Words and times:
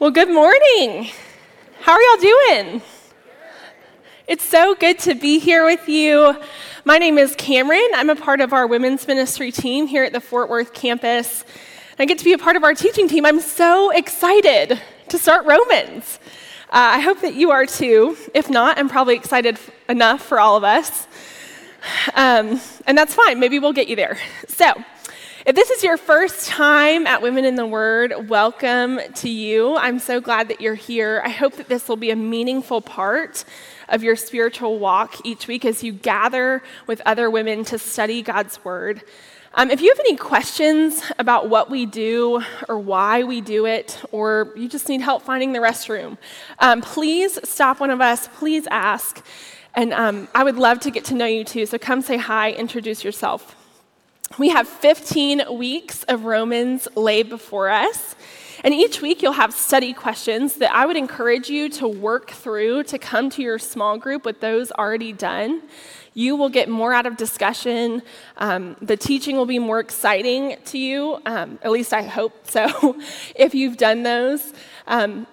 Well, 0.00 0.12
good 0.12 0.30
morning. 0.30 1.10
How 1.80 1.90
are 1.90 2.00
y'all 2.00 2.20
doing? 2.20 2.82
It's 4.28 4.44
so 4.44 4.76
good 4.76 5.00
to 5.00 5.16
be 5.16 5.40
here 5.40 5.64
with 5.64 5.88
you. 5.88 6.36
My 6.84 6.98
name 6.98 7.18
is 7.18 7.34
Cameron. 7.34 7.88
I'm 7.94 8.08
a 8.08 8.14
part 8.14 8.40
of 8.40 8.52
our 8.52 8.68
women's 8.68 9.08
ministry 9.08 9.50
team 9.50 9.88
here 9.88 10.04
at 10.04 10.12
the 10.12 10.20
Fort 10.20 10.48
Worth 10.48 10.72
campus. 10.72 11.44
I 11.98 12.04
get 12.04 12.16
to 12.18 12.24
be 12.24 12.32
a 12.32 12.38
part 12.38 12.54
of 12.54 12.62
our 12.62 12.74
teaching 12.74 13.08
team. 13.08 13.26
I'm 13.26 13.40
so 13.40 13.90
excited 13.90 14.80
to 15.08 15.18
start 15.18 15.44
Romans. 15.46 16.20
Uh, 16.70 16.94
I 16.94 17.00
hope 17.00 17.20
that 17.22 17.34
you 17.34 17.50
are 17.50 17.66
too. 17.66 18.16
If 18.34 18.48
not, 18.48 18.78
I'm 18.78 18.88
probably 18.88 19.16
excited 19.16 19.56
f- 19.56 19.68
enough 19.88 20.22
for 20.22 20.38
all 20.38 20.56
of 20.56 20.62
us. 20.62 21.08
Um, 22.14 22.60
and 22.86 22.96
that's 22.96 23.14
fine. 23.14 23.40
Maybe 23.40 23.58
we'll 23.58 23.72
get 23.72 23.88
you 23.88 23.96
there. 23.96 24.16
So, 24.46 24.74
if 25.48 25.56
this 25.56 25.70
is 25.70 25.82
your 25.82 25.96
first 25.96 26.46
time 26.46 27.06
at 27.06 27.22
Women 27.22 27.46
in 27.46 27.54
the 27.54 27.64
Word, 27.64 28.28
welcome 28.28 29.00
to 29.14 29.30
you. 29.30 29.78
I'm 29.78 29.98
so 29.98 30.20
glad 30.20 30.48
that 30.48 30.60
you're 30.60 30.74
here. 30.74 31.22
I 31.24 31.30
hope 31.30 31.54
that 31.54 31.70
this 31.70 31.88
will 31.88 31.96
be 31.96 32.10
a 32.10 32.16
meaningful 32.16 32.82
part 32.82 33.46
of 33.88 34.02
your 34.02 34.14
spiritual 34.14 34.78
walk 34.78 35.24
each 35.24 35.48
week 35.48 35.64
as 35.64 35.82
you 35.82 35.94
gather 35.94 36.62
with 36.86 37.00
other 37.06 37.30
women 37.30 37.64
to 37.64 37.78
study 37.78 38.20
God's 38.20 38.62
Word. 38.62 39.00
Um, 39.54 39.70
if 39.70 39.80
you 39.80 39.88
have 39.88 39.98
any 40.00 40.16
questions 40.16 41.02
about 41.18 41.48
what 41.48 41.70
we 41.70 41.86
do 41.86 42.42
or 42.68 42.78
why 42.78 43.24
we 43.24 43.40
do 43.40 43.64
it, 43.64 43.98
or 44.12 44.52
you 44.54 44.68
just 44.68 44.86
need 44.90 45.00
help 45.00 45.22
finding 45.22 45.54
the 45.54 45.60
restroom, 45.60 46.18
um, 46.58 46.82
please 46.82 47.38
stop 47.48 47.80
one 47.80 47.88
of 47.88 48.02
us. 48.02 48.28
Please 48.34 48.66
ask. 48.70 49.24
And 49.74 49.94
um, 49.94 50.28
I 50.34 50.44
would 50.44 50.56
love 50.56 50.80
to 50.80 50.90
get 50.90 51.06
to 51.06 51.14
know 51.14 51.24
you 51.24 51.42
too. 51.42 51.64
So 51.64 51.78
come 51.78 52.02
say 52.02 52.18
hi, 52.18 52.52
introduce 52.52 53.02
yourself. 53.02 53.57
We 54.36 54.50
have 54.50 54.68
15 54.68 55.56
weeks 55.56 56.04
of 56.04 56.24
Romans 56.24 56.86
laid 56.94 57.28
before 57.28 57.70
us. 57.70 58.14
And 58.62 58.74
each 58.74 59.00
week 59.00 59.22
you'll 59.22 59.32
have 59.32 59.54
study 59.54 59.92
questions 59.92 60.54
that 60.56 60.72
I 60.72 60.84
would 60.84 60.96
encourage 60.96 61.48
you 61.48 61.68
to 61.70 61.88
work 61.88 62.30
through 62.30 62.84
to 62.84 62.98
come 62.98 63.30
to 63.30 63.42
your 63.42 63.58
small 63.58 63.96
group 63.96 64.24
with 64.24 64.40
those 64.40 64.70
already 64.72 65.12
done. 65.12 65.62
You 66.14 66.36
will 66.36 66.48
get 66.48 66.68
more 66.68 66.92
out 66.92 67.06
of 67.06 67.16
discussion. 67.16 68.02
Um, 68.36 68.76
the 68.82 68.96
teaching 68.96 69.36
will 69.36 69.46
be 69.46 69.58
more 69.58 69.80
exciting 69.80 70.56
to 70.66 70.78
you, 70.78 71.20
um, 71.24 71.58
at 71.62 71.70
least 71.70 71.92
I 71.92 72.02
hope 72.02 72.48
so, 72.48 73.00
if 73.36 73.54
you've 73.54 73.76
done 73.76 74.02
those. 74.02 74.52
Um, 74.86 75.26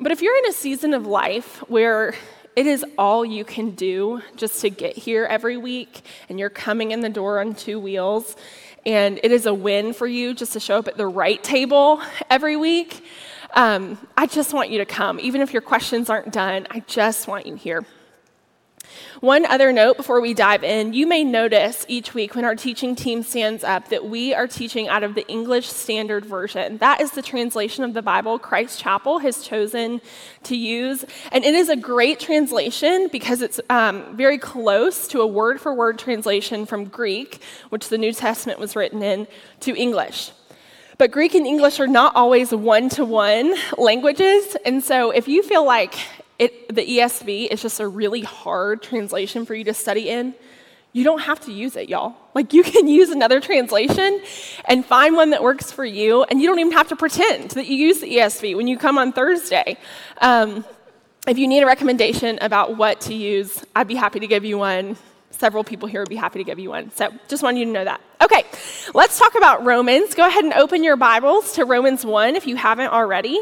but 0.00 0.12
if 0.12 0.22
you're 0.22 0.36
in 0.38 0.46
a 0.46 0.52
season 0.52 0.94
of 0.94 1.06
life 1.06 1.58
where 1.68 2.14
it 2.56 2.66
is 2.66 2.84
all 2.96 3.24
you 3.24 3.44
can 3.44 3.70
do 3.70 4.22
just 4.36 4.60
to 4.62 4.70
get 4.70 4.96
here 4.96 5.24
every 5.24 5.56
week, 5.56 6.02
and 6.28 6.38
you're 6.38 6.50
coming 6.50 6.90
in 6.90 7.00
the 7.00 7.08
door 7.08 7.40
on 7.40 7.54
two 7.54 7.78
wheels, 7.78 8.36
and 8.84 9.20
it 9.22 9.32
is 9.32 9.46
a 9.46 9.54
win 9.54 9.92
for 9.92 10.06
you 10.06 10.34
just 10.34 10.52
to 10.54 10.60
show 10.60 10.78
up 10.78 10.88
at 10.88 10.96
the 10.96 11.06
right 11.06 11.42
table 11.42 12.00
every 12.30 12.56
week. 12.56 13.04
Um, 13.54 13.98
I 14.16 14.26
just 14.26 14.52
want 14.52 14.70
you 14.70 14.78
to 14.78 14.86
come. 14.86 15.18
Even 15.20 15.40
if 15.40 15.52
your 15.52 15.62
questions 15.62 16.10
aren't 16.10 16.32
done, 16.32 16.66
I 16.70 16.80
just 16.80 17.28
want 17.28 17.46
you 17.46 17.54
here. 17.54 17.84
One 19.20 19.44
other 19.46 19.72
note 19.72 19.96
before 19.96 20.20
we 20.20 20.34
dive 20.34 20.64
in 20.64 20.92
you 20.92 21.06
may 21.06 21.24
notice 21.24 21.84
each 21.88 22.14
week 22.14 22.34
when 22.34 22.44
our 22.44 22.54
teaching 22.54 22.94
team 22.94 23.22
stands 23.22 23.64
up 23.64 23.88
that 23.88 24.06
we 24.06 24.34
are 24.34 24.46
teaching 24.46 24.88
out 24.88 25.02
of 25.02 25.14
the 25.14 25.26
English 25.28 25.68
Standard 25.68 26.24
Version. 26.24 26.78
That 26.78 27.00
is 27.00 27.12
the 27.12 27.22
translation 27.22 27.84
of 27.84 27.94
the 27.94 28.02
Bible 28.02 28.38
Christ 28.38 28.80
Chapel 28.80 29.18
has 29.18 29.42
chosen 29.42 30.00
to 30.44 30.56
use. 30.56 31.04
And 31.32 31.44
it 31.44 31.54
is 31.54 31.68
a 31.68 31.76
great 31.76 32.20
translation 32.20 33.08
because 33.10 33.42
it's 33.42 33.60
um, 33.70 34.16
very 34.16 34.38
close 34.38 35.08
to 35.08 35.20
a 35.20 35.26
word 35.26 35.60
for 35.60 35.74
word 35.74 35.98
translation 35.98 36.66
from 36.66 36.84
Greek, 36.84 37.42
which 37.70 37.88
the 37.88 37.98
New 37.98 38.12
Testament 38.12 38.58
was 38.58 38.76
written 38.76 39.02
in, 39.02 39.26
to 39.60 39.76
English. 39.76 40.30
But 40.98 41.12
Greek 41.12 41.36
and 41.36 41.46
English 41.46 41.78
are 41.78 41.86
not 41.86 42.16
always 42.16 42.52
one 42.52 42.88
to 42.90 43.04
one 43.04 43.54
languages. 43.76 44.56
And 44.64 44.82
so 44.82 45.12
if 45.12 45.28
you 45.28 45.44
feel 45.44 45.64
like 45.64 45.94
it, 46.38 46.74
the 46.74 46.86
ESV 46.86 47.48
is 47.48 47.60
just 47.60 47.80
a 47.80 47.88
really 47.88 48.20
hard 48.20 48.82
translation 48.82 49.44
for 49.44 49.54
you 49.54 49.64
to 49.64 49.74
study 49.74 50.08
in, 50.08 50.34
you 50.92 51.04
don't 51.04 51.20
have 51.20 51.40
to 51.40 51.52
use 51.52 51.76
it, 51.76 51.88
y'all. 51.88 52.16
Like, 52.34 52.52
you 52.52 52.62
can 52.62 52.88
use 52.88 53.10
another 53.10 53.40
translation 53.40 54.20
and 54.64 54.84
find 54.84 55.14
one 55.14 55.30
that 55.30 55.42
works 55.42 55.70
for 55.70 55.84
you, 55.84 56.24
and 56.24 56.40
you 56.40 56.48
don't 56.48 56.58
even 56.58 56.72
have 56.72 56.88
to 56.88 56.96
pretend 56.96 57.50
that 57.52 57.66
you 57.66 57.76
use 57.76 58.00
the 58.00 58.10
ESV 58.16 58.56
when 58.56 58.66
you 58.66 58.78
come 58.78 58.98
on 58.98 59.12
Thursday. 59.12 59.76
Um, 60.20 60.64
if 61.26 61.36
you 61.36 61.46
need 61.46 61.62
a 61.62 61.66
recommendation 61.66 62.38
about 62.40 62.76
what 62.76 63.02
to 63.02 63.14
use, 63.14 63.64
I'd 63.76 63.88
be 63.88 63.96
happy 63.96 64.20
to 64.20 64.26
give 64.26 64.44
you 64.44 64.58
one. 64.58 64.96
Several 65.30 65.62
people 65.62 65.88
here 65.88 66.00
would 66.00 66.08
be 66.08 66.16
happy 66.16 66.38
to 66.38 66.44
give 66.44 66.58
you 66.58 66.70
one. 66.70 66.90
So, 66.92 67.10
just 67.28 67.42
wanted 67.42 67.60
you 67.60 67.66
to 67.66 67.70
know 67.70 67.84
that. 67.84 68.00
Okay, 68.22 68.44
let's 68.94 69.18
talk 69.18 69.34
about 69.36 69.64
Romans. 69.64 70.14
Go 70.14 70.26
ahead 70.26 70.44
and 70.44 70.54
open 70.54 70.82
your 70.82 70.96
Bibles 70.96 71.52
to 71.52 71.64
Romans 71.64 72.04
1 72.04 72.34
if 72.34 72.46
you 72.46 72.56
haven't 72.56 72.88
already. 72.88 73.40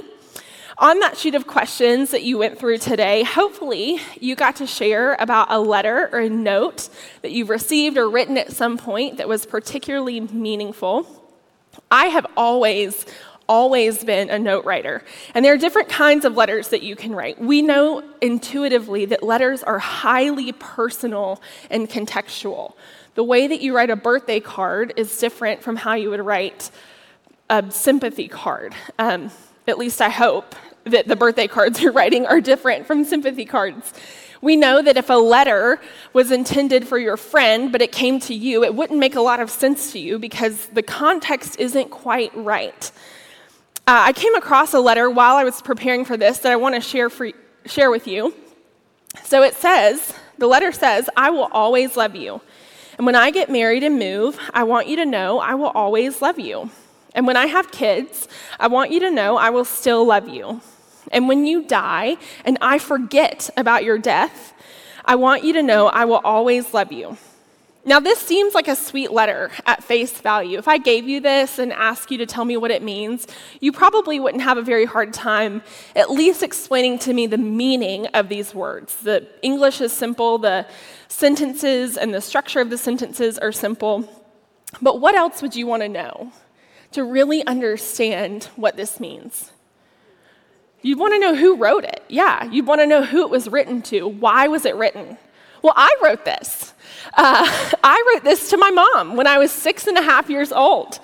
On 0.78 0.98
that 0.98 1.16
sheet 1.16 1.34
of 1.34 1.46
questions 1.46 2.10
that 2.10 2.22
you 2.22 2.36
went 2.36 2.58
through 2.58 2.76
today, 2.76 3.22
hopefully 3.22 3.98
you 4.20 4.36
got 4.36 4.56
to 4.56 4.66
share 4.66 5.14
about 5.14 5.50
a 5.50 5.58
letter 5.58 6.10
or 6.12 6.18
a 6.18 6.28
note 6.28 6.90
that 7.22 7.32
you've 7.32 7.48
received 7.48 7.96
or 7.96 8.10
written 8.10 8.36
at 8.36 8.52
some 8.52 8.76
point 8.76 9.16
that 9.16 9.26
was 9.26 9.46
particularly 9.46 10.20
meaningful. 10.20 11.06
I 11.90 12.06
have 12.06 12.26
always, 12.36 13.06
always 13.48 14.04
been 14.04 14.28
a 14.28 14.38
note 14.38 14.66
writer. 14.66 15.02
And 15.34 15.42
there 15.42 15.54
are 15.54 15.58
different 15.58 15.88
kinds 15.88 16.26
of 16.26 16.36
letters 16.36 16.68
that 16.68 16.82
you 16.82 16.94
can 16.94 17.14
write. 17.14 17.40
We 17.40 17.62
know 17.62 18.02
intuitively 18.20 19.06
that 19.06 19.22
letters 19.22 19.62
are 19.62 19.78
highly 19.78 20.52
personal 20.52 21.40
and 21.70 21.88
contextual. 21.88 22.74
The 23.14 23.24
way 23.24 23.46
that 23.46 23.62
you 23.62 23.74
write 23.74 23.88
a 23.88 23.96
birthday 23.96 24.40
card 24.40 24.92
is 24.98 25.16
different 25.16 25.62
from 25.62 25.76
how 25.76 25.94
you 25.94 26.10
would 26.10 26.20
write 26.20 26.70
a 27.48 27.64
sympathy 27.70 28.28
card. 28.28 28.74
Um, 28.98 29.30
at 29.66 29.78
least 29.78 30.00
I 30.00 30.08
hope 30.08 30.54
that 30.84 31.08
the 31.08 31.16
birthday 31.16 31.46
cards 31.46 31.80
you're 31.82 31.92
writing 31.92 32.26
are 32.26 32.40
different 32.40 32.86
from 32.86 33.04
sympathy 33.04 33.44
cards. 33.44 33.92
We 34.42 34.54
know 34.54 34.82
that 34.82 34.96
if 34.96 35.10
a 35.10 35.14
letter 35.14 35.80
was 36.12 36.30
intended 36.30 36.86
for 36.86 36.98
your 36.98 37.16
friend, 37.16 37.72
but 37.72 37.80
it 37.82 37.90
came 37.90 38.20
to 38.20 38.34
you, 38.34 38.62
it 38.64 38.74
wouldn't 38.74 38.98
make 38.98 39.16
a 39.16 39.20
lot 39.20 39.40
of 39.40 39.50
sense 39.50 39.92
to 39.92 39.98
you 39.98 40.18
because 40.18 40.66
the 40.68 40.82
context 40.82 41.58
isn't 41.58 41.90
quite 41.90 42.30
right. 42.36 42.90
Uh, 43.88 44.06
I 44.06 44.12
came 44.12 44.34
across 44.34 44.74
a 44.74 44.80
letter 44.80 45.08
while 45.08 45.36
I 45.36 45.44
was 45.44 45.62
preparing 45.62 46.04
for 46.04 46.16
this 46.16 46.38
that 46.38 46.52
I 46.52 46.56
want 46.56 46.74
to 46.74 46.80
share, 46.80 47.08
for, 47.08 47.30
share 47.64 47.90
with 47.90 48.06
you. 48.06 48.34
So 49.24 49.42
it 49.42 49.54
says, 49.54 50.12
the 50.38 50.46
letter 50.46 50.70
says, 50.72 51.08
I 51.16 51.30
will 51.30 51.48
always 51.52 51.96
love 51.96 52.14
you. 52.14 52.40
And 52.98 53.06
when 53.06 53.14
I 53.14 53.30
get 53.30 53.50
married 53.50 53.82
and 53.82 53.98
move, 53.98 54.38
I 54.52 54.64
want 54.64 54.88
you 54.88 54.96
to 54.96 55.06
know 55.06 55.38
I 55.38 55.54
will 55.54 55.68
always 55.68 56.20
love 56.20 56.38
you. 56.38 56.70
And 57.16 57.26
when 57.26 57.36
I 57.36 57.46
have 57.46 57.72
kids, 57.72 58.28
I 58.60 58.68
want 58.68 58.92
you 58.92 59.00
to 59.00 59.10
know 59.10 59.38
I 59.38 59.48
will 59.48 59.64
still 59.64 60.06
love 60.06 60.28
you. 60.28 60.60
And 61.10 61.28
when 61.28 61.46
you 61.46 61.64
die 61.64 62.18
and 62.44 62.58
I 62.60 62.78
forget 62.78 63.48
about 63.56 63.84
your 63.84 63.96
death, 63.96 64.52
I 65.02 65.14
want 65.14 65.42
you 65.42 65.54
to 65.54 65.62
know 65.62 65.86
I 65.86 66.04
will 66.04 66.20
always 66.22 66.74
love 66.74 66.92
you. 66.92 67.16
Now, 67.86 68.00
this 68.00 68.18
seems 68.18 68.52
like 68.52 68.68
a 68.68 68.76
sweet 68.76 69.12
letter 69.12 69.50
at 69.64 69.82
face 69.82 70.20
value. 70.20 70.58
If 70.58 70.66
I 70.68 70.76
gave 70.76 71.08
you 71.08 71.20
this 71.20 71.58
and 71.58 71.72
asked 71.72 72.10
you 72.10 72.18
to 72.18 72.26
tell 72.26 72.44
me 72.44 72.56
what 72.56 72.72
it 72.72 72.82
means, 72.82 73.28
you 73.60 73.72
probably 73.72 74.20
wouldn't 74.20 74.42
have 74.42 74.58
a 74.58 74.62
very 74.62 74.84
hard 74.84 75.14
time 75.14 75.62
at 75.94 76.10
least 76.10 76.42
explaining 76.42 76.98
to 76.98 77.14
me 77.14 77.28
the 77.28 77.38
meaning 77.38 78.08
of 78.08 78.28
these 78.28 78.54
words. 78.54 78.96
The 78.96 79.28
English 79.40 79.80
is 79.80 79.92
simple, 79.92 80.36
the 80.36 80.66
sentences 81.08 81.96
and 81.96 82.12
the 82.12 82.20
structure 82.20 82.60
of 82.60 82.68
the 82.68 82.76
sentences 82.76 83.38
are 83.38 83.52
simple. 83.52 84.06
But 84.82 85.00
what 85.00 85.14
else 85.14 85.40
would 85.40 85.54
you 85.54 85.66
want 85.66 85.82
to 85.82 85.88
know 85.88 86.32
to 86.92 87.04
really 87.04 87.46
understand 87.46 88.44
what 88.56 88.76
this 88.76 89.00
means? 89.00 89.50
You'd 90.82 90.98
want 90.98 91.14
to 91.14 91.18
know 91.18 91.34
who 91.34 91.56
wrote 91.56 91.84
it. 91.84 92.04
Yeah, 92.08 92.44
you'd 92.44 92.66
want 92.66 92.80
to 92.80 92.86
know 92.86 93.02
who 93.02 93.22
it 93.22 93.30
was 93.30 93.48
written 93.48 93.82
to. 93.82 94.06
Why 94.06 94.46
was 94.48 94.64
it 94.64 94.76
written? 94.76 95.18
Well, 95.62 95.74
I 95.76 95.96
wrote 96.02 96.24
this. 96.24 96.74
Uh, 97.14 97.72
I 97.84 98.12
wrote 98.14 98.24
this 98.24 98.50
to 98.50 98.56
my 98.56 98.70
mom 98.70 99.16
when 99.16 99.26
I 99.26 99.38
was 99.38 99.50
six 99.50 99.86
and 99.86 99.98
a 99.98 100.02
half 100.02 100.30
years 100.30 100.52
old. 100.52 101.00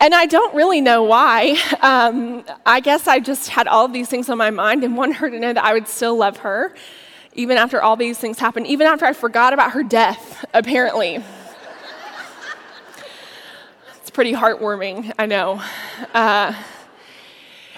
And 0.00 0.14
I 0.14 0.26
don't 0.26 0.54
really 0.54 0.80
know 0.80 1.02
why. 1.02 1.56
Um, 1.80 2.44
I 2.64 2.80
guess 2.80 3.08
I 3.08 3.20
just 3.20 3.48
had 3.48 3.66
all 3.66 3.86
of 3.86 3.92
these 3.92 4.08
things 4.08 4.28
on 4.28 4.38
my 4.38 4.50
mind 4.50 4.84
and 4.84 4.96
wanted 4.96 5.16
her 5.16 5.30
to 5.30 5.38
know 5.38 5.52
that 5.52 5.64
I 5.64 5.72
would 5.72 5.88
still 5.88 6.16
love 6.16 6.38
her, 6.38 6.74
even 7.32 7.56
after 7.56 7.82
all 7.82 7.96
these 7.96 8.18
things 8.18 8.38
happened, 8.38 8.66
even 8.66 8.86
after 8.86 9.04
I 9.04 9.12
forgot 9.14 9.52
about 9.52 9.72
her 9.72 9.82
death, 9.82 10.44
apparently. 10.54 11.24
Pretty 14.14 14.32
heartwarming, 14.32 15.12
I 15.18 15.26
know. 15.26 15.60
Uh, 16.14 16.54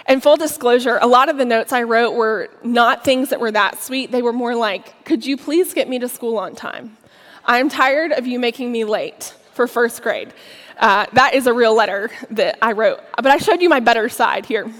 and 0.05 0.21
full 0.21 0.37
disclosure, 0.37 0.99
a 1.01 1.07
lot 1.07 1.29
of 1.29 1.37
the 1.37 1.45
notes 1.45 1.73
I 1.73 1.81
wrote 1.81 2.11
were 2.11 2.49
not 2.63 3.03
things 3.03 3.29
that 3.29 3.39
were 3.39 3.51
that 3.51 3.81
sweet. 3.81 4.11
They 4.11 4.21
were 4.21 4.31
more 4.31 4.55
like, 4.55 5.03
could 5.03 5.25
you 5.25 5.35
please 5.35 5.73
get 5.73 5.89
me 5.89 5.97
to 5.97 6.07
school 6.07 6.37
on 6.37 6.53
time? 6.55 6.95
I'm 7.43 7.69
tired 7.69 8.11
of 8.11 8.27
you 8.27 8.39
making 8.39 8.71
me 8.71 8.85
late 8.85 9.33
for 9.53 9.67
first 9.67 10.03
grade. 10.03 10.31
Uh, 10.77 11.07
that 11.13 11.33
is 11.33 11.47
a 11.47 11.53
real 11.53 11.75
letter 11.75 12.11
that 12.29 12.59
I 12.61 12.73
wrote. 12.73 12.99
But 13.15 13.27
I 13.27 13.37
showed 13.37 13.61
you 13.61 13.67
my 13.67 13.79
better 13.79 14.07
side 14.07 14.45
here. 14.45 14.71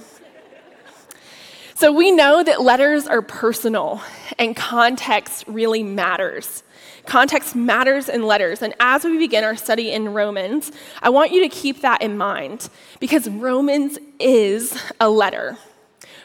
So 1.73 1.91
we 1.91 2.11
know 2.11 2.43
that 2.43 2.61
letters 2.61 3.07
are 3.07 3.23
personal 3.23 4.01
and 4.37 4.55
context 4.55 5.43
really 5.47 5.81
matters. 5.81 6.63
Context 7.07 7.55
matters 7.55 8.09
in 8.09 8.23
letters. 8.23 8.61
And 8.61 8.75
as 8.81 9.05
we 9.05 9.17
begin 9.17 9.45
our 9.45 9.55
study 9.55 9.91
in 9.91 10.13
Romans, 10.13 10.73
I 11.01 11.09
want 11.09 11.31
you 11.31 11.41
to 11.41 11.49
keep 11.49 11.81
that 11.81 12.01
in 12.01 12.17
mind 12.17 12.69
because 12.99 13.29
Romans 13.29 13.97
is 14.19 14.77
a 14.99 15.09
letter. 15.09 15.57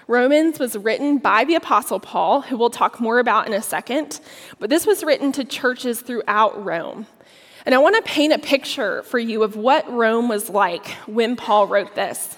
Romans 0.09 0.59
was 0.59 0.77
written 0.77 1.19
by 1.19 1.45
the 1.45 1.55
Apostle 1.55 2.01
Paul, 2.01 2.41
who 2.41 2.57
we'll 2.57 2.69
talk 2.69 3.01
more 3.01 3.21
about 3.21 3.47
in 3.47 3.55
a 3.55 3.63
second, 3.63 4.21
but 4.59 4.69
this 4.69 4.85
was 4.85 5.05
written 5.05 5.31
to 5.33 5.45
churches 5.45 6.01
throughout 6.01 6.63
Rome. 6.65 7.07
And 7.65 7.77
I 7.77 7.79
want 7.79 7.95
to 7.95 8.03
paint 8.03 8.33
a 8.33 8.39
picture 8.41 9.05
for 9.05 9.21
you 9.21 9.45
of 9.45 9.55
what 9.55 9.89
Rome 9.91 10.29
was 10.29 10.51
like 10.51 10.89
when 11.07 11.37
Paul 11.37 11.69
wrote 11.69 11.95
this. 11.95 12.37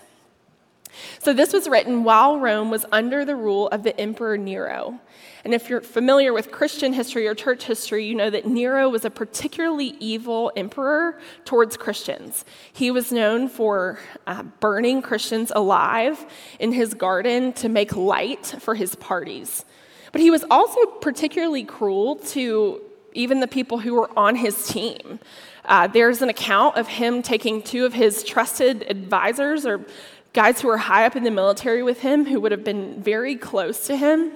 So, 1.18 1.32
this 1.32 1.52
was 1.52 1.68
written 1.68 2.04
while 2.04 2.38
Rome 2.38 2.70
was 2.70 2.84
under 2.92 3.24
the 3.24 3.36
rule 3.36 3.68
of 3.68 3.82
the 3.82 3.98
Emperor 3.98 4.36
Nero. 4.36 5.00
And 5.44 5.52
if 5.52 5.68
you're 5.68 5.82
familiar 5.82 6.32
with 6.32 6.50
Christian 6.50 6.94
history 6.94 7.26
or 7.26 7.34
church 7.34 7.64
history, 7.64 8.06
you 8.06 8.14
know 8.14 8.30
that 8.30 8.46
Nero 8.46 8.88
was 8.88 9.04
a 9.04 9.10
particularly 9.10 9.94
evil 10.00 10.50
emperor 10.56 11.20
towards 11.44 11.76
Christians. 11.76 12.46
He 12.72 12.90
was 12.90 13.12
known 13.12 13.48
for 13.48 13.98
uh, 14.26 14.42
burning 14.60 15.02
Christians 15.02 15.52
alive 15.54 16.24
in 16.58 16.72
his 16.72 16.94
garden 16.94 17.52
to 17.54 17.68
make 17.68 17.94
light 17.94 18.54
for 18.58 18.74
his 18.74 18.94
parties. 18.94 19.66
But 20.12 20.22
he 20.22 20.30
was 20.30 20.44
also 20.50 20.86
particularly 20.86 21.64
cruel 21.64 22.16
to 22.16 22.80
even 23.14 23.40
the 23.40 23.48
people 23.48 23.78
who 23.78 23.94
were 23.94 24.10
on 24.18 24.36
his 24.36 24.66
team. 24.66 25.20
Uh, 25.64 25.86
there's 25.86 26.20
an 26.20 26.28
account 26.28 26.76
of 26.76 26.86
him 26.86 27.22
taking 27.22 27.62
two 27.62 27.84
of 27.86 27.94
his 27.94 28.22
trusted 28.22 28.84
advisors 28.88 29.64
or 29.64 29.84
guys 30.34 30.60
who 30.60 30.68
were 30.68 30.76
high 30.76 31.06
up 31.06 31.16
in 31.16 31.22
the 31.22 31.30
military 31.30 31.82
with 31.82 32.00
him 32.00 32.26
who 32.26 32.40
would 32.40 32.52
have 32.52 32.64
been 32.64 33.00
very 33.00 33.36
close 33.36 33.86
to 33.86 33.96
him 33.96 34.32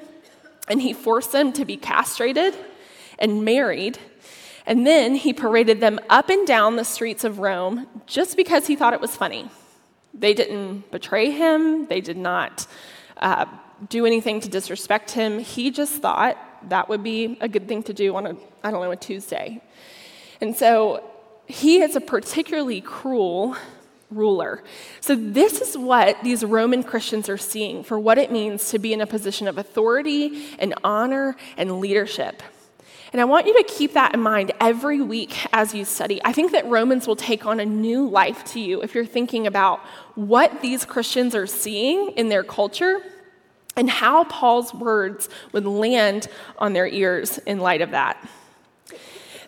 and 0.68 0.80
he 0.80 0.92
forced 0.92 1.32
them 1.32 1.52
to 1.52 1.64
be 1.64 1.76
castrated 1.76 2.54
and 3.18 3.44
married. 3.44 3.98
And 4.64 4.86
then 4.86 5.16
he 5.16 5.32
paraded 5.32 5.80
them 5.80 5.98
up 6.08 6.30
and 6.30 6.46
down 6.46 6.76
the 6.76 6.84
streets 6.84 7.24
of 7.24 7.40
Rome 7.40 7.86
just 8.06 8.36
because 8.36 8.66
he 8.66 8.76
thought 8.76 8.94
it 8.94 9.00
was 9.00 9.16
funny. 9.16 9.50
They 10.14 10.34
didn't 10.34 10.90
betray 10.90 11.30
him, 11.30 11.86
they 11.86 12.00
did 12.00 12.16
not 12.16 12.66
uh, 13.16 13.46
do 13.88 14.06
anything 14.06 14.40
to 14.40 14.48
disrespect 14.48 15.10
him. 15.10 15.40
He 15.40 15.70
just 15.70 15.94
thought 15.94 16.38
that 16.68 16.88
would 16.88 17.02
be 17.02 17.38
a 17.40 17.48
good 17.48 17.66
thing 17.66 17.82
to 17.84 17.92
do 17.92 18.14
on 18.14 18.26
a, 18.26 18.36
I 18.62 18.70
don't 18.70 18.82
know, 18.82 18.90
a 18.90 18.96
Tuesday. 18.96 19.62
And 20.40 20.54
so 20.54 21.04
he 21.46 21.80
is 21.80 21.96
a 21.96 22.00
particularly 22.00 22.80
cruel 22.80 23.56
ruler. 24.10 24.62
So, 25.00 25.14
this 25.14 25.60
is 25.60 25.76
what 25.76 26.16
these 26.22 26.44
Roman 26.44 26.82
Christians 26.82 27.28
are 27.28 27.38
seeing 27.38 27.82
for 27.82 27.98
what 27.98 28.18
it 28.18 28.32
means 28.32 28.70
to 28.70 28.78
be 28.78 28.92
in 28.92 29.00
a 29.00 29.06
position 29.06 29.48
of 29.48 29.58
authority 29.58 30.46
and 30.58 30.74
honor 30.82 31.36
and 31.56 31.80
leadership. 31.80 32.42
And 33.12 33.22
I 33.22 33.24
want 33.24 33.46
you 33.46 33.56
to 33.56 33.64
keep 33.64 33.94
that 33.94 34.14
in 34.14 34.20
mind 34.20 34.52
every 34.60 35.00
week 35.00 35.46
as 35.52 35.74
you 35.74 35.84
study. 35.84 36.20
I 36.24 36.32
think 36.32 36.52
that 36.52 36.66
Romans 36.66 37.06
will 37.06 37.16
take 37.16 37.46
on 37.46 37.58
a 37.58 37.64
new 37.64 38.06
life 38.06 38.44
to 38.52 38.60
you 38.60 38.82
if 38.82 38.94
you're 38.94 39.06
thinking 39.06 39.46
about 39.46 39.80
what 40.14 40.60
these 40.60 40.84
Christians 40.84 41.34
are 41.34 41.46
seeing 41.46 42.10
in 42.12 42.28
their 42.28 42.44
culture 42.44 43.00
and 43.76 43.88
how 43.88 44.24
Paul's 44.24 44.74
words 44.74 45.30
would 45.52 45.64
land 45.64 46.28
on 46.58 46.74
their 46.74 46.86
ears 46.86 47.38
in 47.38 47.60
light 47.60 47.80
of 47.80 47.92
that. 47.92 48.22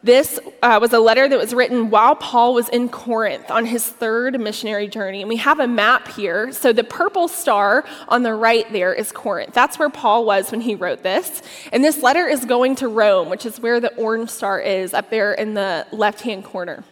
This 0.02 0.40
uh, 0.62 0.78
was 0.80 0.94
a 0.94 0.98
letter 0.98 1.28
that 1.28 1.38
was 1.38 1.52
written 1.52 1.90
while 1.90 2.14
Paul 2.14 2.54
was 2.54 2.70
in 2.70 2.88
Corinth 2.88 3.50
on 3.50 3.66
his 3.66 3.86
third 3.86 4.40
missionary 4.40 4.88
journey. 4.88 5.20
And 5.20 5.28
we 5.28 5.36
have 5.36 5.60
a 5.60 5.68
map 5.68 6.08
here. 6.08 6.52
So 6.52 6.72
the 6.72 6.84
purple 6.84 7.28
star 7.28 7.84
on 8.08 8.22
the 8.22 8.32
right 8.32 8.70
there 8.72 8.94
is 8.94 9.12
Corinth. 9.12 9.52
That's 9.52 9.78
where 9.78 9.90
Paul 9.90 10.24
was 10.24 10.50
when 10.50 10.62
he 10.62 10.74
wrote 10.74 11.02
this. 11.02 11.42
And 11.70 11.84
this 11.84 12.02
letter 12.02 12.26
is 12.26 12.46
going 12.46 12.76
to 12.76 12.88
Rome, 12.88 13.28
which 13.28 13.44
is 13.44 13.60
where 13.60 13.78
the 13.78 13.94
orange 13.96 14.30
star 14.30 14.58
is 14.58 14.94
up 14.94 15.10
there 15.10 15.34
in 15.34 15.52
the 15.52 15.86
left 15.92 16.22
hand 16.22 16.44
corner. 16.44 16.82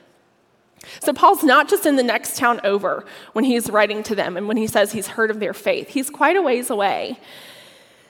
So, 1.00 1.12
Paul's 1.12 1.43
not 1.43 1.69
just 1.69 1.87
in 1.87 1.96
the 1.96 2.05
next 2.05 2.37
town 2.37 2.60
over 2.62 3.05
when 3.32 3.44
he's 3.44 3.69
writing 3.69 4.02
to 4.05 4.14
them 4.14 4.37
and 4.37 4.46
when 4.46 4.56
he 4.56 4.66
says 4.66 4.93
he's 4.93 5.08
heard 5.08 5.31
of 5.31 5.40
their 5.40 5.52
faith, 5.52 5.88
he's 5.88 6.08
quite 6.08 6.37
a 6.37 6.43
ways 6.43 6.70
away. 6.70 7.19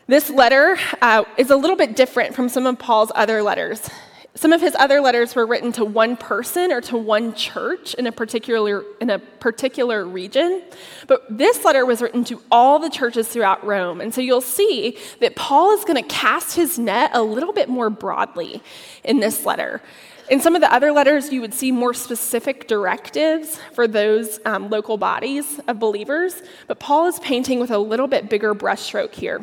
This 0.06 0.28
letter 0.28 0.78
uh, 1.00 1.24
is 1.38 1.50
a 1.50 1.56
little 1.56 1.76
bit 1.76 1.96
different 1.96 2.34
from 2.34 2.48
some 2.48 2.66
of 2.66 2.78
Paul's 2.78 3.10
other 3.14 3.42
letters. 3.42 3.88
Some 4.34 4.52
of 4.52 4.60
his 4.60 4.76
other 4.78 5.00
letters 5.00 5.34
were 5.34 5.46
written 5.46 5.72
to 5.72 5.84
one 5.84 6.16
person 6.16 6.70
or 6.70 6.80
to 6.82 6.96
one 6.96 7.34
church 7.34 7.94
in 7.94 8.06
a 8.06 8.12
particular, 8.12 8.84
in 9.00 9.10
a 9.10 9.18
particular 9.18 10.04
region. 10.04 10.62
But 11.08 11.24
this 11.28 11.64
letter 11.64 11.84
was 11.84 12.00
written 12.00 12.22
to 12.24 12.40
all 12.50 12.78
the 12.78 12.90
churches 12.90 13.26
throughout 13.26 13.66
Rome. 13.66 14.00
And 14.00 14.14
so 14.14 14.20
you'll 14.20 14.40
see 14.40 14.96
that 15.20 15.34
Paul 15.34 15.72
is 15.72 15.84
going 15.84 16.00
to 16.00 16.08
cast 16.08 16.54
his 16.54 16.78
net 16.78 17.10
a 17.14 17.22
little 17.22 17.52
bit 17.52 17.68
more 17.68 17.90
broadly 17.90 18.62
in 19.02 19.18
this 19.18 19.44
letter. 19.44 19.82
In 20.30 20.40
some 20.40 20.54
of 20.54 20.60
the 20.60 20.72
other 20.72 20.92
letters, 20.92 21.32
you 21.32 21.40
would 21.40 21.54
see 21.54 21.72
more 21.72 21.94
specific 21.94 22.68
directives 22.68 23.58
for 23.72 23.88
those 23.88 24.38
um, 24.44 24.68
local 24.68 24.98
bodies 24.98 25.58
of 25.66 25.78
believers, 25.78 26.42
but 26.66 26.78
Paul 26.78 27.06
is 27.06 27.18
painting 27.20 27.60
with 27.60 27.70
a 27.70 27.78
little 27.78 28.06
bit 28.06 28.28
bigger 28.28 28.54
brushstroke 28.54 29.14
here. 29.14 29.42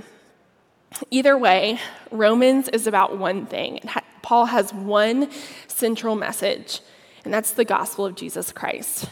Either 1.10 1.38
way, 1.40 1.80
Romans 2.12 2.70
is 2.70 2.86
about 2.86 3.18
one 3.18 3.48
thing. 3.48 3.80
Paul 4.26 4.48
has 4.48 4.74
one 4.74 5.30
central 5.68 6.16
message, 6.16 6.80
and 7.24 7.32
that's 7.32 7.52
the 7.52 7.64
gospel 7.64 8.08
of 8.08 8.16
Jesus 8.16 8.52
Christ. 8.52 9.08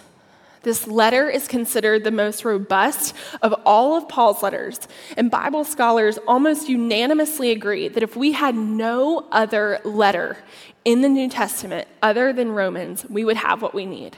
This 0.63 0.87
letter 0.87 1.29
is 1.29 1.47
considered 1.47 2.03
the 2.03 2.09
most 2.09 2.43
robust 2.43 3.13
of 3.43 3.53
all 3.63 3.95
of 3.95 4.09
Paul's 4.09 4.41
letters, 4.41 4.79
and 5.15 5.29
Bible 5.29 5.65
scholars 5.65 6.17
almost 6.27 6.67
unanimously 6.67 7.51
agree 7.51 7.89
that 7.89 8.01
if 8.01 8.15
we 8.15 8.31
had 8.31 8.55
no 8.55 9.27
other 9.31 9.79
letter 9.83 10.37
in 10.83 11.01
the 11.01 11.09
New 11.09 11.29
Testament 11.29 11.87
other 12.01 12.33
than 12.33 12.49
Romans, 12.49 13.05
we 13.07 13.23
would 13.23 13.37
have 13.37 13.61
what 13.61 13.75
we 13.75 13.85
need. 13.85 14.17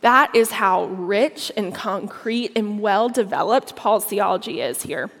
That 0.00 0.34
is 0.34 0.50
how 0.50 0.86
rich 0.86 1.52
and 1.56 1.72
concrete 1.72 2.50
and 2.56 2.80
well 2.80 3.08
developed 3.08 3.76
Paul's 3.76 4.06
theology 4.06 4.60
is 4.60 4.82
here. 4.82 5.12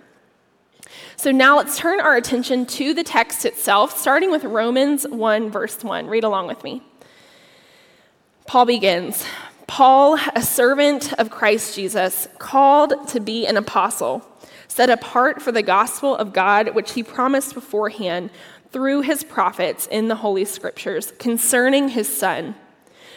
So 1.16 1.30
now 1.30 1.56
let's 1.56 1.78
turn 1.78 2.00
our 2.00 2.16
attention 2.16 2.66
to 2.66 2.94
the 2.94 3.04
text 3.04 3.44
itself, 3.44 3.98
starting 3.98 4.30
with 4.30 4.44
Romans 4.44 5.06
1, 5.08 5.50
verse 5.50 5.82
1. 5.82 6.06
Read 6.06 6.24
along 6.24 6.46
with 6.46 6.62
me. 6.64 6.82
Paul 8.46 8.66
begins 8.66 9.24
Paul, 9.66 10.18
a 10.34 10.42
servant 10.42 11.12
of 11.14 11.30
Christ 11.30 11.74
Jesus, 11.74 12.28
called 12.38 13.08
to 13.08 13.20
be 13.20 13.46
an 13.46 13.56
apostle, 13.56 14.26
set 14.68 14.90
apart 14.90 15.40
for 15.40 15.52
the 15.52 15.62
gospel 15.62 16.14
of 16.14 16.32
God, 16.32 16.74
which 16.74 16.92
he 16.92 17.02
promised 17.02 17.54
beforehand 17.54 18.30
through 18.70 19.00
his 19.00 19.24
prophets 19.24 19.86
in 19.90 20.08
the 20.08 20.16
Holy 20.16 20.44
Scriptures 20.44 21.12
concerning 21.18 21.88
his 21.88 22.14
Son 22.14 22.54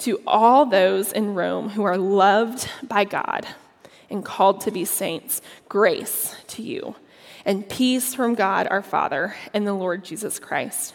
to 0.00 0.20
all 0.26 0.66
those 0.66 1.12
in 1.12 1.34
Rome 1.34 1.70
who 1.70 1.84
are 1.84 1.98
loved 1.98 2.68
by 2.82 3.04
God 3.04 3.46
and 4.10 4.24
called 4.24 4.62
to 4.62 4.70
be 4.70 4.84
saints, 4.84 5.40
grace 5.68 6.34
to 6.48 6.62
you 6.62 6.96
and 7.44 7.68
peace 7.68 8.14
from 8.14 8.34
God 8.34 8.66
our 8.68 8.82
Father 8.82 9.34
and 9.54 9.66
the 9.66 9.72
Lord 9.72 10.04
Jesus 10.04 10.38
Christ. 10.38 10.94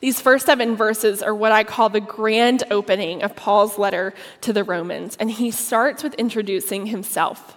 These 0.00 0.20
first 0.20 0.46
seven 0.46 0.76
verses 0.76 1.22
are 1.22 1.34
what 1.34 1.52
I 1.52 1.64
call 1.64 1.88
the 1.88 2.00
grand 2.00 2.64
opening 2.70 3.22
of 3.22 3.36
Paul's 3.36 3.78
letter 3.78 4.14
to 4.42 4.52
the 4.52 4.64
Romans, 4.64 5.16
and 5.18 5.30
he 5.30 5.50
starts 5.50 6.02
with 6.02 6.14
introducing 6.14 6.86
himself. 6.86 7.55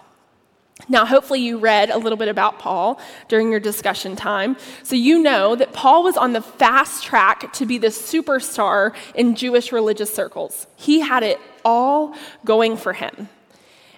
Now, 0.88 1.04
hopefully, 1.04 1.40
you 1.40 1.58
read 1.58 1.90
a 1.90 1.98
little 1.98 2.16
bit 2.18 2.28
about 2.28 2.58
Paul 2.58 3.00
during 3.28 3.50
your 3.50 3.60
discussion 3.60 4.16
time. 4.16 4.56
So, 4.82 4.96
you 4.96 5.22
know 5.22 5.54
that 5.56 5.72
Paul 5.72 6.02
was 6.02 6.16
on 6.16 6.32
the 6.32 6.42
fast 6.42 7.04
track 7.04 7.52
to 7.54 7.66
be 7.66 7.78
the 7.78 7.88
superstar 7.88 8.94
in 9.14 9.36
Jewish 9.36 9.72
religious 9.72 10.12
circles. 10.12 10.66
He 10.76 11.00
had 11.00 11.22
it 11.22 11.40
all 11.64 12.14
going 12.44 12.76
for 12.76 12.92
him. 12.92 13.28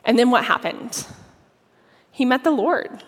And 0.05 0.19
then 0.19 0.31
what 0.31 0.45
happened? 0.45 1.07
He 2.11 2.25
met 2.25 2.45
the 2.45 2.51
Lord. 2.51 3.05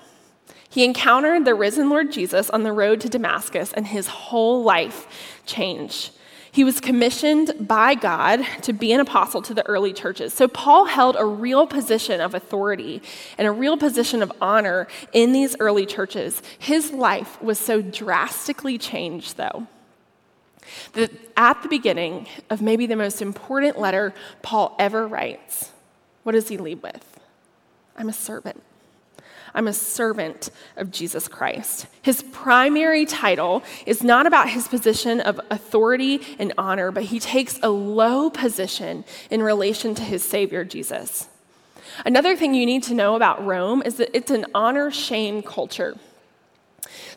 He 0.68 0.84
encountered 0.84 1.44
the 1.44 1.54
risen 1.54 1.88
Lord 1.88 2.10
Jesus 2.10 2.50
on 2.50 2.62
the 2.64 2.72
road 2.72 3.00
to 3.02 3.08
Damascus, 3.08 3.72
and 3.72 3.86
his 3.86 4.08
whole 4.08 4.62
life 4.62 5.06
changed. 5.46 6.10
He 6.54 6.62
was 6.62 6.78
commissioned 6.78 7.66
by 7.66 7.96
God 7.96 8.46
to 8.62 8.72
be 8.72 8.92
an 8.92 9.00
apostle 9.00 9.42
to 9.42 9.54
the 9.54 9.66
early 9.66 9.92
churches. 9.92 10.32
So 10.32 10.46
Paul 10.46 10.84
held 10.84 11.16
a 11.18 11.24
real 11.24 11.66
position 11.66 12.20
of 12.20 12.32
authority 12.32 13.02
and 13.36 13.48
a 13.48 13.50
real 13.50 13.76
position 13.76 14.22
of 14.22 14.30
honor 14.40 14.86
in 15.12 15.32
these 15.32 15.56
early 15.58 15.84
churches. 15.84 16.42
His 16.56 16.92
life 16.92 17.42
was 17.42 17.58
so 17.58 17.82
drastically 17.82 18.78
changed, 18.78 19.36
though. 19.36 19.66
that 20.92 21.10
at 21.36 21.62
the 21.62 21.68
beginning 21.68 22.26
of 22.50 22.62
maybe 22.62 22.86
the 22.86 22.96
most 22.96 23.20
important 23.20 23.78
letter 23.78 24.14
Paul 24.42 24.74
ever 24.78 25.06
writes, 25.06 25.70
what 26.22 26.32
does 26.32 26.48
he 26.48 26.56
lead 26.56 26.82
with? 26.82 27.20
I'm 27.96 28.08
a 28.08 28.12
servant. 28.12 28.62
I'm 29.54 29.68
a 29.68 29.72
servant 29.72 30.50
of 30.76 30.90
Jesus 30.90 31.28
Christ. 31.28 31.86
His 32.02 32.22
primary 32.32 33.06
title 33.06 33.62
is 33.86 34.02
not 34.02 34.26
about 34.26 34.48
his 34.48 34.66
position 34.66 35.20
of 35.20 35.40
authority 35.50 36.20
and 36.38 36.52
honor, 36.58 36.90
but 36.90 37.04
he 37.04 37.20
takes 37.20 37.60
a 37.62 37.70
low 37.70 38.30
position 38.30 39.04
in 39.30 39.42
relation 39.42 39.94
to 39.94 40.02
his 40.02 40.24
Savior, 40.24 40.64
Jesus. 40.64 41.28
Another 42.04 42.34
thing 42.34 42.54
you 42.54 42.66
need 42.66 42.82
to 42.84 42.94
know 42.94 43.14
about 43.14 43.44
Rome 43.46 43.82
is 43.84 43.96
that 43.96 44.10
it's 44.16 44.32
an 44.32 44.46
honor 44.54 44.90
shame 44.90 45.42
culture. 45.42 45.96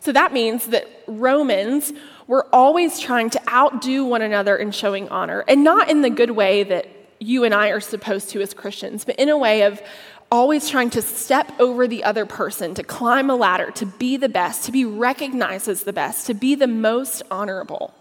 So 0.00 0.12
that 0.12 0.32
means 0.32 0.68
that 0.68 0.86
Romans 1.08 1.92
were 2.28 2.46
always 2.52 3.00
trying 3.00 3.30
to 3.30 3.48
outdo 3.48 4.04
one 4.04 4.22
another 4.22 4.56
in 4.56 4.70
showing 4.70 5.08
honor, 5.08 5.44
and 5.48 5.64
not 5.64 5.90
in 5.90 6.02
the 6.02 6.10
good 6.10 6.30
way 6.30 6.62
that 6.62 6.86
you 7.18 7.42
and 7.42 7.52
I 7.52 7.68
are 7.68 7.80
supposed 7.80 8.30
to 8.30 8.40
as 8.40 8.54
Christians, 8.54 9.04
but 9.04 9.16
in 9.16 9.28
a 9.28 9.36
way 9.36 9.62
of 9.62 9.82
always 10.30 10.68
trying 10.68 10.90
to 10.90 11.02
step 11.02 11.52
over 11.58 11.88
the 11.88 12.04
other 12.04 12.26
person, 12.26 12.74
to 12.74 12.82
climb 12.82 13.30
a 13.30 13.36
ladder, 13.36 13.70
to 13.72 13.86
be 13.86 14.16
the 14.16 14.28
best, 14.28 14.64
to 14.64 14.72
be 14.72 14.84
recognized 14.84 15.68
as 15.68 15.84
the 15.84 15.92
best, 15.92 16.26
to 16.26 16.34
be 16.34 16.54
the 16.54 16.66
most 16.66 17.22
honorable. 17.30 17.94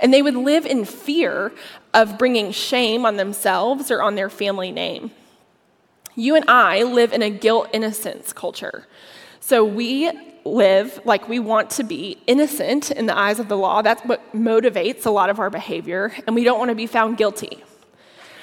And 0.00 0.12
they 0.12 0.22
would 0.22 0.36
live 0.36 0.64
in 0.64 0.84
fear 0.84 1.52
of 1.92 2.18
bringing 2.18 2.52
shame 2.52 3.04
on 3.04 3.16
themselves 3.16 3.90
or 3.90 4.00
on 4.02 4.14
their 4.14 4.30
family 4.30 4.70
name. 4.70 5.10
You 6.14 6.36
and 6.36 6.48
I 6.48 6.82
live 6.82 7.12
in 7.12 7.22
a 7.22 7.30
guilt 7.30 7.68
innocence 7.72 8.32
culture. 8.32 8.86
So 9.40 9.64
we 9.64 10.10
live 10.44 11.00
like 11.04 11.28
we 11.28 11.38
want 11.38 11.70
to 11.70 11.84
be 11.84 12.18
innocent 12.26 12.90
in 12.90 13.06
the 13.06 13.16
eyes 13.16 13.38
of 13.38 13.48
the 13.48 13.56
law. 13.56 13.82
That's 13.82 14.02
what 14.02 14.32
motivates 14.32 15.04
a 15.04 15.10
lot 15.10 15.30
of 15.30 15.38
our 15.38 15.50
behavior, 15.50 16.12
and 16.26 16.34
we 16.34 16.44
don't 16.44 16.58
want 16.58 16.70
to 16.70 16.74
be 16.74 16.86
found 16.86 17.16
guilty. 17.18 17.62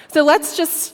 So 0.09 0.23
let's 0.23 0.55
just 0.55 0.93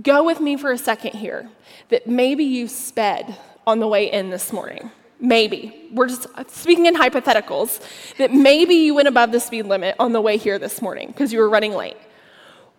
go 0.00 0.24
with 0.24 0.40
me 0.40 0.56
for 0.56 0.72
a 0.72 0.78
second 0.78 1.12
here 1.12 1.48
that 1.90 2.06
maybe 2.06 2.44
you 2.44 2.68
sped 2.68 3.36
on 3.66 3.80
the 3.80 3.86
way 3.86 4.10
in 4.10 4.30
this 4.30 4.52
morning. 4.52 4.90
Maybe. 5.20 5.88
We're 5.92 6.08
just 6.08 6.26
speaking 6.50 6.86
in 6.86 6.94
hypotheticals 6.94 7.80
that 8.16 8.32
maybe 8.32 8.74
you 8.74 8.94
went 8.94 9.08
above 9.08 9.30
the 9.30 9.38
speed 9.38 9.66
limit 9.66 9.94
on 9.98 10.12
the 10.12 10.20
way 10.20 10.36
here 10.36 10.58
this 10.58 10.82
morning 10.82 11.08
because 11.08 11.32
you 11.32 11.38
were 11.38 11.48
running 11.48 11.74
late. 11.74 11.96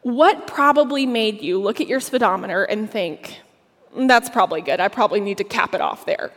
What 0.01 0.47
probably 0.47 1.05
made 1.05 1.41
you 1.41 1.57
look 1.61 1.79
at 1.79 1.87
your 1.87 2.01
speedometer 2.01 2.65
and 2.65 2.91
think, 2.91 3.39
mm, 3.95 4.09
that's 4.09 4.29
probably 4.29 4.61
good. 4.61 4.81
I 4.81 4.89
probably 4.89 5.21
need 5.21 5.37
to 5.37 5.45
cap 5.45 5.73
it 5.73 5.79
off 5.79 6.05
there? 6.05 6.31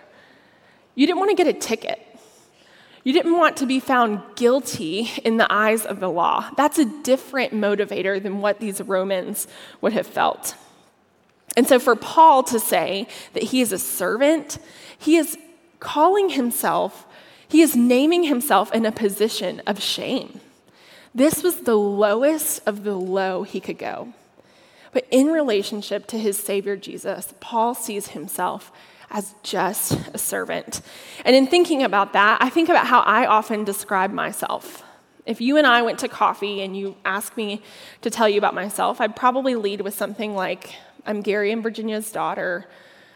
You 0.94 1.06
didn't 1.08 1.18
want 1.18 1.36
to 1.36 1.42
get 1.42 1.48
a 1.48 1.58
ticket. 1.58 2.00
You 3.02 3.12
didn't 3.12 3.36
want 3.36 3.56
to 3.58 3.66
be 3.66 3.80
found 3.80 4.20
guilty 4.36 5.10
in 5.24 5.36
the 5.36 5.52
eyes 5.52 5.84
of 5.84 5.98
the 5.98 6.08
law. 6.08 6.50
That's 6.56 6.78
a 6.78 6.84
different 7.02 7.52
motivator 7.52 8.22
than 8.22 8.40
what 8.40 8.60
these 8.60 8.80
Romans 8.80 9.48
would 9.80 9.92
have 9.92 10.06
felt. 10.06 10.54
And 11.56 11.66
so, 11.66 11.78
for 11.78 11.96
Paul 11.96 12.42
to 12.44 12.60
say 12.60 13.08
that 13.32 13.44
he 13.44 13.60
is 13.60 13.72
a 13.72 13.78
servant, 13.78 14.58
he 14.98 15.16
is 15.16 15.38
calling 15.80 16.30
himself, 16.30 17.06
he 17.48 17.62
is 17.62 17.74
naming 17.74 18.24
himself 18.24 18.72
in 18.72 18.84
a 18.84 18.92
position 18.92 19.62
of 19.66 19.80
shame. 19.80 20.40
This 21.14 21.42
was 21.42 21.60
the 21.60 21.76
lowest 21.76 22.60
of 22.66 22.84
the 22.84 22.94
low 22.94 23.42
he 23.42 23.58
could 23.58 23.78
go. 23.78 24.12
But 24.92 25.06
in 25.10 25.28
relationship 25.28 26.06
to 26.08 26.18
his 26.18 26.38
Savior 26.38 26.76
Jesus, 26.76 27.32
Paul 27.40 27.74
sees 27.74 28.08
himself 28.08 28.70
as 29.10 29.34
just 29.42 29.92
a 30.14 30.18
servant. 30.18 30.80
And 31.24 31.34
in 31.34 31.46
thinking 31.46 31.82
about 31.82 32.12
that, 32.12 32.38
I 32.42 32.50
think 32.50 32.68
about 32.68 32.86
how 32.86 33.00
I 33.00 33.26
often 33.26 33.64
describe 33.64 34.12
myself. 34.12 34.82
If 35.24 35.40
you 35.40 35.56
and 35.56 35.66
I 35.66 35.82
went 35.82 35.98
to 36.00 36.08
coffee 36.08 36.62
and 36.62 36.76
you 36.76 36.96
asked 37.04 37.36
me 37.36 37.62
to 38.02 38.10
tell 38.10 38.28
you 38.28 38.38
about 38.38 38.54
myself, 38.54 39.00
I'd 39.00 39.16
probably 39.16 39.54
lead 39.54 39.80
with 39.80 39.94
something 39.94 40.34
like 40.34 40.74
I'm 41.08 41.20
Gary 41.20 41.52
and 41.52 41.62
Virginia's 41.62 42.10
daughter. 42.10 42.66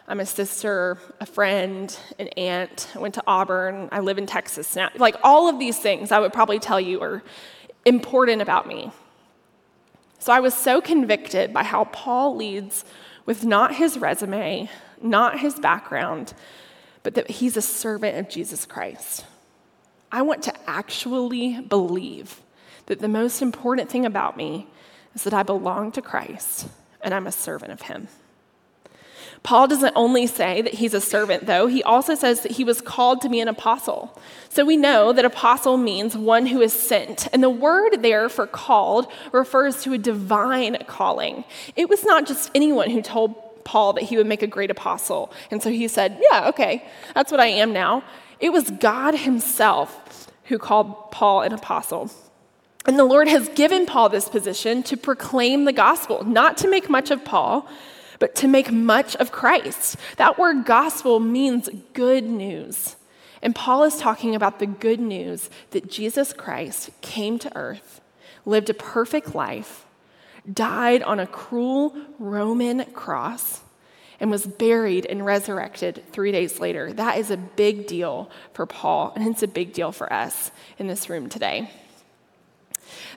I'm 0.07 0.21
a 0.21 0.27
sister, 0.27 0.97
a 1.19 1.27
friend, 1.27 1.97
an 2.21 2.29
aunt. 2.29 2.89
I 2.95 3.01
went 3.01 3.15
to 3.15 3.25
Auburn. 3.27 3.89
I 3.91 3.99
live 3.99 4.17
in 4.17 4.27
Texas 4.27 4.77
now. 4.77 4.91
Like 4.97 5.17
all 5.25 5.49
of 5.49 5.59
these 5.59 5.77
things, 5.77 6.13
I 6.13 6.21
would 6.21 6.33
probably 6.33 6.61
tell 6.61 6.81
you 6.81 7.03
are 7.03 7.21
important 7.85 8.43
about 8.43 8.69
me. 8.69 8.93
So 10.21 10.33
I 10.33 10.39
was 10.39 10.55
so 10.55 10.81
convicted 10.81 11.53
by 11.53 11.65
how 11.65 11.85
Paul 11.87 12.37
leads 12.37 12.85
with 13.27 13.45
not 13.45 13.75
his 13.75 13.99
resume, 13.99 14.71
not 15.03 15.41
his 15.41 15.59
background, 15.59 16.33
but 17.03 17.15
that 17.15 17.29
he's 17.29 17.57
a 17.57 17.63
servant 17.63 18.19
of 18.19 18.29
Jesus 18.29 18.67
Christ. 18.67 19.25
I 20.13 20.23
want 20.23 20.45
to 20.45 20.55
actually 20.71 21.61
believe 21.61 22.41
that 22.87 23.01
the 23.01 23.09
most 23.09 23.43
important 23.43 23.91
thing 23.91 24.07
about 24.07 24.37
me 24.37 24.69
is 25.13 25.25
that 25.25 25.35
I 25.35 25.43
belong 25.43 25.91
to 25.93 26.03
Christ 26.03 26.69
and 27.03 27.15
I'm 27.15 27.27
a 27.27 27.33
servant 27.33 27.73
of 27.73 27.83
him. 27.83 28.09
Paul 29.43 29.69
doesn't 29.69 29.95
only 29.97 30.27
say 30.27 30.61
that 30.61 30.75
he's 30.75 30.93
a 30.93 31.01
servant, 31.01 31.47
though, 31.47 31.67
he 31.67 31.83
also 31.83 32.15
says 32.15 32.43
that 32.43 32.53
he 32.53 32.65
was 32.65 32.83
called 32.83 33.23
to 33.23 33.29
be 33.29 33.41
an 33.41 33.49
apostle. 33.49 34.19
So 34.51 34.67
we 34.67 34.77
know 34.77 35.13
that 35.13 35.25
apostle 35.25 35.79
means 35.79 36.15
one 36.15 36.47
who 36.47 36.61
is 36.61 36.75
sent. 36.75 37.27
And 37.33 37.43
the 37.43 37.49
word 37.49 38.03
there 38.03 38.29
for 38.29 38.47
called 38.47 39.11
refers 39.33 39.83
to 39.85 39.95
a 39.95 39.99
divine 39.99 40.77
calling. 40.87 41.45
It 41.75 41.89
was 41.89 42.05
not 42.05 42.27
just 42.27 42.51
anyone 42.55 42.91
who 42.91 43.01
told 43.01 43.65
Paul 43.65 43.95
that 43.95 44.05
he 44.05 44.17
would 44.17 44.27
make 44.27 44.43
a 44.43 44.47
great 44.47 44.71
apostle. 44.71 45.33
And 45.51 45.63
so 45.63 45.71
he 45.71 45.89
said, 45.89 46.21
Yeah, 46.31 46.49
okay, 46.49 46.87
that's 47.15 47.31
what 47.31 47.41
I 47.41 47.47
am 47.47 47.73
now. 47.73 48.03
It 48.41 48.53
was 48.53 48.71
God 48.71 49.15
himself 49.15 50.29
who 50.45 50.59
called 50.59 51.11
Paul 51.13 51.43
an 51.43 51.53
apostle. 51.53 52.11
And 52.87 52.99
the 52.99 53.05
Lord 53.05 53.29
has 53.29 53.49
given 53.51 53.87
Paul 53.87 54.09
this 54.09 54.29
position 54.29 54.83
to 54.85 54.97
proclaim 54.97 55.65
the 55.65 55.73
gospel, 55.73 56.25
not 56.25 56.57
to 56.59 56.69
make 56.69 56.89
much 56.89 57.11
of 57.11 57.25
Paul, 57.25 57.69
but 58.19 58.35
to 58.37 58.49
make 58.49 58.73
much 58.73 59.17
of 59.17 59.33
Christ. 59.33 59.97
That 60.17 60.39
word 60.39 60.65
gospel 60.65 61.21
means 61.21 61.69
good 61.93 62.25
news. 62.25 62.97
And 63.43 63.55
Paul 63.55 63.85
is 63.85 63.97
talking 63.97 64.35
about 64.35 64.59
the 64.59 64.67
good 64.67 65.01
news 65.01 65.51
that 65.71 65.91
Jesus 65.91 66.33
Christ 66.33 66.91
came 67.01 67.39
to 67.39 67.57
earth, 67.57 68.01
lived 68.45 68.71
a 68.71 68.75
perfect 68.75 69.35
life, 69.35 69.87
died 70.51 71.03
on 71.03 71.21
a 71.21 71.27
cruel 71.27 71.95
Roman 72.19 72.85
cross, 72.93 73.61
and 74.19 74.31
was 74.31 74.47
buried 74.47 75.07
and 75.07 75.25
resurrected 75.25 76.03
three 76.13 76.33
days 76.33 76.61
later. 76.61 76.93
That 76.93 77.17
is 77.17 77.31
a 77.31 77.39
big 77.39 77.87
deal 77.87 78.31
for 78.53 78.67
Paul, 78.67 79.15
and 79.17 79.27
it's 79.27 79.43
a 79.43 79.49
big 79.49 79.73
deal 79.73 79.93
for 79.93 80.13
us 80.13 80.51
in 80.79 80.87
this 80.87 81.09
room 81.09 81.31
today. 81.31 81.71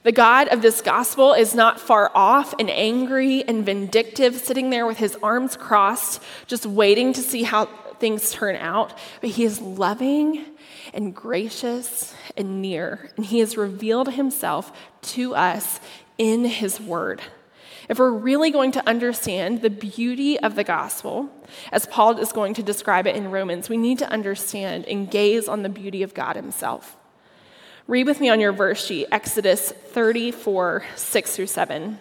The 0.02 0.12
God 0.12 0.48
of 0.48 0.62
this 0.62 0.80
gospel 0.80 1.32
is 1.32 1.54
not 1.54 1.80
far 1.80 2.10
off 2.14 2.54
and 2.58 2.70
angry 2.70 3.42
and 3.46 3.64
vindictive, 3.64 4.36
sitting 4.36 4.70
there 4.70 4.86
with 4.86 4.98
his 4.98 5.16
arms 5.22 5.56
crossed, 5.56 6.22
just 6.46 6.66
waiting 6.66 7.12
to 7.14 7.22
see 7.22 7.42
how 7.42 7.66
things 7.98 8.32
turn 8.32 8.56
out. 8.56 8.92
But 9.20 9.30
he 9.30 9.44
is 9.44 9.60
loving 9.60 10.44
and 10.92 11.14
gracious 11.14 12.14
and 12.36 12.60
near, 12.60 13.10
and 13.16 13.24
he 13.24 13.38
has 13.40 13.56
revealed 13.56 14.12
himself 14.12 14.72
to 15.02 15.34
us 15.34 15.80
in 16.18 16.44
his 16.44 16.80
word. 16.80 17.22
If 17.88 17.98
we're 17.98 18.10
really 18.10 18.50
going 18.50 18.72
to 18.72 18.88
understand 18.88 19.60
the 19.60 19.70
beauty 19.70 20.38
of 20.40 20.54
the 20.54 20.64
gospel, 20.64 21.28
as 21.70 21.86
Paul 21.86 22.18
is 22.18 22.32
going 22.32 22.54
to 22.54 22.62
describe 22.62 23.06
it 23.06 23.16
in 23.16 23.30
Romans, 23.30 23.68
we 23.68 23.76
need 23.76 23.98
to 23.98 24.08
understand 24.08 24.86
and 24.86 25.10
gaze 25.10 25.48
on 25.48 25.62
the 25.62 25.68
beauty 25.68 26.02
of 26.02 26.14
God 26.14 26.36
himself. 26.36 26.96
Read 27.86 28.06
with 28.06 28.18
me 28.18 28.30
on 28.30 28.40
your 28.40 28.52
verse 28.52 28.82
sheet, 28.82 29.08
Exodus 29.12 29.70
34, 29.70 30.84
6 30.96 31.36
through 31.36 31.46
7. 31.46 31.98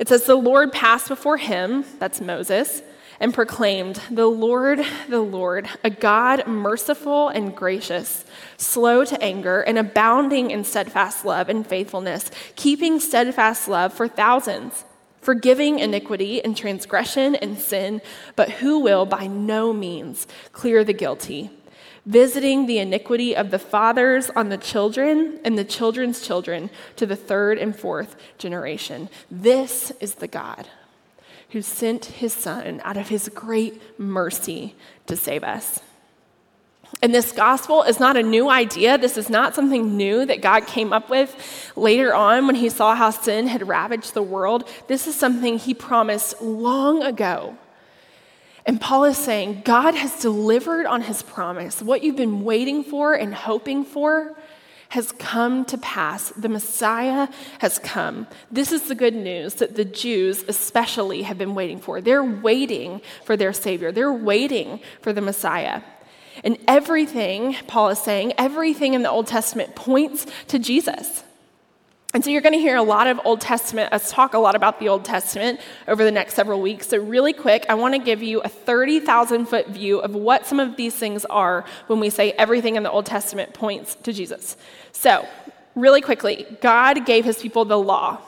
It 0.00 0.08
says, 0.08 0.24
The 0.24 0.34
Lord 0.34 0.72
passed 0.72 1.06
before 1.06 1.36
him, 1.36 1.84
that's 2.00 2.20
Moses, 2.20 2.82
and 3.20 3.32
proclaimed, 3.32 4.00
The 4.10 4.26
Lord, 4.26 4.84
the 5.08 5.20
Lord, 5.20 5.68
a 5.84 5.90
God 5.90 6.48
merciful 6.48 7.28
and 7.28 7.54
gracious, 7.54 8.24
slow 8.56 9.04
to 9.04 9.22
anger, 9.22 9.60
and 9.60 9.78
abounding 9.78 10.50
in 10.50 10.64
steadfast 10.64 11.24
love 11.24 11.48
and 11.48 11.64
faithfulness, 11.64 12.28
keeping 12.56 12.98
steadfast 12.98 13.68
love 13.68 13.94
for 13.94 14.08
thousands, 14.08 14.84
forgiving 15.20 15.78
iniquity 15.78 16.42
and 16.42 16.56
transgression 16.56 17.36
and 17.36 17.56
sin, 17.56 18.02
but 18.34 18.50
who 18.50 18.80
will 18.80 19.06
by 19.06 19.28
no 19.28 19.72
means 19.72 20.26
clear 20.50 20.82
the 20.82 20.92
guilty 20.92 21.52
visiting 22.06 22.66
the 22.66 22.78
iniquity 22.78 23.36
of 23.36 23.50
the 23.50 23.58
fathers 23.58 24.30
on 24.30 24.48
the 24.48 24.56
children 24.56 25.40
and 25.44 25.58
the 25.58 25.64
children's 25.64 26.24
children 26.24 26.70
to 26.94 27.04
the 27.04 27.16
third 27.16 27.58
and 27.58 27.76
fourth 27.76 28.16
generation. 28.38 29.08
This 29.30 29.90
is 30.00 30.14
the 30.14 30.28
God 30.28 30.68
who 31.50 31.60
sent 31.60 32.06
his 32.06 32.32
Son 32.32 32.80
out 32.84 32.96
of 32.96 33.08
his 33.08 33.28
great 33.28 33.98
mercy 33.98 34.74
to 35.06 35.16
save 35.16 35.44
us. 35.44 35.80
And 37.02 37.14
this 37.14 37.32
gospel 37.32 37.82
is 37.82 37.98
not 37.98 38.16
a 38.16 38.22
new 38.22 38.48
idea. 38.48 38.96
This 38.96 39.16
is 39.16 39.28
not 39.28 39.54
something 39.54 39.96
new 39.96 40.24
that 40.24 40.40
God 40.40 40.66
came 40.66 40.92
up 40.92 41.10
with 41.10 41.72
later 41.74 42.14
on 42.14 42.46
when 42.46 42.54
he 42.54 42.68
saw 42.68 42.94
how 42.94 43.10
sin 43.10 43.48
had 43.48 43.66
ravaged 43.66 44.14
the 44.14 44.22
world. 44.22 44.68
This 44.86 45.06
is 45.06 45.14
something 45.14 45.58
he 45.58 45.74
promised 45.74 46.40
long 46.40 47.02
ago 47.02 47.58
and 48.66 48.80
Paul 48.80 49.04
is 49.04 49.16
saying, 49.16 49.62
God 49.64 49.94
has 49.94 50.20
delivered 50.20 50.86
on 50.86 51.02
his 51.02 51.22
promise. 51.22 51.80
What 51.80 52.02
you've 52.02 52.16
been 52.16 52.42
waiting 52.42 52.82
for 52.82 53.14
and 53.14 53.32
hoping 53.32 53.84
for 53.84 54.36
has 54.88 55.12
come 55.12 55.64
to 55.66 55.78
pass. 55.78 56.30
The 56.30 56.48
Messiah 56.48 57.28
has 57.60 57.78
come. 57.78 58.26
This 58.50 58.72
is 58.72 58.82
the 58.82 58.94
good 58.94 59.14
news 59.14 59.54
that 59.54 59.76
the 59.76 59.84
Jews, 59.84 60.44
especially, 60.48 61.22
have 61.22 61.38
been 61.38 61.54
waiting 61.54 61.78
for. 61.78 62.00
They're 62.00 62.24
waiting 62.24 63.02
for 63.24 63.36
their 63.36 63.52
Savior, 63.52 63.92
they're 63.92 64.12
waiting 64.12 64.80
for 65.00 65.12
the 65.12 65.20
Messiah. 65.20 65.82
And 66.44 66.58
everything, 66.68 67.56
Paul 67.66 67.88
is 67.90 67.98
saying, 67.98 68.34
everything 68.36 68.94
in 68.94 69.02
the 69.02 69.10
Old 69.10 69.26
Testament 69.26 69.74
points 69.74 70.26
to 70.48 70.58
Jesus. 70.58 71.24
And 72.16 72.24
so 72.24 72.30
you're 72.30 72.40
going 72.40 72.54
to 72.54 72.58
hear 72.58 72.76
a 72.76 72.82
lot 72.82 73.08
of 73.08 73.20
Old 73.26 73.42
Testament, 73.42 73.92
us 73.92 74.10
talk 74.10 74.32
a 74.32 74.38
lot 74.38 74.54
about 74.54 74.80
the 74.80 74.88
Old 74.88 75.04
Testament 75.04 75.60
over 75.86 76.02
the 76.02 76.10
next 76.10 76.32
several 76.32 76.62
weeks. 76.62 76.88
So, 76.88 76.96
really 76.96 77.34
quick, 77.34 77.66
I 77.68 77.74
want 77.74 77.92
to 77.92 77.98
give 77.98 78.22
you 78.22 78.40
a 78.40 78.48
30,000 78.48 79.44
foot 79.44 79.68
view 79.68 79.98
of 79.98 80.14
what 80.14 80.46
some 80.46 80.58
of 80.58 80.78
these 80.78 80.94
things 80.94 81.26
are 81.26 81.66
when 81.88 82.00
we 82.00 82.08
say 82.08 82.32
everything 82.32 82.76
in 82.76 82.84
the 82.84 82.90
Old 82.90 83.04
Testament 83.04 83.52
points 83.52 83.96
to 83.96 84.14
Jesus. 84.14 84.56
So, 84.92 85.28
really 85.74 86.00
quickly, 86.00 86.46
God 86.62 87.04
gave 87.04 87.26
his 87.26 87.36
people 87.36 87.66
the 87.66 87.78
law. 87.78 88.22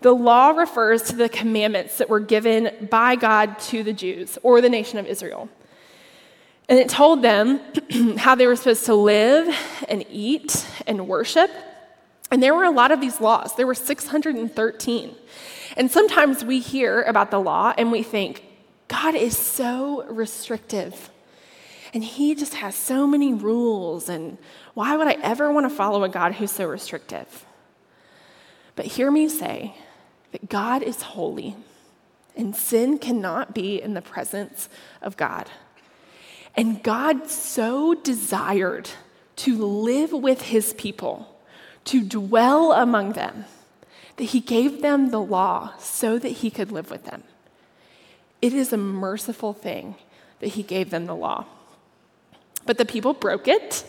The 0.00 0.14
law 0.14 0.52
refers 0.52 1.02
to 1.02 1.16
the 1.16 1.28
commandments 1.28 1.98
that 1.98 2.08
were 2.08 2.20
given 2.20 2.88
by 2.90 3.16
God 3.16 3.58
to 3.68 3.82
the 3.82 3.92
Jews 3.92 4.38
or 4.42 4.62
the 4.62 4.70
nation 4.70 4.98
of 4.98 5.04
Israel. 5.04 5.50
And 6.70 6.78
it 6.78 6.88
told 6.88 7.20
them 7.20 7.60
how 8.16 8.34
they 8.34 8.46
were 8.46 8.56
supposed 8.56 8.86
to 8.86 8.94
live 8.94 9.54
and 9.90 10.06
eat 10.08 10.66
and 10.86 11.06
worship 11.06 11.50
and 12.34 12.42
there 12.42 12.52
were 12.52 12.64
a 12.64 12.70
lot 12.72 12.90
of 12.90 13.00
these 13.00 13.20
laws, 13.20 13.54
there 13.54 13.64
were 13.64 13.76
613. 13.76 15.14
And 15.76 15.88
sometimes 15.88 16.44
we 16.44 16.58
hear 16.58 17.02
about 17.02 17.30
the 17.30 17.38
law 17.38 17.72
and 17.78 17.92
we 17.92 18.02
think, 18.02 18.42
God 18.88 19.14
is 19.14 19.38
so 19.38 20.04
restrictive. 20.08 21.10
And 21.92 22.02
he 22.02 22.34
just 22.34 22.54
has 22.54 22.74
so 22.74 23.06
many 23.06 23.32
rules. 23.32 24.08
And 24.08 24.36
why 24.74 24.96
would 24.96 25.06
I 25.06 25.16
ever 25.22 25.52
want 25.52 25.70
to 25.70 25.76
follow 25.76 26.02
a 26.02 26.08
God 26.08 26.32
who's 26.32 26.50
so 26.50 26.66
restrictive? 26.66 27.46
But 28.74 28.86
hear 28.86 29.12
me 29.12 29.28
say 29.28 29.76
that 30.32 30.48
God 30.48 30.82
is 30.82 31.02
holy, 31.02 31.54
and 32.34 32.56
sin 32.56 32.98
cannot 32.98 33.54
be 33.54 33.80
in 33.80 33.94
the 33.94 34.02
presence 34.02 34.68
of 35.00 35.16
God. 35.16 35.48
And 36.56 36.82
God 36.82 37.30
so 37.30 37.94
desired 37.94 38.90
to 39.36 39.56
live 39.56 40.10
with 40.10 40.42
his 40.42 40.74
people 40.74 41.30
to 41.84 42.02
dwell 42.02 42.72
among 42.72 43.12
them, 43.12 43.44
that 44.16 44.24
he 44.24 44.40
gave 44.40 44.82
them 44.82 45.10
the 45.10 45.20
law 45.20 45.74
so 45.78 46.18
that 46.18 46.28
he 46.28 46.50
could 46.50 46.72
live 46.72 46.90
with 46.90 47.04
them. 47.04 47.22
It 48.40 48.52
is 48.52 48.72
a 48.72 48.76
merciful 48.76 49.52
thing 49.52 49.96
that 50.40 50.48
he 50.48 50.62
gave 50.62 50.90
them 50.90 51.06
the 51.06 51.14
law. 51.14 51.46
But 52.66 52.78
the 52.78 52.84
people 52.84 53.12
broke 53.12 53.48
it, 53.48 53.84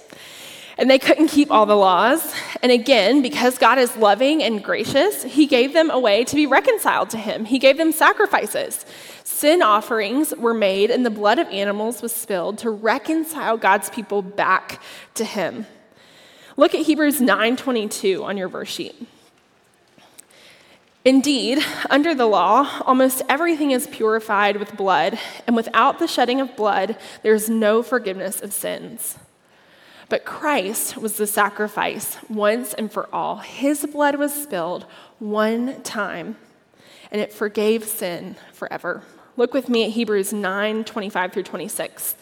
and 0.78 0.90
they 0.90 1.00
couldn't 1.00 1.30
keep 1.30 1.52
all 1.52 1.66
the 1.66 1.76
laws. 1.76 2.34
And 2.62 2.72
again, 2.72 3.22
because 3.22 3.58
God 3.58 3.78
is 3.78 3.96
loving 3.96 4.44
and 4.44 4.64
gracious, 4.64 5.24
he 5.24 5.46
gave 5.46 5.74
them 5.74 5.90
a 5.90 6.00
way 6.00 6.26
to 6.26 6.36
be 6.36 6.46
reconciled 6.46 7.10
to 7.12 7.18
him. 7.18 7.46
He 7.46 7.60
gave 7.60 7.78
them 7.78 7.92
sacrifices. 7.92 8.86
Sin 9.24 9.62
offerings 9.62 10.34
were 10.36 10.54
made, 10.54 10.92
and 10.92 11.06
the 11.06 11.10
blood 11.10 11.40
of 11.40 11.48
animals 11.48 12.02
was 12.02 12.14
spilled 12.14 12.58
to 12.60 12.70
reconcile 12.70 13.58
God's 13.58 13.90
people 13.90 14.22
back 14.22 14.82
to 15.14 15.24
him. 15.24 15.66
Look 16.58 16.74
at 16.74 16.86
Hebrews 16.86 17.20
9:22 17.20 18.24
on 18.24 18.38
your 18.38 18.48
verse 18.48 18.70
sheet. 18.70 18.96
Indeed, 21.04 21.64
under 21.90 22.16
the 22.16 22.26
law, 22.26 22.82
almost 22.86 23.22
everything 23.30 23.72
is 23.72 23.88
purified 23.88 24.58
with 24.58 24.78
blood, 24.78 25.20
and 25.46 25.56
without 25.56 26.00
the 26.00 26.08
shedding 26.08 26.42
of 26.42 26.56
blood, 26.56 26.98
there 27.22 27.36
is 27.36 27.50
no 27.50 27.84
forgiveness 27.84 28.42
of 28.42 28.54
sins. 28.54 29.18
But 30.08 30.26
Christ 30.26 30.98
was 30.98 31.18
the 31.18 31.28
sacrifice 31.28 32.18
once 32.30 32.74
and 32.74 32.92
for 32.92 33.14
all. 33.14 33.38
His 33.38 33.86
blood 33.86 34.16
was 34.16 34.34
spilled 34.34 34.86
one 35.20 35.82
time, 35.84 36.38
and 37.12 37.20
it 37.20 37.34
forgave 37.34 37.84
sin 37.84 38.36
forever. 38.54 39.04
Look 39.38 39.54
with 39.54 39.68
me 39.68 39.84
at 39.84 39.92
Hebrews 39.92 40.32
9 40.32 40.86
25 40.86 41.34
through 41.34 41.44
26. 41.44 42.16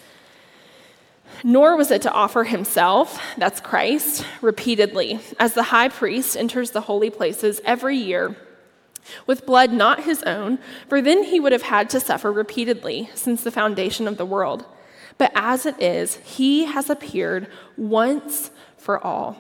Nor 1.43 1.75
was 1.75 1.91
it 1.91 2.01
to 2.03 2.12
offer 2.12 2.45
himself, 2.45 3.21
that's 3.38 3.59
Christ, 3.59 4.25
repeatedly, 4.41 5.20
as 5.39 5.53
the 5.53 5.63
high 5.63 5.89
priest 5.89 6.37
enters 6.37 6.72
the 6.72 6.81
holy 6.81 7.09
places 7.09 7.59
every 7.65 7.98
year 7.98 8.35
with 9.27 9.46
blood 9.46 9.72
not 9.72 10.03
his 10.03 10.24
own, 10.24 10.59
for 10.87 11.01
then 11.01 11.24
he 11.24 11.39
would 11.39 11.51
have 11.51 11.63
had 11.63 11.89
to 11.91 12.00
suffer 12.00 12.31
repeatedly 12.31 13.09
since 13.13 13.44
the 13.44 13.51
foundation 13.51 14.07
of 14.07 14.18
the 14.18 14.25
world. 14.25 14.65
But 15.18 15.31
as 15.35 15.65
it 15.65 15.81
is, 15.81 16.15
he 16.15 16.65
has 16.65 16.89
appeared 16.89 17.48
once 17.77 18.51
for 18.77 19.03
all 19.03 19.37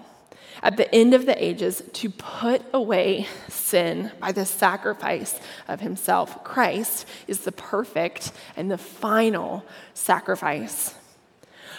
at 0.61 0.77
the 0.77 0.93
end 0.93 1.13
of 1.13 1.25
the 1.25 1.43
ages 1.43 1.83
to 1.91 2.09
put 2.09 2.61
away 2.73 3.27
sin 3.49 4.11
by 4.19 4.31
the 4.31 4.45
sacrifice 4.45 5.39
of 5.67 5.81
himself. 5.81 6.43
Christ 6.43 7.07
is 7.27 7.39
the 7.39 7.51
perfect 7.51 8.31
and 8.55 8.71
the 8.71 8.77
final 8.77 9.65
sacrifice. 9.93 10.95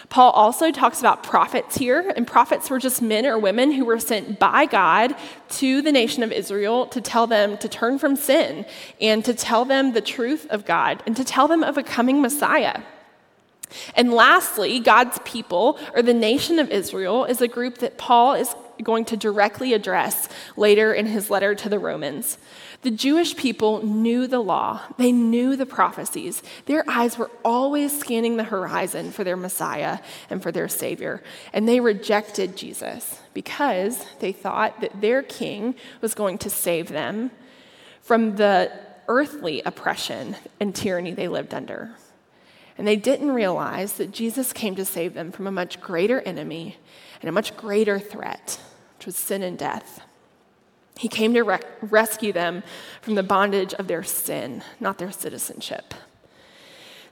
Paul 0.09 0.31
also 0.31 0.71
talks 0.71 0.99
about 0.99 1.23
prophets 1.23 1.77
here, 1.77 2.13
and 2.15 2.27
prophets 2.27 2.69
were 2.69 2.79
just 2.79 3.01
men 3.01 3.25
or 3.25 3.39
women 3.39 3.71
who 3.71 3.85
were 3.85 3.99
sent 3.99 4.39
by 4.39 4.65
God 4.65 5.15
to 5.49 5.81
the 5.81 5.91
nation 5.91 6.23
of 6.23 6.31
Israel 6.31 6.87
to 6.87 7.01
tell 7.01 7.27
them 7.27 7.57
to 7.59 7.67
turn 7.67 7.99
from 7.99 8.15
sin 8.15 8.65
and 9.01 9.23
to 9.25 9.33
tell 9.33 9.65
them 9.65 9.93
the 9.93 10.01
truth 10.01 10.47
of 10.49 10.65
God 10.65 11.01
and 11.05 11.15
to 11.15 11.23
tell 11.23 11.47
them 11.47 11.63
of 11.63 11.77
a 11.77 11.83
coming 11.83 12.21
Messiah. 12.21 12.81
And 13.95 14.13
lastly, 14.13 14.79
God's 14.79 15.19
people, 15.25 15.79
or 15.93 16.01
the 16.01 16.13
nation 16.13 16.59
of 16.59 16.69
Israel, 16.69 17.25
is 17.25 17.41
a 17.41 17.47
group 17.47 17.79
that 17.79 17.97
Paul 17.97 18.35
is 18.35 18.55
going 18.83 19.05
to 19.05 19.17
directly 19.17 19.73
address 19.73 20.29
later 20.55 20.93
in 20.93 21.07
his 21.07 21.29
letter 21.29 21.55
to 21.55 21.69
the 21.69 21.79
Romans. 21.79 22.37
The 22.85 22.91
Jewish 22.91 23.35
people 23.35 23.83
knew 23.83 24.27
the 24.27 24.41
law, 24.41 24.79
they 24.99 25.11
knew 25.11 25.55
the 25.55 25.65
prophecies. 25.65 26.43
Their 26.67 26.87
eyes 26.87 27.17
were 27.17 27.31
always 27.43 27.99
scanning 27.99 28.37
the 28.37 28.43
horizon 28.43 29.11
for 29.11 29.23
their 29.23 29.35
Messiah 29.35 29.97
and 30.29 30.39
for 30.39 30.51
their 30.51 30.67
Savior. 30.67 31.23
And 31.51 31.67
they 31.67 31.79
rejected 31.79 32.55
Jesus 32.55 33.19
because 33.33 34.05
they 34.19 34.31
thought 34.31 34.81
that 34.81 35.01
their 35.01 35.23
king 35.23 35.73
was 35.99 36.13
going 36.13 36.37
to 36.37 36.49
save 36.51 36.89
them 36.89 37.31
from 38.03 38.35
the 38.35 38.71
earthly 39.07 39.63
oppression 39.63 40.35
and 40.59 40.75
tyranny 40.75 41.11
they 41.11 41.27
lived 41.27 41.55
under. 41.55 41.95
And 42.77 42.87
they 42.87 42.97
didn't 42.97 43.31
realize 43.31 43.93
that 43.93 44.11
Jesus 44.11 44.53
came 44.53 44.75
to 44.75 44.85
save 44.85 45.15
them 45.15 45.31
from 45.31 45.47
a 45.47 45.51
much 45.51 45.81
greater 45.81 46.21
enemy 46.21 46.77
and 47.19 47.29
a 47.29 47.31
much 47.31 47.57
greater 47.57 47.97
threat, 47.97 48.59
which 48.99 49.07
was 49.07 49.15
sin 49.15 49.41
and 49.41 49.57
death. 49.57 50.04
He 50.97 51.07
came 51.09 51.33
to 51.33 51.41
re- 51.41 51.59
rescue 51.81 52.31
them 52.31 52.63
from 53.01 53.15
the 53.15 53.23
bondage 53.23 53.73
of 53.73 53.87
their 53.87 54.03
sin, 54.03 54.63
not 54.79 54.97
their 54.97 55.11
citizenship. 55.11 55.93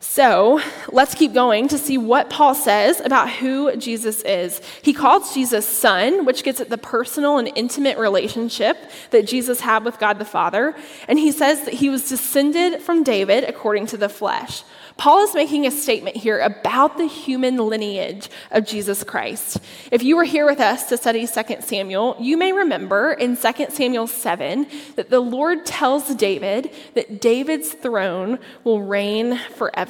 So 0.03 0.59
let's 0.91 1.15
keep 1.15 1.33
going 1.33 1.69
to 1.69 1.77
see 1.77 1.97
what 1.97 2.29
Paul 2.29 2.53
says 2.55 2.99
about 2.99 3.29
who 3.29 3.75
Jesus 3.77 4.21
is. 4.23 4.61
He 4.81 4.93
calls 4.93 5.33
Jesus 5.33 5.65
son, 5.65 6.25
which 6.25 6.43
gets 6.43 6.59
at 6.59 6.69
the 6.69 6.77
personal 6.77 7.37
and 7.37 7.49
intimate 7.55 7.97
relationship 7.97 8.77
that 9.11 9.25
Jesus 9.25 9.61
had 9.61 9.85
with 9.85 9.99
God 9.99 10.19
the 10.19 10.25
Father. 10.25 10.75
And 11.07 11.17
he 11.17 11.31
says 11.31 11.63
that 11.63 11.75
he 11.75 11.89
was 11.89 12.09
descended 12.09 12.81
from 12.81 13.03
David 13.03 13.45
according 13.45 13.87
to 13.87 13.97
the 13.97 14.09
flesh. 14.09 14.63
Paul 14.97 15.23
is 15.23 15.33
making 15.33 15.65
a 15.65 15.71
statement 15.71 16.17
here 16.17 16.39
about 16.39 16.97
the 16.97 17.07
human 17.07 17.57
lineage 17.57 18.29
of 18.51 18.65
Jesus 18.65 19.03
Christ. 19.03 19.59
If 19.91 20.03
you 20.03 20.15
were 20.15 20.23
here 20.23 20.45
with 20.45 20.59
us 20.59 20.87
to 20.89 20.97
study 20.97 21.25
2 21.25 21.61
Samuel, 21.61 22.15
you 22.19 22.37
may 22.37 22.51
remember 22.51 23.13
in 23.13 23.35
2 23.35 23.51
Samuel 23.69 24.05
7 24.05 24.67
that 24.95 25.09
the 25.09 25.19
Lord 25.19 25.65
tells 25.65 26.13
David 26.15 26.71
that 26.93 27.19
David's 27.19 27.73
throne 27.73 28.37
will 28.63 28.83
reign 28.83 29.39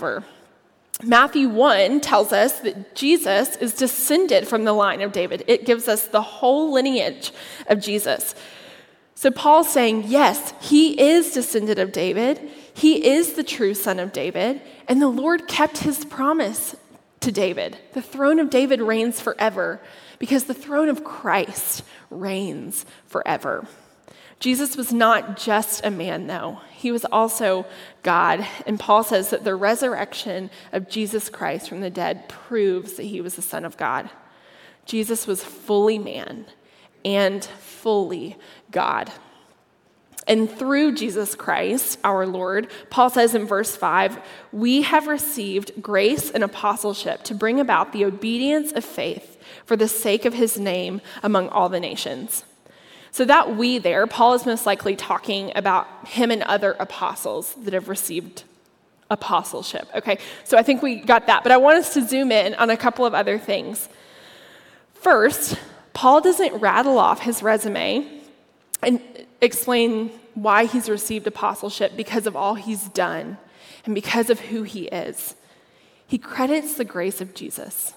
forever. 0.03 0.25
Matthew 1.01 1.49
1 1.49 2.01
tells 2.01 2.31
us 2.31 2.59
that 2.59 2.95
Jesus 2.95 3.55
is 3.57 3.73
descended 3.73 4.47
from 4.47 4.63
the 4.63 4.73
line 4.73 5.01
of 5.01 5.11
David. 5.11 5.43
It 5.47 5.65
gives 5.65 5.87
us 5.87 6.05
the 6.07 6.21
whole 6.21 6.71
lineage 6.71 7.31
of 7.67 7.79
Jesus. 7.79 8.35
So 9.15 9.31
Paul's 9.31 9.69
saying, 9.69 10.05
yes, 10.07 10.53
he 10.61 10.99
is 11.01 11.31
descended 11.31 11.79
of 11.79 11.91
David. 11.91 12.51
He 12.73 13.07
is 13.07 13.33
the 13.33 13.43
true 13.43 13.73
son 13.73 13.99
of 13.99 14.13
David. 14.13 14.61
And 14.87 15.01
the 15.01 15.07
Lord 15.07 15.47
kept 15.47 15.79
his 15.79 16.05
promise 16.05 16.75
to 17.21 17.31
David. 17.31 17.77
The 17.93 18.01
throne 18.01 18.39
of 18.39 18.49
David 18.49 18.81
reigns 18.81 19.19
forever 19.19 19.81
because 20.19 20.43
the 20.43 20.53
throne 20.53 20.89
of 20.89 21.03
Christ 21.03 21.83
reigns 22.09 22.85
forever. 23.07 23.65
Jesus 24.43 24.75
was 24.75 24.91
not 24.91 25.37
just 25.37 25.85
a 25.85 25.89
man, 25.89 26.27
though. 26.27 26.59
He 26.73 26.91
was 26.91 27.05
also 27.05 27.65
God. 28.01 28.45
And 28.67 28.77
Paul 28.77 29.01
says 29.05 29.29
that 29.29 29.45
the 29.45 29.55
resurrection 29.55 30.49
of 30.73 30.89
Jesus 30.89 31.29
Christ 31.29 31.69
from 31.69 31.79
the 31.79 31.89
dead 31.89 32.27
proves 32.27 32.95
that 32.95 33.03
he 33.03 33.21
was 33.21 33.37
the 33.37 33.41
Son 33.41 33.63
of 33.63 33.77
God. 33.77 34.09
Jesus 34.85 35.25
was 35.27 35.45
fully 35.45 35.97
man 35.97 36.45
and 37.05 37.45
fully 37.45 38.35
God. 38.69 39.13
And 40.27 40.51
through 40.51 40.95
Jesus 40.95 41.35
Christ, 41.35 41.97
our 42.03 42.27
Lord, 42.27 42.69
Paul 42.89 43.09
says 43.09 43.35
in 43.35 43.45
verse 43.45 43.77
5, 43.77 44.19
we 44.51 44.81
have 44.81 45.07
received 45.07 45.81
grace 45.81 46.29
and 46.29 46.43
apostleship 46.43 47.23
to 47.23 47.33
bring 47.33 47.61
about 47.61 47.93
the 47.93 48.03
obedience 48.03 48.73
of 48.73 48.83
faith 48.83 49.41
for 49.65 49.77
the 49.77 49.87
sake 49.87 50.25
of 50.25 50.33
his 50.33 50.59
name 50.59 50.99
among 51.23 51.47
all 51.47 51.69
the 51.69 51.79
nations. 51.79 52.43
So, 53.13 53.25
that 53.25 53.55
we 53.55 53.77
there, 53.77 54.07
Paul 54.07 54.33
is 54.33 54.43
most 54.43 54.65
likely 54.65 54.95
talking 54.95 55.51
about 55.55 55.87
him 56.07 56.31
and 56.31 56.41
other 56.41 56.75
apostles 56.79 57.53
that 57.61 57.71
have 57.75 57.87
received 57.87 58.43
apostleship. 59.11 59.87
Okay, 59.93 60.17
so 60.43 60.57
I 60.57 60.63
think 60.63 60.81
we 60.81 60.95
got 60.95 61.27
that, 61.27 61.43
but 61.43 61.51
I 61.51 61.57
want 61.57 61.77
us 61.77 61.93
to 61.93 62.07
zoom 62.07 62.31
in 62.31 62.55
on 62.55 62.71
a 62.71 62.75
couple 62.75 63.05
of 63.05 63.13
other 63.13 63.37
things. 63.37 63.87
First, 64.95 65.59
Paul 65.93 66.21
doesn't 66.21 66.55
rattle 66.55 66.97
off 66.97 67.19
his 67.19 67.43
resume 67.43 68.07
and 68.81 68.99
explain 69.41 70.09
why 70.33 70.65
he's 70.65 70.89
received 70.89 71.27
apostleship 71.27 71.95
because 71.95 72.25
of 72.25 72.35
all 72.35 72.55
he's 72.55 72.89
done 72.89 73.37
and 73.85 73.93
because 73.93 74.31
of 74.31 74.39
who 74.39 74.63
he 74.63 74.85
is. 74.85 75.35
He 76.07 76.17
credits 76.17 76.73
the 76.73 76.85
grace 76.85 77.21
of 77.21 77.35
Jesus. 77.35 77.93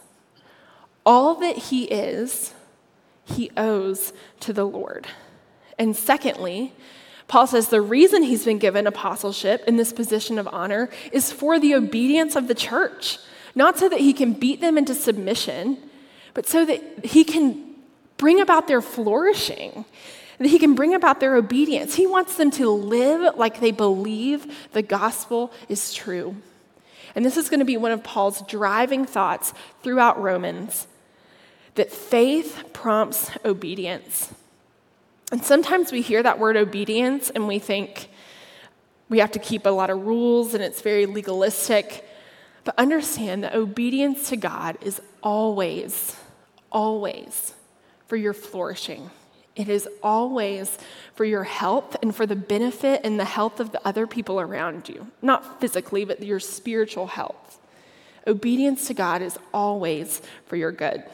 All 1.06 1.36
that 1.36 1.56
he 1.56 1.84
is, 1.84 2.52
he 3.26 3.50
owes 3.56 4.12
to 4.40 4.52
the 4.52 4.64
Lord. 4.64 5.06
And 5.78 5.94
secondly, 5.94 6.72
Paul 7.28 7.46
says 7.46 7.68
the 7.68 7.80
reason 7.80 8.22
he's 8.22 8.44
been 8.44 8.58
given 8.58 8.86
apostleship 8.86 9.64
in 9.66 9.76
this 9.76 9.92
position 9.92 10.38
of 10.38 10.48
honor 10.48 10.88
is 11.12 11.32
for 11.32 11.58
the 11.58 11.74
obedience 11.74 12.36
of 12.36 12.48
the 12.48 12.54
church, 12.54 13.18
not 13.54 13.78
so 13.78 13.88
that 13.88 14.00
he 14.00 14.12
can 14.12 14.32
beat 14.32 14.60
them 14.60 14.78
into 14.78 14.94
submission, 14.94 15.78
but 16.34 16.46
so 16.46 16.64
that 16.64 17.04
he 17.04 17.24
can 17.24 17.74
bring 18.16 18.40
about 18.40 18.68
their 18.68 18.80
flourishing, 18.80 19.84
that 20.38 20.48
he 20.48 20.58
can 20.58 20.74
bring 20.74 20.94
about 20.94 21.18
their 21.18 21.34
obedience. 21.34 21.96
He 21.96 22.06
wants 22.06 22.36
them 22.36 22.50
to 22.52 22.70
live 22.70 23.36
like 23.36 23.60
they 23.60 23.72
believe 23.72 24.70
the 24.72 24.82
gospel 24.82 25.52
is 25.68 25.92
true. 25.92 26.36
And 27.16 27.24
this 27.24 27.36
is 27.36 27.48
going 27.48 27.60
to 27.60 27.66
be 27.66 27.76
one 27.76 27.92
of 27.92 28.04
Paul's 28.04 28.42
driving 28.42 29.04
thoughts 29.04 29.52
throughout 29.82 30.20
Romans 30.22 30.86
that 31.76 31.90
faith 31.90 32.70
prompts 32.72 33.30
obedience. 33.44 34.32
And 35.32 35.42
sometimes 35.42 35.92
we 35.92 36.02
hear 36.02 36.22
that 36.22 36.38
word 36.38 36.56
obedience 36.56 37.30
and 37.30 37.48
we 37.48 37.58
think 37.58 38.08
we 39.08 39.18
have 39.20 39.32
to 39.32 39.38
keep 39.38 39.66
a 39.66 39.70
lot 39.70 39.90
of 39.90 40.06
rules 40.06 40.54
and 40.54 40.62
it's 40.62 40.82
very 40.82 41.06
legalistic. 41.06 42.04
But 42.64 42.78
understand 42.78 43.44
that 43.44 43.54
obedience 43.54 44.28
to 44.30 44.36
God 44.36 44.76
is 44.80 45.00
always, 45.22 46.16
always 46.70 47.54
for 48.08 48.16
your 48.16 48.32
flourishing. 48.32 49.10
It 49.54 49.68
is 49.68 49.88
always 50.02 50.76
for 51.14 51.24
your 51.24 51.44
health 51.44 51.96
and 52.02 52.14
for 52.14 52.26
the 52.26 52.36
benefit 52.36 53.00
and 53.04 53.18
the 53.18 53.24
health 53.24 53.58
of 53.58 53.72
the 53.72 53.86
other 53.86 54.06
people 54.06 54.38
around 54.38 54.88
you. 54.88 55.06
Not 55.22 55.60
physically, 55.60 56.04
but 56.04 56.22
your 56.22 56.40
spiritual 56.40 57.06
health. 57.06 57.58
Obedience 58.26 58.86
to 58.88 58.94
God 58.94 59.22
is 59.22 59.38
always 59.54 60.20
for 60.46 60.56
your 60.56 60.72
good. 60.72 61.04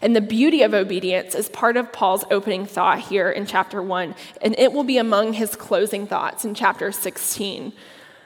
And 0.00 0.14
the 0.14 0.20
beauty 0.20 0.62
of 0.62 0.74
obedience 0.74 1.34
is 1.34 1.48
part 1.48 1.76
of 1.76 1.92
Paul's 1.92 2.24
opening 2.30 2.66
thought 2.66 3.00
here 3.00 3.30
in 3.30 3.46
chapter 3.46 3.82
1, 3.82 4.14
and 4.40 4.58
it 4.58 4.72
will 4.72 4.84
be 4.84 4.98
among 4.98 5.34
his 5.34 5.56
closing 5.56 6.06
thoughts 6.06 6.44
in 6.44 6.54
chapter 6.54 6.92
16. 6.92 7.72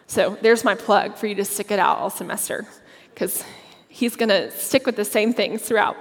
So 0.07 0.39
there's 0.41 0.65
my 0.65 0.75
plug 0.75 1.17
for 1.17 1.27
you 1.27 1.35
to 1.37 1.45
stick 1.45 1.71
it 1.71 1.79
out 1.79 1.99
all 1.99 2.11
semester, 2.11 2.67
because 3.13 3.45
he's 3.89 4.17
going 4.17 4.29
to 4.29 4.51
stick 4.53 4.87
with 4.87 4.97
the 4.97 5.05
same 5.05 5.33
things 5.33 5.63
throughout. 5.63 5.97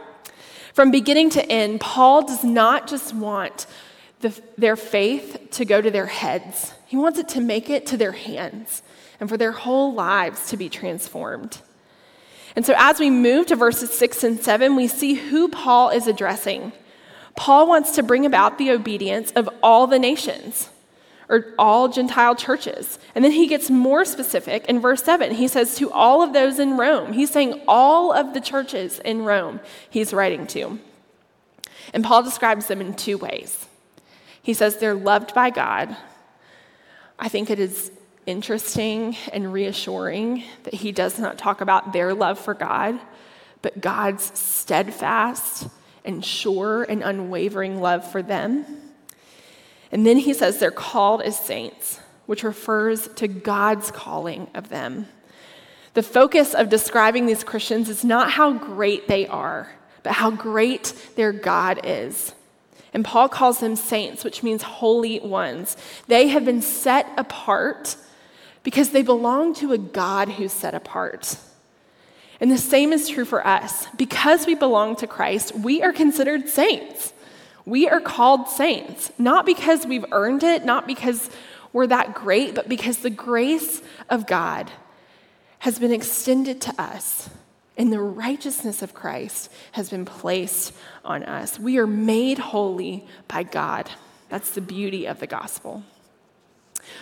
From 0.74 0.92
beginning 0.92 1.30
to 1.32 1.52
end, 1.52 1.80
Paul 1.80 2.26
does 2.26 2.44
not 2.44 2.88
just 2.88 3.16
want 3.16 3.66
the, 4.20 4.38
their 4.58 4.76
faith 4.76 5.48
to 5.52 5.66
go 5.66 5.82
to 5.82 5.90
their 5.92 6.06
heads, 6.06 6.74
he 6.86 6.98
wants 6.98 7.20
it 7.20 7.30
to 7.30 7.42
make 7.42 7.70
it 7.70 7.86
to 7.88 7.98
their 7.98 8.12
hands 8.12 8.82
and 9.20 9.30
for 9.30 9.38
their 9.38 9.52
whole 9.52 9.94
lives 9.94 10.50
to 10.50 10.58
be 10.58 10.70
transformed. 10.70 11.62
And 12.56 12.66
so, 12.66 12.74
as 12.78 13.00
we 13.00 13.10
move 13.10 13.48
to 13.48 13.56
verses 13.56 13.92
six 13.92 14.24
and 14.24 14.42
seven, 14.42 14.76
we 14.76 14.88
see 14.88 15.16
who 15.16 15.50
Paul 15.50 15.90
is 15.90 16.08
addressing. 16.08 16.72
Paul 17.36 17.68
wants 17.68 17.92
to 17.96 18.04
bring 18.04 18.26
about 18.26 18.58
the 18.58 18.72
obedience 18.72 19.32
of 19.32 19.50
all 19.62 19.88
the 19.88 20.00
nations 20.00 20.70
or 21.28 21.54
all 21.58 21.88
Gentile 21.88 22.36
churches. 22.36 23.00
And 23.14 23.26
then 23.26 23.32
he 23.32 23.48
gets 23.48 23.70
more 23.70 24.06
specific 24.06 24.66
in 24.68 24.80
verse 24.80 25.04
7. 25.04 25.34
He 25.34 25.48
says, 25.48 25.76
To 25.76 25.92
all 25.92 26.22
of 26.22 26.34
those 26.34 26.60
in 26.60 26.78
Rome. 26.78 27.14
He's 27.14 27.32
saying 27.32 27.62
all 27.68 28.14
of 28.14 28.34
the 28.34 28.42
churches 28.42 29.00
in 29.00 29.26
Rome 29.26 29.60
he's 29.90 30.14
writing 30.14 30.48
to. 30.48 30.80
And 31.94 32.04
Paul 32.04 32.24
describes 32.24 32.68
them 32.68 32.82
in 32.82 32.94
two 32.94 33.18
ways. 33.18 33.68
He 34.42 34.54
says 34.54 34.78
they're 34.78 34.94
loved 34.94 35.34
by 35.34 35.50
God. 35.50 35.96
I 37.18 37.30
think 37.30 37.50
it 37.50 37.60
is 37.60 37.92
interesting 38.26 39.16
and 39.32 39.52
reassuring 39.52 40.44
that 40.64 40.74
he 40.74 40.92
does 40.92 41.20
not 41.20 41.38
talk 41.38 41.62
about 41.62 41.94
their 41.94 42.14
love 42.14 42.40
for 42.40 42.54
God, 42.54 43.00
but 43.62 43.82
God's 43.82 44.38
steadfast 44.38 45.68
and 46.04 46.24
sure 46.24 46.84
and 46.84 47.04
unwavering 47.04 47.82
love 47.82 48.10
for 48.10 48.22
them. 48.22 48.66
And 49.92 50.06
then 50.06 50.18
he 50.18 50.34
says 50.34 50.60
they're 50.60 50.72
called 50.72 51.22
as 51.22 51.40
saints, 51.40 52.00
which 52.26 52.44
refers 52.44 53.08
to 53.16 53.28
God's 53.28 53.92
calling 53.92 54.48
of 54.54 54.70
them. 54.70 55.08
The 55.94 56.04
focus 56.04 56.54
of 56.54 56.70
describing 56.70 57.26
these 57.26 57.44
Christians 57.44 57.90
is 57.90 58.04
not 58.04 58.32
how 58.32 58.54
great 58.54 59.08
they 59.08 59.28
are, 59.28 59.72
but 60.04 60.14
how 60.14 60.32
great 60.32 60.94
their 61.16 61.32
God 61.32 61.80
is. 61.84 62.34
And 62.94 63.04
Paul 63.04 63.30
calls 63.30 63.60
them 63.60 63.76
saints, 63.76 64.24
which 64.24 64.44
means 64.44 64.64
holy 64.64 65.20
ones. 65.20 65.78
They 66.08 66.28
have 66.30 66.46
been 66.46 66.62
set 66.62 67.08
apart 67.18 67.98
because 68.66 68.90
they 68.90 69.04
belong 69.04 69.54
to 69.54 69.72
a 69.74 69.78
God 69.78 70.28
who's 70.28 70.52
set 70.52 70.74
apart. 70.74 71.38
And 72.40 72.52
the 72.52 72.58
same 72.58 72.92
is 72.92 73.08
true 73.08 73.24
for 73.24 73.46
us. 73.46 73.86
Because 73.96 74.48
we 74.48 74.56
belong 74.56 74.96
to 74.98 75.08
Christ, 75.08 75.56
we 75.56 75.84
are 75.84 75.94
considered 75.94 76.50
saints. 76.50 77.14
We 77.64 77.88
are 77.88 78.02
called 78.02 78.50
saints, 78.50 79.12
not 79.20 79.46
because 79.46 79.86
we've 79.86 80.06
earned 80.12 80.44
it, 80.44 80.66
not 80.66 80.88
because 80.88 81.30
we're 81.74 81.86
that 81.88 82.16
great, 82.16 82.56
but 82.56 82.68
because 82.68 82.98
the 82.98 83.12
grace 83.12 83.84
of 84.10 84.26
God 84.26 84.72
has 85.60 85.78
been 85.78 85.92
extended 85.92 86.60
to 86.62 86.82
us 86.82 87.30
and 87.78 87.94
the 87.94 88.02
righteousness 88.02 88.82
of 88.82 88.96
Christ 88.96 89.52
has 89.74 89.92
been 89.92 90.06
placed 90.06 90.74
on 91.04 91.22
us. 91.24 91.60
We 91.60 91.78
are 91.78 91.88
made 91.88 92.40
holy 92.40 93.06
by 93.28 93.44
God. 93.44 93.92
That's 94.30 94.52
the 94.52 94.62
beauty 94.62 95.06
of 95.06 95.20
the 95.20 95.28
gospel. 95.28 95.84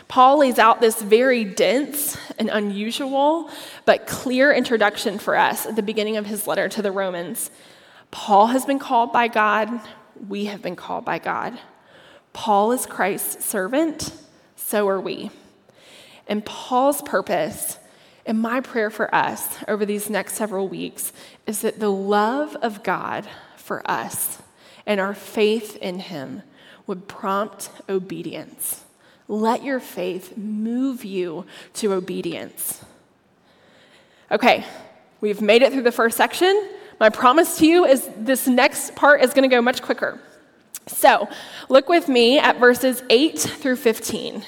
Paul 0.07 0.39
lays 0.39 0.59
out 0.59 0.81
this 0.81 1.01
very 1.01 1.43
dense 1.43 2.17
and 2.37 2.49
unusual 2.49 3.49
but 3.85 4.07
clear 4.07 4.51
introduction 4.53 5.17
for 5.19 5.35
us 5.35 5.65
at 5.65 5.75
the 5.75 5.83
beginning 5.83 6.17
of 6.17 6.25
his 6.25 6.47
letter 6.47 6.69
to 6.69 6.81
the 6.81 6.91
Romans. 6.91 7.51
Paul 8.11 8.47
has 8.47 8.65
been 8.65 8.79
called 8.79 9.11
by 9.11 9.27
God, 9.27 9.69
we 10.27 10.45
have 10.45 10.61
been 10.61 10.75
called 10.75 11.05
by 11.05 11.19
God. 11.19 11.57
Paul 12.33 12.71
is 12.71 12.85
Christ's 12.85 13.45
servant, 13.45 14.13
so 14.55 14.87
are 14.87 15.01
we. 15.01 15.31
And 16.27 16.45
Paul's 16.45 17.01
purpose 17.01 17.77
and 18.25 18.39
my 18.39 18.61
prayer 18.61 18.89
for 18.89 19.13
us 19.13 19.57
over 19.67 19.85
these 19.85 20.09
next 20.09 20.35
several 20.35 20.67
weeks 20.67 21.11
is 21.45 21.61
that 21.61 21.79
the 21.79 21.91
love 21.91 22.55
of 22.57 22.83
God 22.83 23.27
for 23.57 23.81
us 23.89 24.41
and 24.85 24.99
our 24.99 25.13
faith 25.13 25.75
in 25.77 25.99
Him 25.99 26.43
would 26.87 27.07
prompt 27.07 27.69
obedience. 27.89 28.83
Let 29.27 29.63
your 29.63 29.79
faith 29.79 30.37
move 30.37 31.05
you 31.05 31.45
to 31.75 31.93
obedience. 31.93 32.83
Okay, 34.31 34.65
we've 35.21 35.41
made 35.41 35.61
it 35.61 35.71
through 35.71 35.83
the 35.83 35.91
first 35.91 36.17
section. 36.17 36.69
My 36.99 37.09
promise 37.09 37.57
to 37.59 37.67
you 37.67 37.85
is 37.85 38.09
this 38.17 38.47
next 38.47 38.95
part 38.95 39.21
is 39.21 39.33
going 39.33 39.49
to 39.49 39.53
go 39.53 39.61
much 39.61 39.81
quicker. 39.81 40.19
So, 40.87 41.29
look 41.69 41.87
with 41.87 42.09
me 42.09 42.39
at 42.39 42.59
verses 42.59 43.03
8 43.09 43.39
through 43.39 43.77
15. 43.77 44.43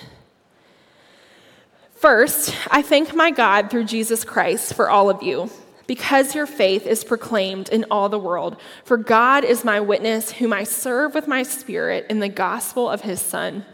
First, 1.94 2.56
I 2.70 2.82
thank 2.82 3.16
my 3.16 3.32
God 3.32 3.72
through 3.72 3.86
Jesus 3.86 4.24
Christ 4.26 4.74
for 4.74 4.90
all 4.90 5.10
of 5.10 5.24
you, 5.24 5.50
because 5.88 6.36
your 6.36 6.46
faith 6.46 6.86
is 6.86 7.04
proclaimed 7.04 7.70
in 7.70 7.86
all 7.90 8.10
the 8.10 8.20
world. 8.20 8.58
For 8.84 8.98
God 8.98 9.44
is 9.44 9.64
my 9.64 9.80
witness, 9.80 10.32
whom 10.32 10.52
I 10.52 10.66
serve 10.66 11.16
with 11.16 11.28
my 11.28 11.44
spirit 11.44 12.06
in 12.10 12.20
the 12.20 12.30
gospel 12.30 12.90
of 12.90 13.02
his 13.02 13.22
Son 13.22 13.66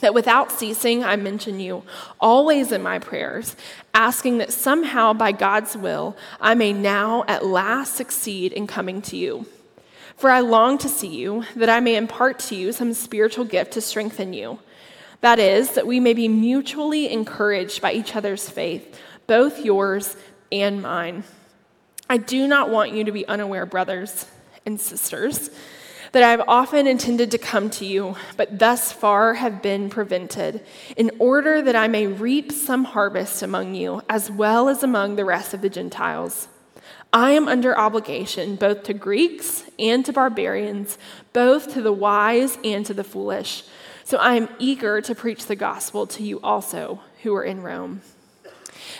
that 0.00 0.14
without 0.14 0.52
ceasing 0.52 1.04
I 1.04 1.16
mention 1.16 1.60
you 1.60 1.82
always 2.20 2.72
in 2.72 2.82
my 2.82 2.98
prayers, 2.98 3.56
asking 3.94 4.38
that 4.38 4.52
somehow 4.52 5.12
by 5.12 5.32
God's 5.32 5.76
will 5.76 6.16
I 6.40 6.54
may 6.54 6.72
now 6.72 7.24
at 7.28 7.44
last 7.44 7.94
succeed 7.94 8.52
in 8.52 8.66
coming 8.66 9.02
to 9.02 9.16
you. 9.16 9.46
For 10.16 10.30
I 10.30 10.40
long 10.40 10.78
to 10.78 10.88
see 10.88 11.08
you, 11.08 11.44
that 11.56 11.68
I 11.68 11.80
may 11.80 11.96
impart 11.96 12.38
to 12.40 12.56
you 12.56 12.72
some 12.72 12.94
spiritual 12.94 13.44
gift 13.44 13.72
to 13.72 13.80
strengthen 13.80 14.32
you. 14.32 14.58
That 15.20 15.38
is, 15.38 15.72
that 15.72 15.86
we 15.86 16.00
may 16.00 16.14
be 16.14 16.28
mutually 16.28 17.10
encouraged 17.10 17.82
by 17.82 17.92
each 17.92 18.16
other's 18.16 18.48
faith, 18.48 18.98
both 19.26 19.64
yours 19.64 20.16
and 20.50 20.80
mine. 20.80 21.24
I 22.08 22.16
do 22.16 22.46
not 22.46 22.70
want 22.70 22.92
you 22.92 23.04
to 23.04 23.12
be 23.12 23.26
unaware, 23.26 23.66
brothers 23.66 24.26
and 24.64 24.80
sisters 24.80 25.50
that 26.16 26.22
I 26.22 26.30
have 26.30 26.48
often 26.48 26.86
intended 26.86 27.30
to 27.32 27.36
come 27.36 27.68
to 27.68 27.84
you, 27.84 28.16
but 28.38 28.58
thus 28.58 28.90
far 28.90 29.34
have 29.34 29.60
been 29.60 29.90
prevented, 29.90 30.64
in 30.96 31.10
order 31.18 31.60
that 31.60 31.76
I 31.76 31.88
may 31.88 32.06
reap 32.06 32.52
some 32.52 32.84
harvest 32.84 33.42
among 33.42 33.74
you, 33.74 34.00
as 34.08 34.30
well 34.30 34.70
as 34.70 34.82
among 34.82 35.16
the 35.16 35.26
rest 35.26 35.52
of 35.52 35.60
the 35.60 35.68
Gentiles. 35.68 36.48
I 37.12 37.32
am 37.32 37.48
under 37.48 37.78
obligation 37.78 38.56
both 38.56 38.84
to 38.84 38.94
Greeks 38.94 39.64
and 39.78 40.06
to 40.06 40.12
barbarians, 40.14 40.96
both 41.34 41.74
to 41.74 41.82
the 41.82 41.92
wise 41.92 42.56
and 42.64 42.86
to 42.86 42.94
the 42.94 43.04
foolish. 43.04 43.64
So 44.04 44.16
I 44.16 44.36
am 44.36 44.48
eager 44.58 45.02
to 45.02 45.14
preach 45.14 45.44
the 45.44 45.54
gospel 45.54 46.06
to 46.06 46.22
you 46.22 46.40
also 46.40 47.02
who 47.24 47.34
are 47.34 47.44
in 47.44 47.60
Rome. 47.62 48.00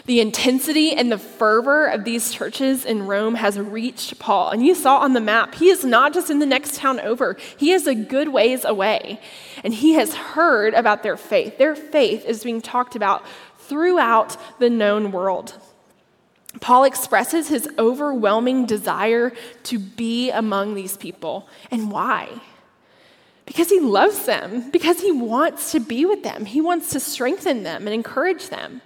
The 0.04 0.20
intensity 0.20 0.92
and 0.92 1.10
the 1.10 1.18
fervor 1.18 1.86
of 1.86 2.04
these 2.04 2.32
churches 2.32 2.84
in 2.84 3.06
Rome 3.06 3.34
has 3.36 3.58
reached 3.58 4.18
Paul. 4.18 4.50
And 4.50 4.64
you 4.64 4.74
saw 4.74 4.98
on 4.98 5.14
the 5.14 5.20
map, 5.20 5.54
he 5.54 5.68
is 5.70 5.84
not 5.84 6.12
just 6.12 6.30
in 6.30 6.38
the 6.38 6.46
next 6.46 6.76
town 6.76 7.00
over, 7.00 7.36
he 7.56 7.72
is 7.72 7.86
a 7.86 7.94
good 7.94 8.28
ways 8.28 8.64
away. 8.64 9.20
And 9.64 9.72
he 9.72 9.94
has 9.94 10.14
heard 10.14 10.74
about 10.74 11.02
their 11.02 11.16
faith. 11.16 11.58
Their 11.58 11.74
faith 11.74 12.24
is 12.26 12.44
being 12.44 12.60
talked 12.60 12.94
about 12.94 13.24
throughout 13.58 14.36
the 14.60 14.70
known 14.70 15.10
world. 15.10 15.54
Paul 16.60 16.84
expresses 16.84 17.48
his 17.48 17.68
overwhelming 17.78 18.66
desire 18.66 19.32
to 19.64 19.78
be 19.78 20.30
among 20.30 20.74
these 20.74 20.96
people. 20.96 21.48
And 21.70 21.90
why? 21.90 22.28
Because 23.44 23.68
he 23.68 23.78
loves 23.78 24.26
them, 24.26 24.70
because 24.70 25.00
he 25.00 25.12
wants 25.12 25.72
to 25.72 25.80
be 25.80 26.04
with 26.04 26.22
them, 26.22 26.46
he 26.46 26.60
wants 26.60 26.90
to 26.90 27.00
strengthen 27.00 27.62
them 27.62 27.86
and 27.86 27.94
encourage 27.94 28.48
them. 28.48 28.82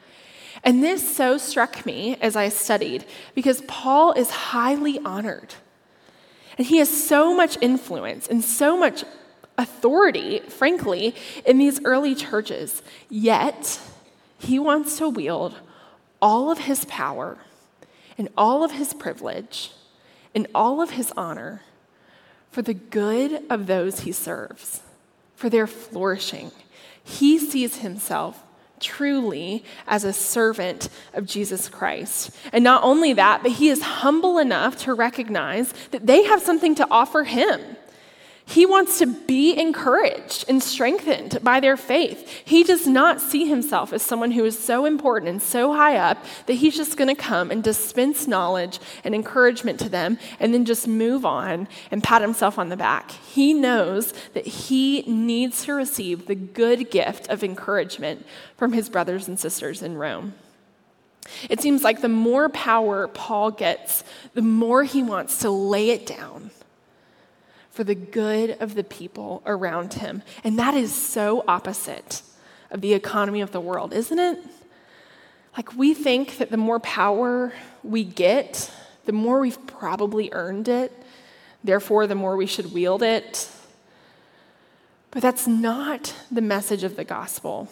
And 0.63 0.83
this 0.83 1.17
so 1.17 1.39
struck 1.39 1.87
me 1.87 2.17
as 2.21 2.37
I 2.37 2.49
studied 2.49 3.05
because 3.35 3.63
Paul 3.63 4.13
is 4.13 4.31
highly 4.31 4.99
honored. 4.99 5.55
And 6.59 6.67
he 6.67 6.79
has 6.79 6.89
so 6.89 7.35
much 7.35 7.57
influence 7.61 8.29
and 8.29 8.45
so 8.45 8.77
much 8.77 9.05
authority, 9.57 10.41
frankly, 10.41 11.15
in 11.47 11.59
these 11.59 11.83
early 11.85 12.15
churches. 12.15 12.83
Yet, 13.09 13.81
he 14.39 14.59
wants 14.59 14.99
to 14.99 15.09
wield 15.09 15.57
all 16.21 16.51
of 16.51 16.59
his 16.59 16.85
power 16.87 17.39
and 18.19 18.29
all 18.37 18.63
of 18.63 18.73
his 18.73 18.93
privilege 18.93 19.73
and 20.35 20.47
all 20.55 20.83
of 20.83 20.91
his 20.91 21.13
honor 21.17 21.63
for 22.51 22.63
the 22.63 22.75
good 22.75 23.45
of 23.49 23.67
those 23.67 24.01
he 24.01 24.13
serves, 24.13 24.83
for 25.37 25.49
their 25.49 25.67
flourishing. 25.67 26.51
He 27.03 27.39
sees 27.39 27.79
himself 27.79 28.43
truly 28.81 29.65
as 29.87 30.05
a 30.05 30.13
servant 30.13 30.89
of 31.15 31.27
Jesus 31.27 31.69
Christ. 31.69 32.31
And 32.53 32.65
not 32.65 32.83
only 32.83 33.13
that, 33.13 33.43
but 33.43 33.53
he 33.53 33.69
is 33.69 33.83
humble 33.83 34.39
enough 34.39 34.77
to 34.79 34.95
recognize 34.95 35.73
that 35.91 36.07
they 36.07 36.25
have 36.25 36.43
something 36.43 36.75
to 36.77 36.87
offer 36.91 37.25
him. 37.25 37.61
He 38.51 38.67
wants 38.67 38.99
to 38.99 39.07
be 39.07 39.57
encouraged 39.57 40.45
and 40.49 40.61
strengthened 40.61 41.39
by 41.41 41.61
their 41.61 41.77
faith. 41.77 42.29
He 42.45 42.65
does 42.65 42.85
not 42.85 43.21
see 43.21 43.47
himself 43.47 43.93
as 43.93 44.03
someone 44.03 44.33
who 44.33 44.45
is 44.45 44.59
so 44.59 44.87
important 44.87 45.29
and 45.29 45.41
so 45.41 45.73
high 45.73 45.97
up 45.97 46.19
that 46.47 46.55
he's 46.55 46.77
just 46.77 46.97
going 46.97 47.15
to 47.15 47.15
come 47.15 47.53
and 47.53 47.63
dispense 47.63 48.27
knowledge 48.27 48.81
and 49.05 49.15
encouragement 49.15 49.79
to 49.79 49.89
them 49.89 50.19
and 50.41 50.53
then 50.53 50.65
just 50.65 50.89
move 50.89 51.25
on 51.25 51.69
and 51.93 52.03
pat 52.03 52.23
himself 52.23 52.59
on 52.59 52.71
the 52.71 52.77
back. 52.77 53.13
He 53.13 53.55
knows 53.55 54.13
that 54.35 54.49
he 54.49 55.03
needs 55.03 55.65
to 55.67 55.73
receive 55.73 56.27
the 56.27 56.35
good 56.35 56.91
gift 56.91 57.29
of 57.29 57.45
encouragement 57.45 58.27
from 58.57 58.73
his 58.73 58.89
brothers 58.89 59.29
and 59.29 59.39
sisters 59.39 59.81
in 59.81 59.97
Rome. 59.97 60.35
It 61.49 61.61
seems 61.61 61.85
like 61.85 62.01
the 62.01 62.09
more 62.09 62.49
power 62.49 63.07
Paul 63.07 63.53
gets, 63.53 64.03
the 64.35 64.43
more 64.43 64.83
he 64.83 65.05
wants 65.05 65.39
to 65.43 65.51
lay 65.51 65.91
it 65.91 66.05
down 66.05 66.51
for 67.71 67.85
the 67.85 67.95
good 67.95 68.51
of 68.61 68.75
the 68.75 68.85
people 68.85 69.43
around 69.47 69.95
him. 69.95 70.23
And 70.45 70.59
that 70.59 70.75
is 70.75 70.95
so 70.95 71.45
opposite 71.47 72.23
of 72.71 72.81
the 72.81 72.95
economy 72.95 73.41
of 73.41 73.53
the 73.53 73.61
world, 73.61 73.93
isn't 73.93 74.19
it? 74.19 74.39
Like, 75.57 75.77
we 75.77 75.95
think 75.95 76.39
that 76.39 76.51
the 76.51 76.57
more 76.57 76.79
power 76.81 77.53
we 77.83 78.05
get, 78.05 78.71
the 79.07 79.13
more 79.13 79.41
we've 79.41 79.67
probably 79.67 80.31
earned 80.33 80.69
it, 80.69 80.93
therefore, 81.65 82.07
the 82.07 82.15
more 82.15 82.37
we 82.37 82.47
should 82.47 82.73
wield 82.73 83.03
it. 83.03 83.51
But 85.11 85.23
that's 85.23 85.47
not 85.47 86.15
the 86.31 86.41
message 86.41 86.85
of 86.85 86.97
the 86.97 87.05
gospel. 87.05 87.69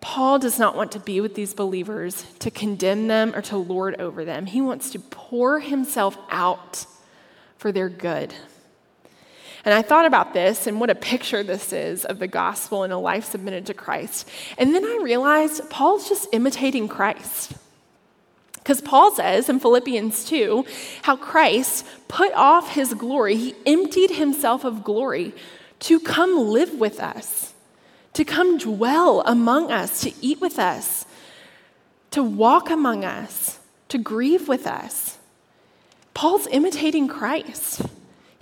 Paul 0.00 0.38
does 0.38 0.58
not 0.58 0.74
want 0.74 0.92
to 0.92 0.98
be 0.98 1.20
with 1.20 1.34
these 1.34 1.54
believers 1.54 2.26
to 2.40 2.50
condemn 2.50 3.06
them 3.06 3.34
or 3.34 3.42
to 3.42 3.56
lord 3.56 4.00
over 4.00 4.24
them. 4.24 4.46
He 4.46 4.60
wants 4.60 4.90
to 4.90 4.98
pour 4.98 5.60
himself 5.60 6.18
out 6.30 6.86
for 7.56 7.70
their 7.70 7.88
good. 7.88 8.34
And 9.64 9.72
I 9.72 9.82
thought 9.82 10.06
about 10.06 10.32
this 10.32 10.66
and 10.66 10.80
what 10.80 10.90
a 10.90 10.94
picture 10.94 11.42
this 11.42 11.72
is 11.72 12.04
of 12.04 12.18
the 12.18 12.26
gospel 12.26 12.82
and 12.82 12.92
a 12.92 12.98
life 12.98 13.24
submitted 13.24 13.66
to 13.66 13.74
Christ. 13.74 14.28
And 14.58 14.74
then 14.74 14.84
I 14.84 14.98
realized 15.02 15.70
Paul's 15.70 16.08
just 16.08 16.28
imitating 16.32 16.88
Christ. 16.88 17.52
Because 18.54 18.80
Paul 18.80 19.12
says 19.12 19.48
in 19.48 19.60
Philippians 19.60 20.24
2 20.24 20.64
how 21.02 21.16
Christ 21.16 21.84
put 22.08 22.32
off 22.32 22.74
his 22.74 22.94
glory, 22.94 23.36
he 23.36 23.54
emptied 23.66 24.12
himself 24.12 24.64
of 24.64 24.84
glory 24.84 25.32
to 25.80 25.98
come 25.98 26.48
live 26.48 26.74
with 26.74 27.00
us, 27.00 27.54
to 28.14 28.24
come 28.24 28.58
dwell 28.58 29.22
among 29.26 29.72
us, 29.72 30.00
to 30.02 30.12
eat 30.20 30.40
with 30.40 30.58
us, 30.58 31.06
to 32.12 32.22
walk 32.22 32.70
among 32.70 33.04
us, 33.04 33.58
to 33.88 33.98
grieve 33.98 34.46
with 34.48 34.66
us. 34.66 35.18
Paul's 36.14 36.46
imitating 36.48 37.08
Christ. 37.08 37.82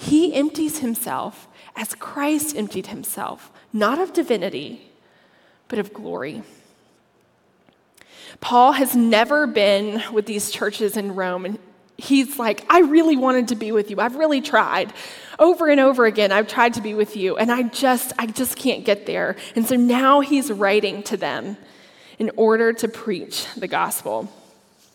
He 0.00 0.32
empties 0.32 0.78
himself 0.78 1.46
as 1.76 1.94
Christ 1.94 2.56
emptied 2.56 2.86
himself, 2.86 3.52
not 3.70 3.98
of 3.98 4.14
divinity, 4.14 4.90
but 5.68 5.78
of 5.78 5.92
glory. 5.92 6.42
Paul 8.40 8.72
has 8.72 8.96
never 8.96 9.46
been 9.46 10.02
with 10.10 10.24
these 10.24 10.50
churches 10.50 10.96
in 10.96 11.14
Rome, 11.14 11.44
and 11.44 11.58
he's 11.98 12.38
like, 12.38 12.64
I 12.70 12.80
really 12.80 13.18
wanted 13.18 13.48
to 13.48 13.56
be 13.56 13.72
with 13.72 13.90
you. 13.90 14.00
I've 14.00 14.16
really 14.16 14.40
tried. 14.40 14.90
Over 15.38 15.68
and 15.68 15.78
over 15.78 16.06
again, 16.06 16.32
I've 16.32 16.48
tried 16.48 16.72
to 16.74 16.80
be 16.80 16.94
with 16.94 17.14
you, 17.14 17.36
and 17.36 17.52
I 17.52 17.64
just, 17.64 18.14
I 18.18 18.24
just 18.24 18.56
can't 18.56 18.86
get 18.86 19.04
there. 19.04 19.36
And 19.54 19.66
so 19.66 19.76
now 19.76 20.20
he's 20.20 20.50
writing 20.50 21.02
to 21.04 21.18
them 21.18 21.58
in 22.18 22.30
order 22.36 22.72
to 22.72 22.88
preach 22.88 23.44
the 23.54 23.68
gospel. 23.68 24.32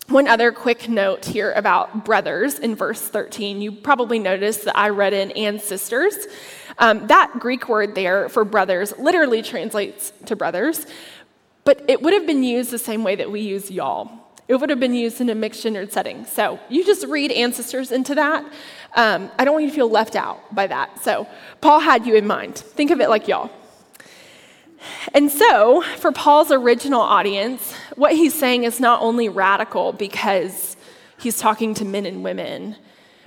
One 0.08 0.28
other 0.28 0.52
quick 0.52 0.88
note 0.88 1.26
here 1.26 1.52
about 1.54 2.06
brothers 2.06 2.60
in 2.60 2.76
verse 2.76 3.02
13. 3.02 3.60
You 3.60 3.72
probably 3.72 4.20
noticed 4.20 4.66
that 4.66 4.78
I 4.78 4.90
read 4.90 5.14
in 5.14 5.32
and 5.32 5.60
sisters. 5.60 6.16
Um, 6.78 7.08
that 7.08 7.34
Greek 7.40 7.68
word 7.68 7.96
there 7.96 8.30
for 8.30 8.46
brothers 8.46 8.94
literally 9.00 9.42
translates 9.42 10.14
to 10.26 10.36
brothers, 10.36 10.86
but 11.64 11.84
it 11.88 12.04
would 12.04 12.14
have 12.14 12.28
been 12.28 12.44
used 12.44 12.70
the 12.70 12.78
same 12.78 13.04
way 13.04 13.16
that 13.16 13.32
we 13.32 13.42
use 13.42 13.72
y'all. 13.72 14.12
It 14.48 14.58
would 14.58 14.70
have 14.70 14.80
been 14.80 14.94
used 14.94 15.22
in 15.22 15.30
a 15.32 15.36
mixed 15.36 15.64
gendered 15.64 15.92
setting. 15.92 16.26
So 16.26 16.60
you 16.70 16.86
just 16.86 17.08
read 17.08 17.32
ancestors 17.32 17.92
into 17.92 18.14
that. 18.14 18.46
Um, 18.96 19.32
I 19.40 19.44
don't 19.44 19.56
want 19.56 19.64
you 19.64 19.72
to 19.72 19.76
feel 19.76 19.90
left 19.90 20.16
out 20.16 20.54
by 20.54 20.68
that. 20.68 21.04
So 21.04 21.28
Paul 21.62 21.80
had 21.80 22.06
you 22.06 22.16
in 22.16 22.28
mind. 22.28 22.56
Think 22.56 22.92
of 22.92 23.02
it 23.02 23.10
like 23.10 23.28
y'all. 23.28 23.50
And 25.14 25.32
so, 25.32 25.82
for 25.98 26.12
Paul's 26.12 26.52
original 26.52 27.02
audience, 27.02 27.74
what 27.96 28.14
he's 28.14 28.34
saying 28.34 28.64
is 28.64 28.80
not 28.80 29.02
only 29.02 29.30
radical 29.30 29.94
because 29.94 30.76
he's 31.18 31.38
talking 31.38 31.74
to 31.76 31.86
men 31.86 32.06
and 32.06 32.24
women, 32.24 32.76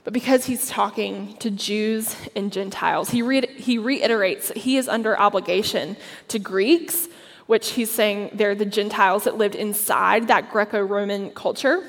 but 0.05 0.13
because 0.13 0.47
he's 0.47 0.69
talking 0.69 1.37
to 1.37 1.51
Jews 1.51 2.17
and 2.35 2.53
Gentiles. 2.53 3.11
He, 3.11 3.23
re- 3.23 3.47
he 3.57 3.79
reiterates 3.79 4.49
that 4.49 4.57
he 4.57 4.77
is 4.77 4.89
under 4.89 5.19
obligation 5.19 5.97
to 6.29 6.39
Greeks, 6.39 7.09
which 7.47 7.71
he's 7.71 7.91
saying 7.91 8.31
they're 8.33 8.55
the 8.55 8.65
Gentiles 8.65 9.25
that 9.25 9.37
lived 9.37 9.55
inside 9.55 10.29
that 10.29 10.51
Greco 10.51 10.81
Roman 10.81 11.31
culture. 11.31 11.85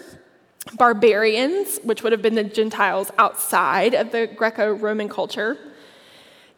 Barbarians, 0.73 1.79
which 1.83 2.03
would 2.03 2.11
have 2.11 2.21
been 2.21 2.35
the 2.35 2.43
Gentiles 2.43 3.09
outside 3.17 3.93
of 3.93 4.11
the 4.11 4.27
Greco 4.27 4.73
Roman 4.73 5.09
culture 5.09 5.57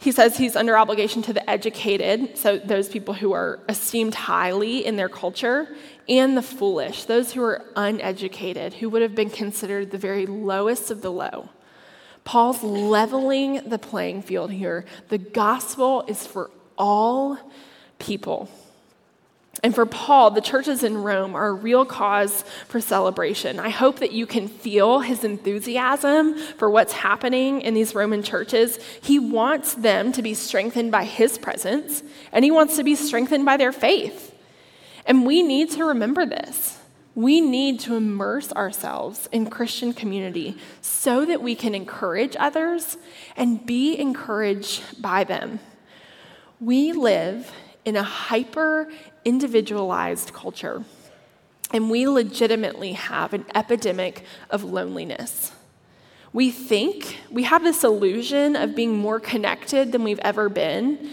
he 0.01 0.11
says 0.11 0.35
he's 0.35 0.55
under 0.55 0.75
obligation 0.75 1.21
to 1.21 1.31
the 1.31 1.47
educated, 1.47 2.35
so 2.35 2.57
those 2.57 2.89
people 2.89 3.13
who 3.13 3.33
are 3.33 3.59
esteemed 3.69 4.15
highly 4.15 4.83
in 4.83 4.95
their 4.95 5.07
culture, 5.07 5.75
and 6.09 6.35
the 6.35 6.41
foolish, 6.41 7.05
those 7.05 7.33
who 7.33 7.43
are 7.43 7.63
uneducated, 7.75 8.73
who 8.73 8.89
would 8.89 9.03
have 9.03 9.13
been 9.13 9.29
considered 9.29 9.91
the 9.91 9.99
very 9.99 10.25
lowest 10.25 10.89
of 10.89 11.03
the 11.03 11.11
low. 11.11 11.49
Paul's 12.23 12.63
leveling 12.63 13.69
the 13.69 13.77
playing 13.77 14.23
field 14.23 14.51
here. 14.51 14.85
The 15.09 15.19
gospel 15.19 16.03
is 16.07 16.25
for 16.25 16.49
all 16.79 17.37
people. 17.99 18.49
And 19.63 19.75
for 19.75 19.85
Paul, 19.85 20.31
the 20.31 20.41
churches 20.41 20.83
in 20.83 20.97
Rome 20.97 21.35
are 21.35 21.49
a 21.49 21.53
real 21.53 21.85
cause 21.85 22.43
for 22.67 22.81
celebration. 22.81 23.59
I 23.59 23.69
hope 23.69 23.99
that 23.99 24.11
you 24.11 24.25
can 24.25 24.47
feel 24.47 25.01
his 25.01 25.23
enthusiasm 25.23 26.35
for 26.35 26.69
what's 26.69 26.93
happening 26.93 27.61
in 27.61 27.75
these 27.75 27.93
Roman 27.93 28.23
churches. 28.23 28.79
He 29.01 29.19
wants 29.19 29.75
them 29.75 30.11
to 30.13 30.23
be 30.23 30.33
strengthened 30.33 30.91
by 30.91 31.03
his 31.03 31.37
presence, 31.37 32.01
and 32.31 32.43
he 32.43 32.49
wants 32.49 32.75
to 32.77 32.83
be 32.83 32.95
strengthened 32.95 33.45
by 33.45 33.57
their 33.57 33.71
faith. 33.71 34.35
And 35.05 35.27
we 35.27 35.43
need 35.43 35.69
to 35.71 35.85
remember 35.85 36.25
this. 36.25 36.79
We 37.13 37.39
need 37.41 37.81
to 37.81 37.95
immerse 37.95 38.51
ourselves 38.53 39.27
in 39.31 39.49
Christian 39.49 39.93
community 39.93 40.57
so 40.81 41.25
that 41.25 41.41
we 41.41 41.55
can 41.55 41.75
encourage 41.75 42.35
others 42.39 42.97
and 43.35 43.63
be 43.63 43.99
encouraged 43.99 45.01
by 45.01 45.23
them. 45.25 45.59
We 46.59 46.93
live 46.93 47.51
in 47.83 47.95
a 47.95 48.03
hyper 48.03 48.87
individualized 49.25 50.33
culture. 50.33 50.83
And 51.73 51.89
we 51.89 52.07
legitimately 52.07 52.93
have 52.93 53.33
an 53.33 53.45
epidemic 53.55 54.25
of 54.49 54.63
loneliness. 54.63 55.51
We 56.33 56.49
think, 56.49 57.17
we 57.29 57.43
have 57.43 57.63
this 57.63 57.83
illusion 57.83 58.55
of 58.55 58.75
being 58.75 58.97
more 58.97 59.19
connected 59.19 59.91
than 59.91 60.03
we've 60.03 60.19
ever 60.19 60.49
been 60.49 61.11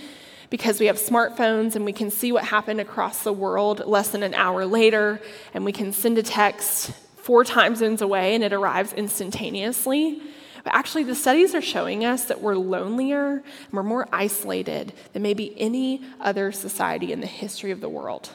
because 0.50 0.80
we 0.80 0.86
have 0.86 0.96
smartphones 0.96 1.76
and 1.76 1.84
we 1.84 1.92
can 1.92 2.10
see 2.10 2.32
what 2.32 2.44
happened 2.44 2.80
across 2.80 3.22
the 3.22 3.32
world 3.32 3.84
less 3.86 4.10
than 4.10 4.22
an 4.22 4.34
hour 4.34 4.64
later, 4.64 5.20
and 5.54 5.64
we 5.64 5.72
can 5.72 5.92
send 5.92 6.18
a 6.18 6.22
text 6.22 6.92
four 7.16 7.44
time 7.44 7.76
zones 7.76 8.00
away 8.00 8.34
and 8.34 8.42
it 8.42 8.52
arrives 8.52 8.92
instantaneously. 8.92 10.22
But 10.64 10.74
actually, 10.74 11.04
the 11.04 11.14
studies 11.14 11.54
are 11.54 11.62
showing 11.62 12.04
us 12.04 12.24
that 12.26 12.40
we're 12.40 12.56
lonelier 12.56 13.36
and 13.36 13.72
we're 13.72 13.82
more 13.82 14.08
isolated 14.12 14.92
than 15.12 15.22
maybe 15.22 15.58
any 15.58 16.02
other 16.20 16.52
society 16.52 17.12
in 17.12 17.20
the 17.20 17.26
history 17.26 17.70
of 17.70 17.80
the 17.80 17.88
world. 17.88 18.30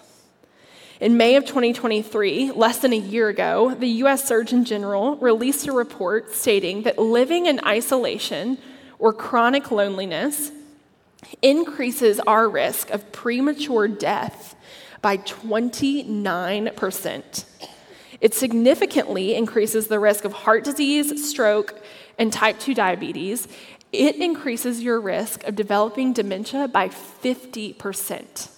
In 0.99 1.17
May 1.17 1.35
of 1.35 1.45
2023, 1.45 2.51
less 2.51 2.77
than 2.77 2.93
a 2.93 2.97
year 2.97 3.27
ago, 3.27 3.75
the 3.75 3.87
US 3.87 4.23
Surgeon 4.23 4.63
General 4.63 5.17
released 5.17 5.67
a 5.67 5.71
report 5.71 6.33
stating 6.33 6.83
that 6.83 6.97
living 6.97 7.47
in 7.47 7.59
isolation 7.65 8.57
or 8.99 9.11
chronic 9.11 9.69
loneliness 9.69 10.51
increases 11.41 12.19
our 12.21 12.47
risk 12.47 12.89
of 12.89 13.11
premature 13.11 13.87
death 13.87 14.55
by 15.01 15.17
29%. 15.17 17.45
It 18.21 18.33
significantly 18.33 19.35
increases 19.35 19.87
the 19.87 19.99
risk 19.99 20.23
of 20.23 20.31
heart 20.31 20.63
disease, 20.63 21.29
stroke, 21.29 21.83
and 22.17 22.31
type 22.31 22.59
2 22.59 22.73
diabetes. 22.73 23.47
It 23.91 24.15
increases 24.15 24.81
your 24.81 24.99
risk 24.99 25.43
of 25.43 25.55
developing 25.55 26.13
dementia 26.13 26.67
by 26.67 26.89
50%. 26.89 28.49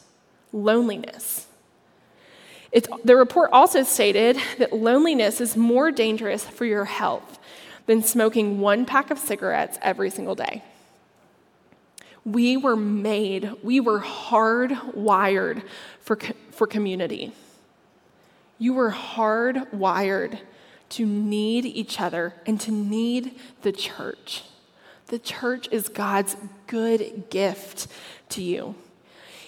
Loneliness. 0.54 1.48
It's, 2.72 2.88
the 3.04 3.16
report 3.16 3.52
also 3.54 3.84
stated 3.84 4.38
that 4.58 4.74
loneliness 4.74 5.40
is 5.40 5.56
more 5.56 5.92
dangerous 5.92 6.44
for 6.44 6.66
your 6.66 6.86
health 6.86 7.40
than 7.86 8.02
smoking 8.02 8.60
one 8.60 8.86
pack 8.86 9.12
of 9.12 9.20
cigarettes 9.20 9.78
every 9.82 10.10
single 10.10 10.36
day. 10.36 10.64
We 12.24 12.58
were 12.58 12.76
made, 12.76 13.52
we 13.62 13.80
were 13.80 14.02
hardwired 14.02 15.64
for, 16.00 16.18
for 16.52 16.66
community. 16.66 17.32
You 18.58 18.74
were 18.74 18.92
hardwired 18.92 20.40
to 20.90 21.06
need 21.06 21.66
each 21.66 22.00
other 22.00 22.34
and 22.46 22.60
to 22.62 22.72
need 22.72 23.38
the 23.62 23.72
church. 23.72 24.44
The 25.08 25.20
church 25.20 25.68
is 25.72 25.88
God's 25.88 26.36
good 26.68 27.30
gift 27.30 27.88
to 28.30 28.42
you. 28.42 28.76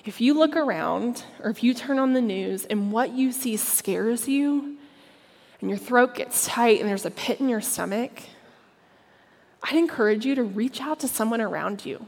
If 0.05 0.21
you 0.21 0.33
look 0.33 0.55
around 0.55 1.23
or 1.43 1.49
if 1.49 1.63
you 1.63 1.73
turn 1.73 1.99
on 1.99 2.13
the 2.13 2.21
news 2.21 2.65
and 2.65 2.91
what 2.91 3.11
you 3.11 3.31
see 3.31 3.57
scares 3.57 4.27
you 4.27 4.77
and 5.59 5.69
your 5.69 5.79
throat 5.79 6.15
gets 6.15 6.45
tight 6.45 6.79
and 6.79 6.87
there's 6.87 7.05
a 7.05 7.11
pit 7.11 7.39
in 7.39 7.49
your 7.49 7.61
stomach, 7.61 8.23
I'd 9.63 9.75
encourage 9.75 10.25
you 10.25 10.35
to 10.35 10.43
reach 10.43 10.79
out 10.79 10.99
to 11.01 11.07
someone 11.07 11.41
around 11.41 11.85
you. 11.85 12.05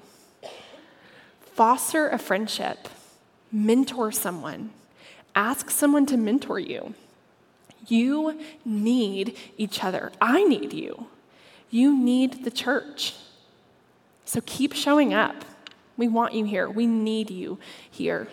Foster 1.41 2.07
a 2.07 2.17
friendship, 2.17 2.87
mentor 3.51 4.11
someone, 4.11 4.69
ask 5.35 5.69
someone 5.69 6.05
to 6.05 6.15
mentor 6.15 6.59
you. 6.59 6.93
You 7.89 8.39
need 8.65 9.37
each 9.57 9.83
other. 9.83 10.11
I 10.21 10.43
need 10.43 10.73
you. 10.73 11.07
You 11.69 11.97
need 11.97 12.43
the 12.43 12.51
church. 12.51 13.15
So 14.25 14.41
keep 14.45 14.73
showing 14.73 15.13
up. 15.13 15.45
We 15.97 16.07
want 16.07 16.33
you 16.33 16.45
here. 16.45 16.69
We 16.69 16.87
need 16.87 17.29
you 17.29 17.59
here. 17.89 18.27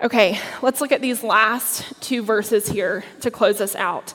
Okay, 0.00 0.38
let's 0.60 0.80
look 0.82 0.92
at 0.92 1.00
these 1.00 1.22
last 1.22 2.00
two 2.02 2.22
verses 2.22 2.68
here 2.68 3.02
to 3.22 3.30
close 3.30 3.62
us 3.62 3.74
out. 3.74 4.12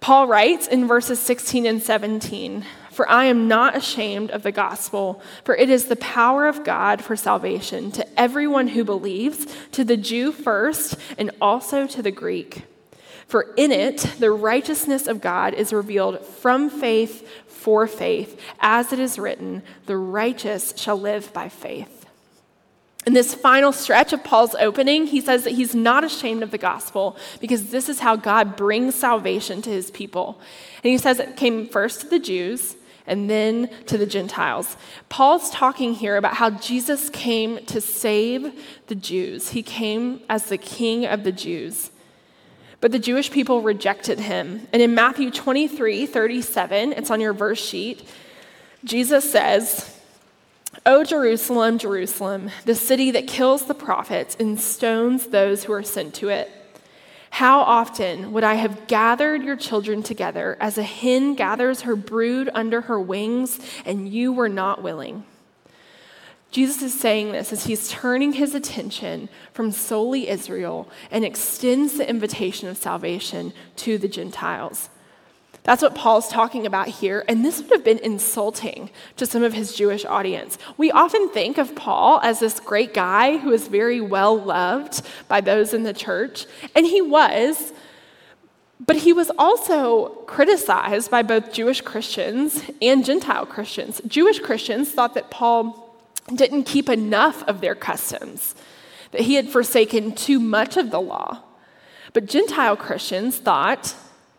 Paul 0.00 0.26
writes 0.26 0.68
in 0.68 0.86
verses 0.86 1.18
16 1.20 1.66
and 1.66 1.82
17 1.82 2.64
For 2.90 3.08
I 3.08 3.24
am 3.24 3.48
not 3.48 3.76
ashamed 3.76 4.30
of 4.30 4.42
the 4.42 4.52
gospel, 4.52 5.20
for 5.44 5.56
it 5.56 5.70
is 5.70 5.86
the 5.86 5.96
power 5.96 6.46
of 6.46 6.64
God 6.64 7.02
for 7.02 7.16
salvation 7.16 7.90
to 7.92 8.20
everyone 8.20 8.68
who 8.68 8.84
believes, 8.84 9.46
to 9.72 9.84
the 9.84 9.96
Jew 9.96 10.30
first, 10.30 10.96
and 11.18 11.32
also 11.40 11.86
to 11.88 12.00
the 12.00 12.10
Greek. 12.10 12.62
For 13.26 13.52
in 13.56 13.72
it, 13.72 13.98
the 14.18 14.30
righteousness 14.30 15.06
of 15.06 15.20
God 15.20 15.54
is 15.54 15.72
revealed 15.72 16.24
from 16.24 16.68
faith 16.68 17.28
for 17.46 17.86
faith, 17.86 18.40
as 18.60 18.92
it 18.92 18.98
is 18.98 19.18
written, 19.18 19.62
the 19.86 19.96
righteous 19.96 20.74
shall 20.76 20.98
live 20.98 21.32
by 21.32 21.48
faith. 21.48 22.02
In 23.06 23.14
this 23.14 23.34
final 23.34 23.72
stretch 23.72 24.12
of 24.12 24.22
Paul's 24.22 24.54
opening, 24.56 25.06
he 25.06 25.20
says 25.20 25.44
that 25.44 25.54
he's 25.54 25.74
not 25.74 26.04
ashamed 26.04 26.42
of 26.42 26.50
the 26.50 26.58
gospel 26.58 27.16
because 27.40 27.70
this 27.70 27.88
is 27.88 28.00
how 28.00 28.14
God 28.16 28.56
brings 28.56 28.94
salvation 28.94 29.62
to 29.62 29.70
his 29.70 29.90
people. 29.90 30.40
And 30.82 30.90
he 30.90 30.98
says 30.98 31.18
it 31.18 31.36
came 31.36 31.66
first 31.66 32.02
to 32.02 32.08
the 32.08 32.20
Jews 32.20 32.76
and 33.06 33.28
then 33.30 33.70
to 33.86 33.98
the 33.98 34.06
Gentiles. 34.06 34.76
Paul's 35.08 35.50
talking 35.50 35.94
here 35.94 36.16
about 36.16 36.34
how 36.34 36.50
Jesus 36.50 37.10
came 37.10 37.64
to 37.66 37.80
save 37.80 38.52
the 38.88 38.94
Jews, 38.94 39.50
he 39.50 39.62
came 39.62 40.20
as 40.28 40.46
the 40.46 40.58
king 40.58 41.06
of 41.06 41.24
the 41.24 41.32
Jews. 41.32 41.91
But 42.82 42.90
the 42.90 42.98
Jewish 42.98 43.30
people 43.30 43.62
rejected 43.62 44.18
him. 44.18 44.66
And 44.72 44.82
in 44.82 44.92
Matthew 44.92 45.30
23 45.30 46.04
37, 46.04 46.92
it's 46.92 47.12
on 47.12 47.20
your 47.20 47.32
verse 47.32 47.64
sheet, 47.64 48.06
Jesus 48.84 49.30
says, 49.30 50.00
O 50.84 51.04
Jerusalem, 51.04 51.78
Jerusalem, 51.78 52.50
the 52.64 52.74
city 52.74 53.12
that 53.12 53.28
kills 53.28 53.66
the 53.66 53.74
prophets 53.74 54.36
and 54.40 54.60
stones 54.60 55.28
those 55.28 55.62
who 55.62 55.72
are 55.72 55.84
sent 55.84 56.12
to 56.14 56.28
it. 56.28 56.50
How 57.30 57.60
often 57.60 58.32
would 58.32 58.42
I 58.42 58.54
have 58.54 58.88
gathered 58.88 59.44
your 59.44 59.56
children 59.56 60.02
together 60.02 60.56
as 60.60 60.76
a 60.76 60.82
hen 60.82 61.36
gathers 61.36 61.82
her 61.82 61.94
brood 61.94 62.50
under 62.52 62.80
her 62.82 63.00
wings, 63.00 63.60
and 63.86 64.08
you 64.08 64.32
were 64.32 64.48
not 64.48 64.82
willing? 64.82 65.22
Jesus 66.52 66.82
is 66.82 66.98
saying 66.98 67.32
this 67.32 67.50
as 67.50 67.64
he's 67.64 67.88
turning 67.88 68.34
his 68.34 68.54
attention 68.54 69.30
from 69.54 69.72
solely 69.72 70.28
Israel 70.28 70.86
and 71.10 71.24
extends 71.24 71.94
the 71.94 72.08
invitation 72.08 72.68
of 72.68 72.76
salvation 72.76 73.54
to 73.76 73.96
the 73.96 74.06
Gentiles. 74.06 74.90
That's 75.64 75.80
what 75.80 75.94
Paul's 75.94 76.28
talking 76.28 76.66
about 76.66 76.88
here, 76.88 77.24
and 77.26 77.44
this 77.44 77.62
would 77.62 77.70
have 77.70 77.84
been 77.84 78.00
insulting 78.00 78.90
to 79.16 79.24
some 79.24 79.42
of 79.42 79.54
his 79.54 79.74
Jewish 79.74 80.04
audience. 80.04 80.58
We 80.76 80.90
often 80.90 81.30
think 81.30 81.56
of 81.56 81.74
Paul 81.74 82.20
as 82.20 82.40
this 82.40 82.60
great 82.60 82.92
guy 82.92 83.38
who 83.38 83.52
is 83.52 83.68
very 83.68 84.00
well 84.00 84.38
loved 84.38 85.02
by 85.28 85.40
those 85.40 85.72
in 85.72 85.84
the 85.84 85.92
church, 85.94 86.46
and 86.74 86.84
he 86.84 87.00
was, 87.00 87.72
but 88.78 88.96
he 88.96 89.12
was 89.12 89.30
also 89.38 90.08
criticized 90.26 91.10
by 91.10 91.22
both 91.22 91.52
Jewish 91.52 91.80
Christians 91.80 92.62
and 92.82 93.04
Gentile 93.04 93.46
Christians. 93.46 94.02
Jewish 94.06 94.40
Christians 94.40 94.90
thought 94.90 95.14
that 95.14 95.30
Paul 95.30 95.81
didn't 96.34 96.64
keep 96.64 96.88
enough 96.88 97.42
of 97.44 97.60
their 97.60 97.74
customs, 97.74 98.54
that 99.10 99.22
he 99.22 99.34
had 99.34 99.48
forsaken 99.48 100.12
too 100.14 100.38
much 100.38 100.76
of 100.76 100.90
the 100.90 101.00
law. 101.00 101.42
But 102.12 102.26
Gentile 102.26 102.76
Christians 102.76 103.38
thought 103.38 103.94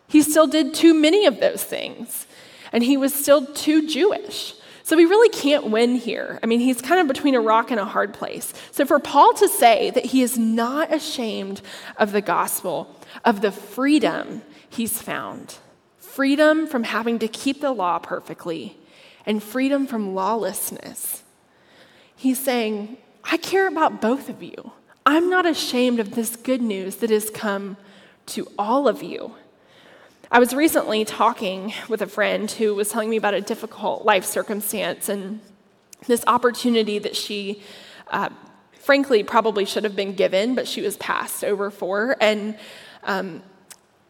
he 0.08 0.22
still 0.22 0.46
did 0.46 0.74
too 0.74 0.94
many 0.94 1.26
of 1.26 1.40
those 1.40 1.62
things, 1.62 2.26
and 2.72 2.82
he 2.82 2.96
was 2.96 3.14
still 3.14 3.46
too 3.46 3.86
Jewish. 3.88 4.54
So 4.82 4.96
we 4.96 5.06
really 5.06 5.30
can't 5.30 5.70
win 5.70 5.96
here. 5.96 6.38
I 6.42 6.46
mean, 6.46 6.60
he's 6.60 6.82
kind 6.82 7.00
of 7.00 7.08
between 7.08 7.34
a 7.34 7.40
rock 7.40 7.70
and 7.70 7.80
a 7.80 7.86
hard 7.86 8.12
place. 8.12 8.52
So 8.70 8.84
for 8.84 8.98
Paul 8.98 9.32
to 9.34 9.48
say 9.48 9.90
that 9.90 10.06
he 10.06 10.20
is 10.20 10.36
not 10.36 10.92
ashamed 10.92 11.62
of 11.96 12.12
the 12.12 12.20
gospel, 12.20 12.94
of 13.24 13.40
the 13.40 13.50
freedom 13.50 14.42
he's 14.68 15.00
found, 15.00 15.56
freedom 15.96 16.66
from 16.66 16.84
having 16.84 17.18
to 17.20 17.28
keep 17.28 17.60
the 17.60 17.72
law 17.72 17.98
perfectly, 17.98 18.76
and 19.24 19.42
freedom 19.42 19.86
from 19.86 20.14
lawlessness 20.14 21.23
He's 22.24 22.40
saying, 22.40 22.96
I 23.22 23.36
care 23.36 23.68
about 23.68 24.00
both 24.00 24.30
of 24.30 24.42
you. 24.42 24.72
I'm 25.04 25.28
not 25.28 25.44
ashamed 25.44 26.00
of 26.00 26.14
this 26.14 26.36
good 26.36 26.62
news 26.62 26.96
that 26.96 27.10
has 27.10 27.28
come 27.28 27.76
to 28.28 28.50
all 28.58 28.88
of 28.88 29.02
you. 29.02 29.34
I 30.30 30.38
was 30.38 30.54
recently 30.54 31.04
talking 31.04 31.74
with 31.86 32.00
a 32.00 32.06
friend 32.06 32.50
who 32.50 32.74
was 32.74 32.88
telling 32.88 33.10
me 33.10 33.18
about 33.18 33.34
a 33.34 33.42
difficult 33.42 34.06
life 34.06 34.24
circumstance 34.24 35.10
and 35.10 35.40
this 36.06 36.24
opportunity 36.26 36.98
that 36.98 37.14
she, 37.14 37.62
uh, 38.08 38.30
frankly, 38.80 39.22
probably 39.22 39.66
should 39.66 39.84
have 39.84 39.94
been 39.94 40.14
given, 40.14 40.54
but 40.54 40.66
she 40.66 40.80
was 40.80 40.96
passed 40.96 41.44
over 41.44 41.70
for. 41.70 42.16
And 42.22 42.56
um, 43.02 43.42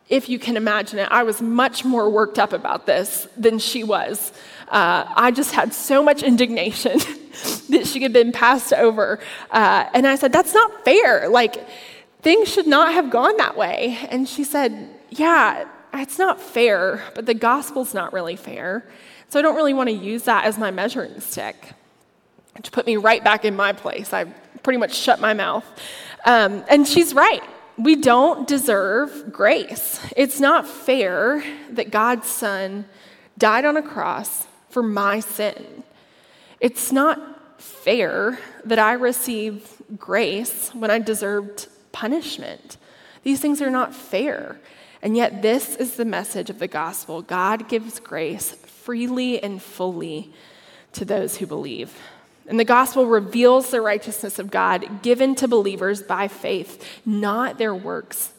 if 0.09 0.29
you 0.29 0.39
can 0.39 0.57
imagine 0.57 1.01
it, 1.01 1.09
I 1.11 1.25
was 1.25 1.43
much 1.43 1.85
more 1.85 2.09
worked 2.09 2.39
up 2.39 2.53
about 2.53 2.87
this 2.87 3.27
than 3.37 3.59
she 3.59 3.83
was. 3.83 4.33
Uh, 4.75 5.09
I 5.15 5.31
just 5.31 5.53
had 5.53 5.73
so 5.73 6.03
much 6.03 6.25
indignation 6.25 6.99
that 7.69 7.87
she 7.87 8.03
had 8.03 8.13
been 8.13 8.33
passed 8.33 8.73
over. 8.73 9.21
Uh, 9.53 9.89
and 9.95 10.05
I 10.05 10.17
said, 10.17 10.33
That's 10.33 10.53
not 10.53 10.85
fair. 10.85 11.29
Like, 11.29 11.65
things 12.23 12.49
should 12.49 12.67
not 12.67 12.93
have 12.93 13.09
gone 13.09 13.37
that 13.37 13.57
way. 13.57 13.97
And 14.11 14.29
she 14.29 14.43
said, 14.43 14.91
Yeah, 15.11 15.69
it's 15.95 16.19
not 16.19 16.41
fair, 16.41 17.05
but 17.15 17.25
the 17.25 17.35
gospel's 17.35 17.95
not 17.95 18.13
really 18.13 18.35
fair. 18.35 18.85
So 19.29 19.39
I 19.39 19.43
don't 19.43 19.55
really 19.55 19.75
want 19.75 19.91
to 19.91 19.95
use 19.95 20.25
that 20.25 20.45
as 20.45 20.59
my 20.59 20.73
measuring 20.73 21.21
stick. 21.21 21.71
Which 22.57 22.73
put 22.73 22.85
me 22.85 22.97
right 22.97 23.23
back 23.23 23.45
in 23.45 23.55
my 23.55 23.73
place. 23.73 24.13
I 24.13 24.25
pretty 24.65 24.79
much 24.79 24.97
shut 24.97 25.21
my 25.21 25.35
mouth. 25.35 25.65
Um, 26.25 26.65
and 26.69 26.85
she's 26.85 27.15
right. 27.15 27.45
we 27.79 27.95
don't 27.95 28.49
deserve 28.49 29.33
grace. 29.33 30.01
It's 30.17 30.41
not 30.41 30.67
fair 30.67 31.45
that 31.71 31.93
God's 31.93 32.27
Son 32.27 32.87
died 33.39 33.65
on 33.65 33.77
a 33.77 33.83
cross 33.83 34.49
for 34.75 34.83
my 34.83 35.21
sin. 35.21 35.85
It's 36.59 36.91
not 36.91 37.61
fair 37.61 38.41
that 38.65 38.81
I 38.81 38.95
receive 38.95 39.81
grace 39.97 40.71
when 40.75 40.91
I 40.91 40.99
deserved 40.99 41.69
punishment. 41.93 42.77
These 43.23 43.39
things 43.39 43.63
are 43.63 43.71
not 43.71 43.95
fair. 43.95 44.59
And 45.01 45.17
yet, 45.17 45.43
this 45.43 45.77
is 45.77 45.95
the 45.95 46.05
message 46.05 46.51
of 46.51 46.59
the 46.59 46.67
gospel 46.67 47.23
God 47.23 47.69
gives 47.69 48.01
grace 48.01 48.51
freely 48.51 49.41
and 49.41 49.63
fully 49.63 50.33
to 50.95 51.05
those 51.05 51.37
who 51.37 51.47
believe. 51.47 51.97
And 52.49 52.59
the 52.59 52.65
gospel 52.65 53.07
reveals 53.07 53.71
the 53.71 53.81
righteousness 53.81 54.41
of 54.41 54.51
God 54.51 55.03
given 55.03 55.37
to 55.37 55.47
believers 55.47 56.03
by 56.03 56.27
faith, 56.27 56.85
not 57.07 57.59
their 57.59 57.75
works. 57.75 58.33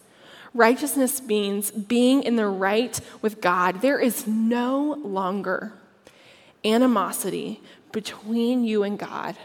Righteousness 0.54 1.22
means 1.22 1.72
being 1.72 2.24
in 2.24 2.36
the 2.36 2.48
right 2.48 3.00
with 3.22 3.40
God. 3.40 3.82
There 3.82 4.00
is 4.00 4.28
no 4.28 5.00
longer 5.02 5.72
animosity 6.66 7.62
between 7.92 8.64
you 8.64 8.84
and 8.84 9.00
God 9.00 9.36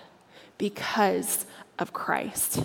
because 0.58 1.46
of 1.78 1.92
Christ. 1.92 2.64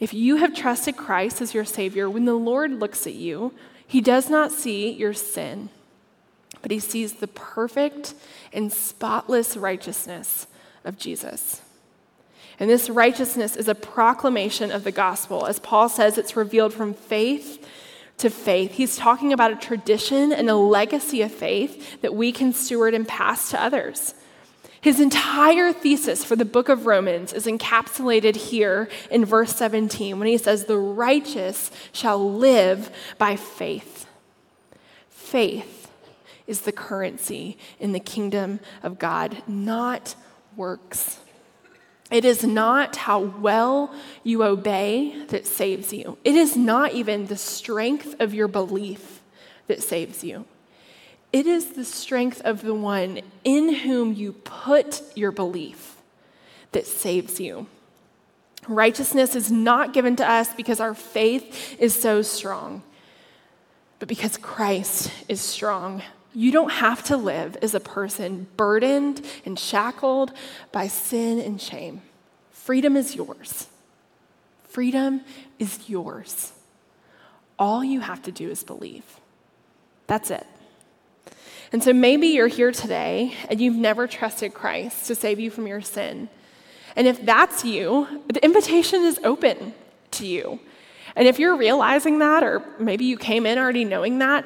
If 0.00 0.14
you 0.14 0.36
have 0.36 0.54
trusted 0.54 0.96
Christ 0.96 1.40
as 1.40 1.54
your 1.54 1.64
Savior, 1.64 2.08
when 2.08 2.24
the 2.24 2.34
Lord 2.34 2.72
looks 2.72 3.06
at 3.06 3.14
you, 3.14 3.52
He 3.86 4.00
does 4.00 4.30
not 4.30 4.52
see 4.52 4.90
your 4.90 5.12
sin, 5.12 5.68
but 6.62 6.70
He 6.70 6.78
sees 6.78 7.14
the 7.14 7.28
perfect 7.28 8.14
and 8.52 8.72
spotless 8.72 9.56
righteousness 9.56 10.46
of 10.84 10.98
Jesus. 10.98 11.62
And 12.60 12.68
this 12.68 12.90
righteousness 12.90 13.56
is 13.56 13.68
a 13.68 13.74
proclamation 13.74 14.72
of 14.72 14.84
the 14.84 14.92
gospel. 14.92 15.46
As 15.46 15.60
Paul 15.60 15.88
says, 15.88 16.18
it's 16.18 16.36
revealed 16.36 16.74
from 16.74 16.92
faith 16.94 17.64
to 18.18 18.30
faith. 18.30 18.72
He's 18.72 18.96
talking 18.96 19.32
about 19.32 19.52
a 19.52 19.56
tradition 19.56 20.32
and 20.32 20.50
a 20.50 20.56
legacy 20.56 21.22
of 21.22 21.32
faith 21.32 22.00
that 22.02 22.14
we 22.14 22.32
can 22.32 22.52
steward 22.52 22.94
and 22.94 23.06
pass 23.06 23.50
to 23.50 23.62
others. 23.62 24.14
His 24.80 25.00
entire 25.00 25.72
thesis 25.72 26.24
for 26.24 26.36
the 26.36 26.44
book 26.44 26.68
of 26.68 26.86
Romans 26.86 27.32
is 27.32 27.46
encapsulated 27.46 28.36
here 28.36 28.88
in 29.10 29.24
verse 29.24 29.54
17 29.56 30.18
when 30.18 30.28
he 30.28 30.38
says, 30.38 30.64
The 30.64 30.78
righteous 30.78 31.70
shall 31.92 32.32
live 32.32 32.90
by 33.18 33.36
faith. 33.36 34.06
Faith 35.08 35.90
is 36.46 36.62
the 36.62 36.72
currency 36.72 37.58
in 37.80 37.92
the 37.92 38.00
kingdom 38.00 38.60
of 38.82 38.98
God, 38.98 39.42
not 39.46 40.14
works. 40.56 41.18
It 42.10 42.24
is 42.24 42.42
not 42.42 42.96
how 42.96 43.20
well 43.20 43.94
you 44.24 44.42
obey 44.42 45.24
that 45.26 45.46
saves 45.46 45.92
you. 45.92 46.16
It 46.24 46.34
is 46.34 46.56
not 46.56 46.92
even 46.92 47.26
the 47.26 47.36
strength 47.36 48.16
of 48.18 48.32
your 48.32 48.48
belief 48.48 49.20
that 49.66 49.82
saves 49.82 50.24
you. 50.24 50.46
It 51.32 51.46
is 51.46 51.72
the 51.72 51.84
strength 51.84 52.40
of 52.44 52.62
the 52.62 52.74
one 52.74 53.20
in 53.44 53.74
whom 53.74 54.14
you 54.14 54.32
put 54.32 55.02
your 55.14 55.30
belief 55.30 55.96
that 56.72 56.86
saves 56.86 57.38
you. 57.38 57.66
Righteousness 58.66 59.36
is 59.36 59.52
not 59.52 59.92
given 59.92 60.16
to 60.16 60.30
us 60.30 60.52
because 60.54 60.80
our 60.80 60.94
faith 60.94 61.76
is 61.78 61.94
so 61.94 62.22
strong, 62.22 62.82
but 63.98 64.08
because 64.08 64.38
Christ 64.38 65.10
is 65.28 65.40
strong. 65.40 66.02
You 66.34 66.52
don't 66.52 66.70
have 66.70 67.02
to 67.04 67.16
live 67.16 67.56
as 67.62 67.74
a 67.74 67.80
person 67.80 68.46
burdened 68.56 69.24
and 69.44 69.58
shackled 69.58 70.32
by 70.72 70.86
sin 70.86 71.38
and 71.38 71.60
shame. 71.60 72.02
Freedom 72.50 72.96
is 72.96 73.14
yours. 73.14 73.68
Freedom 74.64 75.22
is 75.58 75.88
yours. 75.88 76.52
All 77.58 77.82
you 77.82 78.00
have 78.00 78.22
to 78.22 78.32
do 78.32 78.50
is 78.50 78.62
believe. 78.62 79.18
That's 80.06 80.30
it. 80.30 80.46
And 81.72 81.82
so 81.82 81.92
maybe 81.92 82.28
you're 82.28 82.46
here 82.48 82.72
today 82.72 83.34
and 83.48 83.60
you've 83.60 83.74
never 83.74 84.06
trusted 84.06 84.54
Christ 84.54 85.06
to 85.06 85.14
save 85.14 85.38
you 85.40 85.50
from 85.50 85.66
your 85.66 85.80
sin. 85.80 86.28
And 86.96 87.06
if 87.06 87.24
that's 87.24 87.64
you, 87.64 88.22
the 88.26 88.42
invitation 88.44 89.02
is 89.02 89.20
open 89.24 89.74
to 90.12 90.26
you. 90.26 90.60
And 91.14 91.26
if 91.26 91.38
you're 91.38 91.56
realizing 91.56 92.20
that, 92.20 92.42
or 92.42 92.62
maybe 92.78 93.04
you 93.04 93.16
came 93.16 93.44
in 93.44 93.58
already 93.58 93.84
knowing 93.84 94.18
that, 94.18 94.44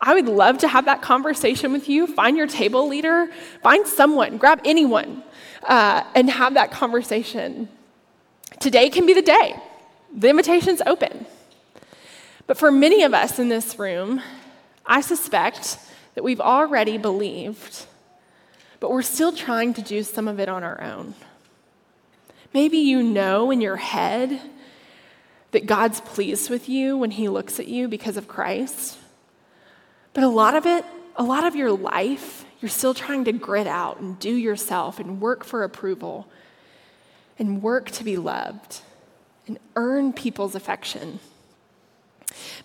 I 0.00 0.14
would 0.14 0.26
love 0.26 0.58
to 0.58 0.68
have 0.68 0.84
that 0.86 1.02
conversation 1.02 1.72
with 1.72 1.88
you. 1.88 2.06
Find 2.06 2.36
your 2.36 2.46
table 2.46 2.88
leader, 2.88 3.28
find 3.62 3.86
someone, 3.86 4.36
grab 4.36 4.60
anyone, 4.64 5.22
uh, 5.62 6.04
and 6.14 6.28
have 6.30 6.54
that 6.54 6.70
conversation. 6.70 7.68
Today 8.60 8.90
can 8.90 9.06
be 9.06 9.14
the 9.14 9.22
day. 9.22 9.56
The 10.14 10.28
invitation's 10.28 10.82
open. 10.86 11.26
But 12.46 12.58
for 12.58 12.70
many 12.70 13.02
of 13.02 13.14
us 13.14 13.38
in 13.38 13.48
this 13.48 13.78
room, 13.78 14.20
I 14.84 15.00
suspect 15.00 15.78
that 16.14 16.22
we've 16.22 16.40
already 16.40 16.98
believed, 16.98 17.86
but 18.80 18.90
we're 18.90 19.02
still 19.02 19.32
trying 19.32 19.74
to 19.74 19.82
do 19.82 20.02
some 20.02 20.28
of 20.28 20.38
it 20.38 20.48
on 20.48 20.62
our 20.62 20.80
own. 20.82 21.14
Maybe 22.52 22.78
you 22.78 23.02
know 23.02 23.50
in 23.50 23.60
your 23.60 23.76
head 23.76 24.40
that 25.50 25.66
God's 25.66 26.00
pleased 26.00 26.50
with 26.50 26.68
you 26.68 26.98
when 26.98 27.10
He 27.10 27.28
looks 27.28 27.58
at 27.58 27.66
you 27.66 27.88
because 27.88 28.16
of 28.16 28.28
Christ. 28.28 28.98
But 30.14 30.24
a 30.24 30.28
lot 30.28 30.54
of 30.54 30.64
it, 30.64 30.84
a 31.16 31.22
lot 31.22 31.44
of 31.44 31.54
your 31.54 31.72
life, 31.72 32.44
you're 32.60 32.70
still 32.70 32.94
trying 32.94 33.24
to 33.24 33.32
grit 33.32 33.66
out 33.66 34.00
and 34.00 34.18
do 34.18 34.34
yourself 34.34 34.98
and 34.98 35.20
work 35.20 35.44
for 35.44 35.64
approval 35.64 36.26
and 37.38 37.62
work 37.62 37.90
to 37.90 38.04
be 38.04 38.16
loved 38.16 38.80
and 39.46 39.58
earn 39.76 40.12
people's 40.12 40.54
affection. 40.54 41.18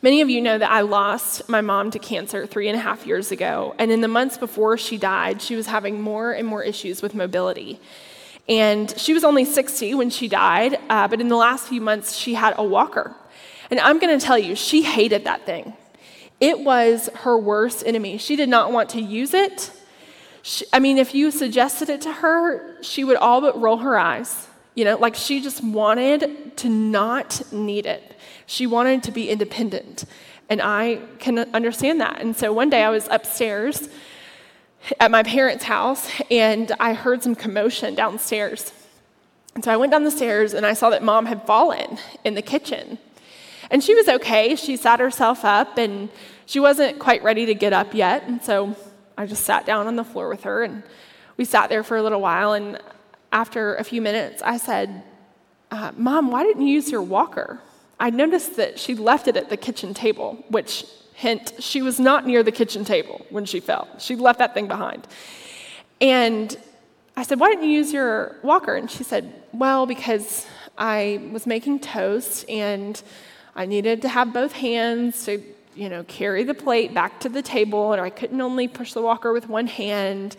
Many 0.02 0.22
of 0.22 0.30
you 0.30 0.42
know 0.42 0.58
that 0.58 0.72
I 0.72 0.82
lost 0.82 1.50
my 1.50 1.62
mom 1.62 1.92
to 1.92 2.00
cancer 2.00 2.48
three 2.48 2.68
and 2.70 2.78
a 2.78 2.82
half 2.82 3.06
years 3.06 3.32
ago. 3.32 3.76
And 3.78 3.92
in 3.92 4.02
the 4.02 4.08
months 4.08 4.38
before 4.38 4.78
she 4.78 4.98
died, 4.98 5.42
she 5.42 5.56
was 5.56 5.68
having 5.68 6.02
more 6.02 6.32
and 6.32 6.48
more 6.48 6.64
issues 6.64 7.02
with 7.02 7.14
mobility. 7.14 7.80
And 8.48 8.98
she 8.98 9.14
was 9.14 9.24
only 9.24 9.46
60 9.46 9.94
when 9.96 10.10
she 10.10 10.28
died, 10.28 10.80
uh, 10.90 11.08
but 11.08 11.22
in 11.22 11.28
the 11.28 11.36
last 11.36 11.68
few 11.68 11.82
months, 11.82 12.16
she 12.16 12.34
had 12.34 12.56
a 12.58 12.64
walker. 12.64 13.16
And 13.70 13.80
I'm 13.80 14.00
going 14.00 14.18
to 14.18 14.26
tell 14.26 14.40
you, 14.40 14.56
she 14.56 14.82
hated 14.82 15.26
that 15.26 15.46
thing. 15.46 15.74
It 16.40 16.62
was 16.62 17.10
her 17.16 17.38
worst 17.38 17.84
enemy. 17.86 18.18
She 18.18 18.36
did 18.36 18.50
not 18.50 18.72
want 18.72 18.90
to 18.90 19.02
use 19.02 19.34
it. 19.34 19.72
She, 20.42 20.66
I 20.72 20.80
mean, 20.80 20.98
if 20.98 21.14
you 21.14 21.32
suggested 21.32 21.90
it 21.90 22.02
to 22.02 22.12
her, 22.12 22.82
she 22.82 23.04
would 23.04 23.18
all 23.18 23.42
but 23.42 23.60
roll 23.60 23.78
her 23.78 23.98
eyes. 24.00 24.48
You 24.76 24.86
know, 24.86 24.98
like 24.98 25.16
she 25.16 25.42
just 25.42 25.64
wanted 25.64 26.56
to 26.58 26.70
not 26.70 27.52
need 27.52 27.86
it. 27.86 28.16
She 28.46 28.66
wanted 28.66 29.04
to 29.04 29.12
be 29.12 29.30
independent. 29.30 30.06
And 30.48 30.62
I 30.62 31.02
can 31.20 31.40
understand 31.54 32.00
that. 32.02 32.22
And 32.22 32.36
so 32.36 32.54
one 32.54 32.70
day 32.70 32.84
I 32.84 32.90
was 32.90 33.08
upstairs 33.12 33.90
at 35.00 35.12
my 35.12 35.24
parents' 35.24 35.66
house 35.66 36.10
and 36.32 36.72
I 36.80 36.94
heard 36.94 37.22
some 37.22 37.36
commotion 37.36 37.96
downstairs. 37.96 38.72
And 39.56 39.64
so 39.64 39.72
I 39.72 39.78
went 39.78 39.92
down 39.92 40.04
the 40.06 40.12
stairs 40.12 40.54
and 40.54 40.66
I 40.66 40.74
saw 40.74 40.90
that 40.92 41.04
mom 41.04 41.26
had 41.26 41.46
fallen 41.46 41.98
in 42.24 42.36
the 42.36 42.42
kitchen. 42.42 42.98
And 43.72 43.84
she 43.84 43.94
was 43.94 44.08
okay. 44.08 44.56
She 44.56 44.78
sat 44.78 45.00
herself 45.00 45.46
up 45.46 45.78
and 45.78 46.10
she 46.46 46.60
wasn't 46.60 47.00
quite 47.00 47.24
ready 47.24 47.46
to 47.46 47.54
get 47.54 47.74
up 47.74 47.94
yet. 47.94 48.24
And 48.24 48.42
so 48.42 48.76
I 49.18 49.26
just 49.26 49.44
sat 49.44 49.66
down 49.66 49.88
on 49.88 49.96
the 49.96 50.04
floor 50.04 50.30
with 50.30 50.44
her 50.44 50.64
and 50.64 50.84
we 51.38 51.46
sat 51.46 51.70
there 51.70 51.84
for 51.84 51.98
a 51.98 52.04
little 52.04 52.22
while. 52.22 52.54
And 52.54 52.80
after 53.32 53.76
a 53.76 53.84
few 53.84 54.02
minutes, 54.02 54.42
I 54.42 54.58
said, 54.58 55.04
uh, 55.72 55.92
Mom, 55.96 56.32
why 56.32 56.44
didn't 56.44 56.66
you 56.66 56.74
use 56.74 56.90
your 56.90 57.04
walker? 57.04 57.62
I 58.00 58.10
noticed 58.10 58.56
that 58.56 58.80
she 58.80 58.96
left 58.96 59.28
it 59.28 59.38
at 59.38 59.50
the 59.50 59.58
kitchen 59.58 59.94
table, 59.94 60.44
which, 60.50 60.86
hint, 61.14 61.54
she 61.60 61.82
was 61.82 62.00
not 62.00 62.26
near 62.26 62.44
the 62.44 62.52
kitchen 62.52 62.86
table 62.86 63.26
when 63.30 63.46
she 63.46 63.60
fell. 63.60 63.88
She 64.00 64.16
left 64.16 64.40
that 64.40 64.54
thing 64.54 64.68
behind. 64.68 65.06
And 66.02 66.58
I 67.16 67.24
said, 67.24 67.40
Why 67.40 67.50
didn't 67.50 67.66
you 67.66 67.72
use 67.72 67.92
your 67.92 68.38
walker? 68.42 68.76
And 68.76 68.90
she 68.90 69.04
said, 69.04 69.32
Well, 69.52 69.86
because 69.86 70.48
I 70.78 71.30
was 71.32 71.46
making 71.46 71.82
toast 71.82 72.50
and 72.50 73.02
I 73.56 73.66
needed 73.66 74.02
to 74.04 74.10
have 74.10 74.34
both 74.34 74.54
hands 74.54 75.26
to, 75.26 75.42
you 75.76 75.90
know, 75.90 76.04
carry 76.04 76.44
the 76.44 76.54
plate 76.54 76.94
back 76.94 77.20
to 77.22 77.30
the 77.30 77.42
table, 77.42 77.94
and 77.94 78.02
I 78.02 78.10
couldn't 78.10 78.40
only 78.40 78.68
push 78.68 78.94
the 78.94 79.02
walker 79.02 79.34
with 79.34 79.50
one 79.50 79.68
hand. 79.68 80.36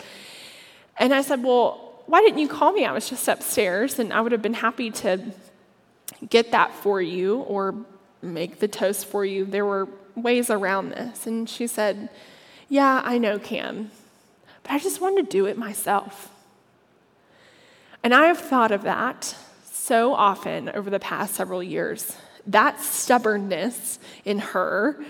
And 0.97 1.13
I 1.15 1.23
said, 1.23 1.43
Well, 1.43 2.03
why 2.07 2.21
didn't 2.23 2.39
you 2.39 2.49
call 2.49 2.73
me? 2.73 2.85
I 2.85 2.93
was 2.93 3.09
just 3.09 3.27
upstairs, 3.29 3.99
and 3.99 4.13
I 4.13 4.21
would 4.21 4.33
have 4.33 4.43
been 4.43 4.55
happy 4.55 4.91
to 4.91 5.33
get 6.29 6.51
that 6.53 6.75
for 6.75 7.01
you 7.01 7.41
or 7.41 7.75
make 8.23 8.59
the 8.59 8.69
toast 8.69 9.07
for 9.07 9.25
you. 9.25 9.45
There 9.45 9.65
were 9.65 9.89
ways 10.17 10.51
around 10.51 10.91
this. 10.91 11.27
And 11.27 11.49
she 11.49 11.67
said, 11.67 12.11
Yeah, 12.69 13.03
I 13.05 13.19
know, 13.19 13.39
Cam, 13.39 13.91
but 14.63 14.73
I 14.73 14.79
just 14.79 15.01
want 15.01 15.17
to 15.17 15.23
do 15.23 15.47
it 15.47 15.57
myself. 15.57 16.31
And 18.03 18.15
I 18.15 18.27
have 18.27 18.39
thought 18.39 18.71
of 18.71 18.83
that 18.83 19.37
so 19.71 20.15
often 20.15 20.69
over 20.71 20.89
the 20.89 21.01
past 21.01 21.35
several 21.35 21.63
years. 21.63 22.17
That 22.47 22.81
stubbornness 22.81 23.99
in 24.25 24.39
her 24.39 25.03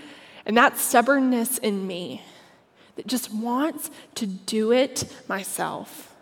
and 0.45 0.57
that 0.57 0.77
stubbornness 0.77 1.57
in 1.57 1.85
me 1.87 2.23
that 2.95 3.07
just 3.07 3.33
wants 3.33 3.89
to 4.15 4.27
do 4.27 4.71
it 4.71 5.05
myself. 5.27 6.15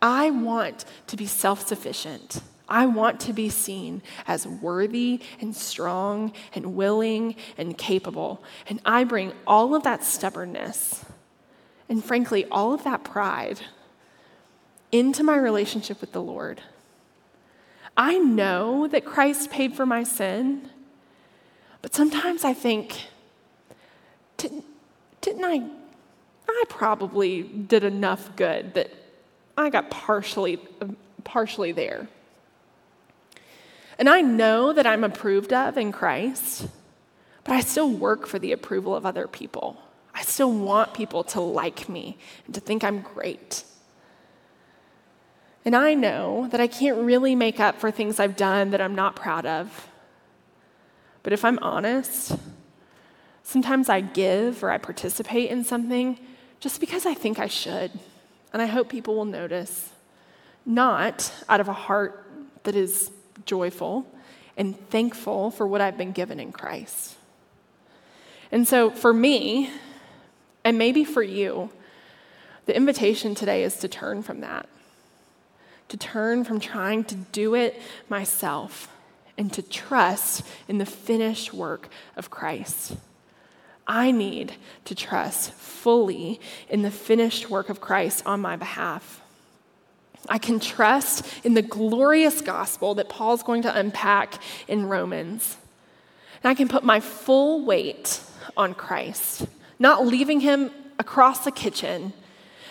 I 0.00 0.30
want 0.30 0.84
to 1.06 1.16
be 1.16 1.26
self 1.26 1.66
sufficient. 1.66 2.42
I 2.68 2.86
want 2.86 3.20
to 3.20 3.32
be 3.32 3.50
seen 3.50 4.02
as 4.26 4.46
worthy 4.46 5.20
and 5.40 5.54
strong 5.54 6.32
and 6.54 6.74
willing 6.74 7.36
and 7.58 7.76
capable. 7.76 8.42
And 8.68 8.80
I 8.84 9.04
bring 9.04 9.32
all 9.46 9.74
of 9.74 9.82
that 9.82 10.02
stubbornness 10.02 11.04
and, 11.88 12.02
frankly, 12.02 12.46
all 12.50 12.72
of 12.72 12.84
that 12.84 13.04
pride 13.04 13.60
into 14.90 15.22
my 15.22 15.36
relationship 15.36 16.00
with 16.00 16.12
the 16.12 16.22
Lord. 16.22 16.62
I 17.96 18.18
know 18.18 18.86
that 18.88 19.04
Christ 19.04 19.50
paid 19.50 19.74
for 19.74 19.84
my 19.84 20.02
sin, 20.02 20.68
but 21.82 21.94
sometimes 21.94 22.44
I 22.44 22.54
think, 22.54 23.02
didn't, 24.36 24.64
didn't 25.20 25.44
I? 25.44 25.62
I 26.48 26.64
probably 26.68 27.42
did 27.42 27.84
enough 27.84 28.34
good 28.36 28.74
that 28.74 28.90
I 29.56 29.70
got 29.70 29.90
partially, 29.90 30.58
partially 31.24 31.72
there. 31.72 32.08
And 33.98 34.08
I 34.08 34.20
know 34.20 34.72
that 34.72 34.86
I'm 34.86 35.04
approved 35.04 35.52
of 35.52 35.76
in 35.76 35.92
Christ, 35.92 36.66
but 37.44 37.52
I 37.54 37.60
still 37.60 37.90
work 37.90 38.26
for 38.26 38.38
the 38.38 38.52
approval 38.52 38.96
of 38.96 39.04
other 39.04 39.28
people. 39.28 39.76
I 40.14 40.22
still 40.22 40.52
want 40.52 40.94
people 40.94 41.24
to 41.24 41.40
like 41.40 41.88
me 41.88 42.16
and 42.46 42.54
to 42.54 42.60
think 42.60 42.84
I'm 42.84 43.00
great. 43.00 43.64
And 45.64 45.76
I 45.76 45.94
know 45.94 46.48
that 46.50 46.60
I 46.60 46.66
can't 46.66 46.98
really 46.98 47.34
make 47.34 47.60
up 47.60 47.78
for 47.78 47.90
things 47.90 48.18
I've 48.18 48.36
done 48.36 48.70
that 48.70 48.80
I'm 48.80 48.94
not 48.94 49.14
proud 49.14 49.46
of. 49.46 49.88
But 51.22 51.32
if 51.32 51.44
I'm 51.44 51.58
honest, 51.60 52.36
sometimes 53.44 53.88
I 53.88 54.00
give 54.00 54.64
or 54.64 54.70
I 54.70 54.78
participate 54.78 55.50
in 55.50 55.64
something 55.64 56.18
just 56.58 56.80
because 56.80 57.06
I 57.06 57.14
think 57.14 57.38
I 57.38 57.46
should. 57.46 57.92
And 58.52 58.60
I 58.60 58.66
hope 58.66 58.88
people 58.88 59.14
will 59.14 59.24
notice, 59.24 59.90
not 60.66 61.32
out 61.48 61.60
of 61.60 61.68
a 61.68 61.72
heart 61.72 62.26
that 62.64 62.74
is 62.74 63.10
joyful 63.46 64.06
and 64.56 64.78
thankful 64.90 65.50
for 65.50 65.66
what 65.66 65.80
I've 65.80 65.96
been 65.96 66.12
given 66.12 66.38
in 66.38 66.52
Christ. 66.52 67.16
And 68.50 68.68
so 68.68 68.90
for 68.90 69.12
me, 69.12 69.70
and 70.64 70.76
maybe 70.76 71.04
for 71.04 71.22
you, 71.22 71.70
the 72.66 72.76
invitation 72.76 73.34
today 73.34 73.64
is 73.64 73.76
to 73.78 73.88
turn 73.88 74.22
from 74.22 74.40
that, 74.40 74.68
to 75.92 75.98
turn 75.98 76.42
from 76.42 76.58
trying 76.58 77.04
to 77.04 77.14
do 77.14 77.54
it 77.54 77.78
myself 78.08 78.88
and 79.36 79.52
to 79.52 79.60
trust 79.60 80.42
in 80.66 80.78
the 80.78 80.86
finished 80.86 81.52
work 81.52 81.90
of 82.16 82.30
Christ. 82.30 82.96
I 83.86 84.10
need 84.10 84.54
to 84.86 84.94
trust 84.94 85.52
fully 85.52 86.40
in 86.70 86.80
the 86.80 86.90
finished 86.90 87.50
work 87.50 87.68
of 87.68 87.82
Christ 87.82 88.22
on 88.24 88.40
my 88.40 88.56
behalf. 88.56 89.20
I 90.30 90.38
can 90.38 90.60
trust 90.60 91.26
in 91.44 91.52
the 91.52 91.60
glorious 91.60 92.40
gospel 92.40 92.94
that 92.94 93.10
Paul's 93.10 93.42
going 93.42 93.60
to 93.62 93.78
unpack 93.78 94.40
in 94.68 94.86
Romans. 94.86 95.58
And 96.42 96.50
I 96.50 96.54
can 96.54 96.68
put 96.68 96.84
my 96.84 97.00
full 97.00 97.66
weight 97.66 98.18
on 98.56 98.72
Christ, 98.72 99.46
not 99.78 100.06
leaving 100.06 100.40
him 100.40 100.70
across 100.98 101.44
the 101.44 101.52
kitchen 101.52 102.14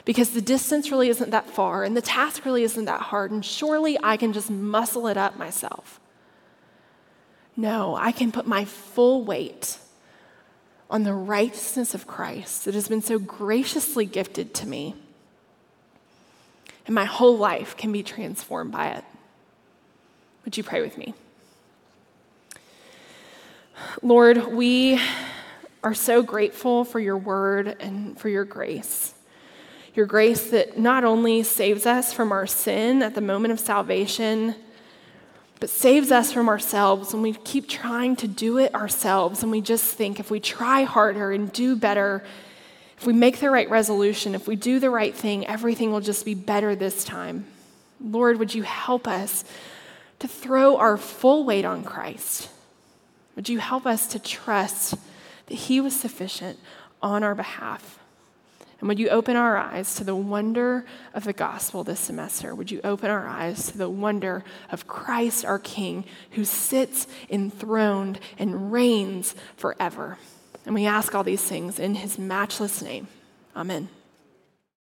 because 0.05 0.31
the 0.31 0.41
distance 0.41 0.91
really 0.91 1.09
isn't 1.09 1.29
that 1.29 1.49
far 1.49 1.83
and 1.83 1.95
the 1.95 2.01
task 2.01 2.45
really 2.45 2.63
isn't 2.63 2.85
that 2.85 3.01
hard, 3.01 3.31
and 3.31 3.43
surely 3.45 3.97
I 4.01 4.17
can 4.17 4.33
just 4.33 4.49
muscle 4.49 5.07
it 5.07 5.17
up 5.17 5.37
myself. 5.37 5.99
No, 7.55 7.95
I 7.95 8.11
can 8.11 8.31
put 8.31 8.47
my 8.47 8.65
full 8.65 9.23
weight 9.23 9.77
on 10.89 11.03
the 11.03 11.13
righteousness 11.13 11.93
of 11.93 12.07
Christ 12.07 12.65
that 12.65 12.73
has 12.73 12.87
been 12.87 13.01
so 13.01 13.19
graciously 13.19 14.05
gifted 14.05 14.53
to 14.55 14.67
me 14.67 14.95
and 16.85 16.95
my 16.95 17.05
whole 17.05 17.37
life 17.37 17.77
can 17.77 17.91
be 17.91 18.03
transformed 18.03 18.71
by 18.71 18.89
it. 18.89 19.03
Would 20.43 20.57
you 20.57 20.63
pray 20.63 20.81
with 20.81 20.97
me? 20.97 21.13
Lord, 24.01 24.47
we 24.47 24.99
are 25.83 25.93
so 25.93 26.21
grateful 26.21 26.83
for 26.83 26.99
your 26.99 27.17
word 27.17 27.77
and 27.79 28.19
for 28.19 28.29
your 28.29 28.45
grace. 28.45 29.13
Your 29.93 30.05
grace 30.05 30.51
that 30.51 30.77
not 30.77 31.03
only 31.03 31.43
saves 31.43 31.85
us 31.85 32.13
from 32.13 32.31
our 32.31 32.47
sin 32.47 33.03
at 33.03 33.13
the 33.13 33.21
moment 33.21 33.51
of 33.51 33.59
salvation, 33.59 34.55
but 35.59 35.69
saves 35.69 36.11
us 36.11 36.31
from 36.31 36.49
ourselves 36.49 37.13
when 37.13 37.21
we 37.21 37.33
keep 37.33 37.69
trying 37.69 38.15
to 38.15 38.27
do 38.27 38.57
it 38.57 38.73
ourselves 38.73 39.43
and 39.43 39.51
we 39.51 39.61
just 39.61 39.95
think 39.95 40.19
if 40.19 40.31
we 40.31 40.39
try 40.39 40.83
harder 40.83 41.31
and 41.31 41.51
do 41.51 41.75
better, 41.75 42.23
if 42.97 43.05
we 43.05 43.13
make 43.13 43.39
the 43.39 43.49
right 43.49 43.69
resolution, 43.69 44.33
if 44.33 44.47
we 44.47 44.55
do 44.55 44.79
the 44.79 44.89
right 44.89 45.13
thing, 45.13 45.45
everything 45.45 45.91
will 45.91 46.01
just 46.01 46.25
be 46.25 46.33
better 46.33 46.75
this 46.75 47.03
time. 47.03 47.45
Lord, 47.99 48.39
would 48.39 48.55
you 48.55 48.63
help 48.63 49.07
us 49.07 49.43
to 50.19 50.27
throw 50.27 50.77
our 50.77 50.97
full 50.97 51.43
weight 51.43 51.65
on 51.65 51.83
Christ? 51.83 52.49
Would 53.35 53.49
you 53.49 53.59
help 53.59 53.85
us 53.85 54.07
to 54.07 54.19
trust 54.19 54.95
that 55.45 55.53
He 55.53 55.79
was 55.79 55.99
sufficient 55.99 56.57
on 57.01 57.23
our 57.23 57.35
behalf? 57.35 57.99
And 58.81 58.87
would 58.87 58.99
you 58.99 59.09
open 59.09 59.35
our 59.35 59.57
eyes 59.57 59.93
to 59.95 60.03
the 60.03 60.15
wonder 60.15 60.85
of 61.13 61.23
the 61.23 61.33
gospel 61.33 61.83
this 61.83 61.99
semester? 61.99 62.55
Would 62.55 62.71
you 62.71 62.81
open 62.83 63.11
our 63.11 63.27
eyes 63.27 63.71
to 63.71 63.77
the 63.77 63.89
wonder 63.89 64.43
of 64.71 64.87
Christ 64.87 65.45
our 65.45 65.59
King 65.59 66.03
who 66.31 66.43
sits 66.43 67.07
enthroned 67.29 68.19
and 68.39 68.71
reigns 68.71 69.35
forever? 69.55 70.17
And 70.65 70.73
we 70.73 70.87
ask 70.87 71.13
all 71.13 71.23
these 71.23 71.43
things 71.43 71.77
in 71.77 71.93
his 71.93 72.17
matchless 72.17 72.81
name. 72.81 73.07
Amen. 73.55 73.87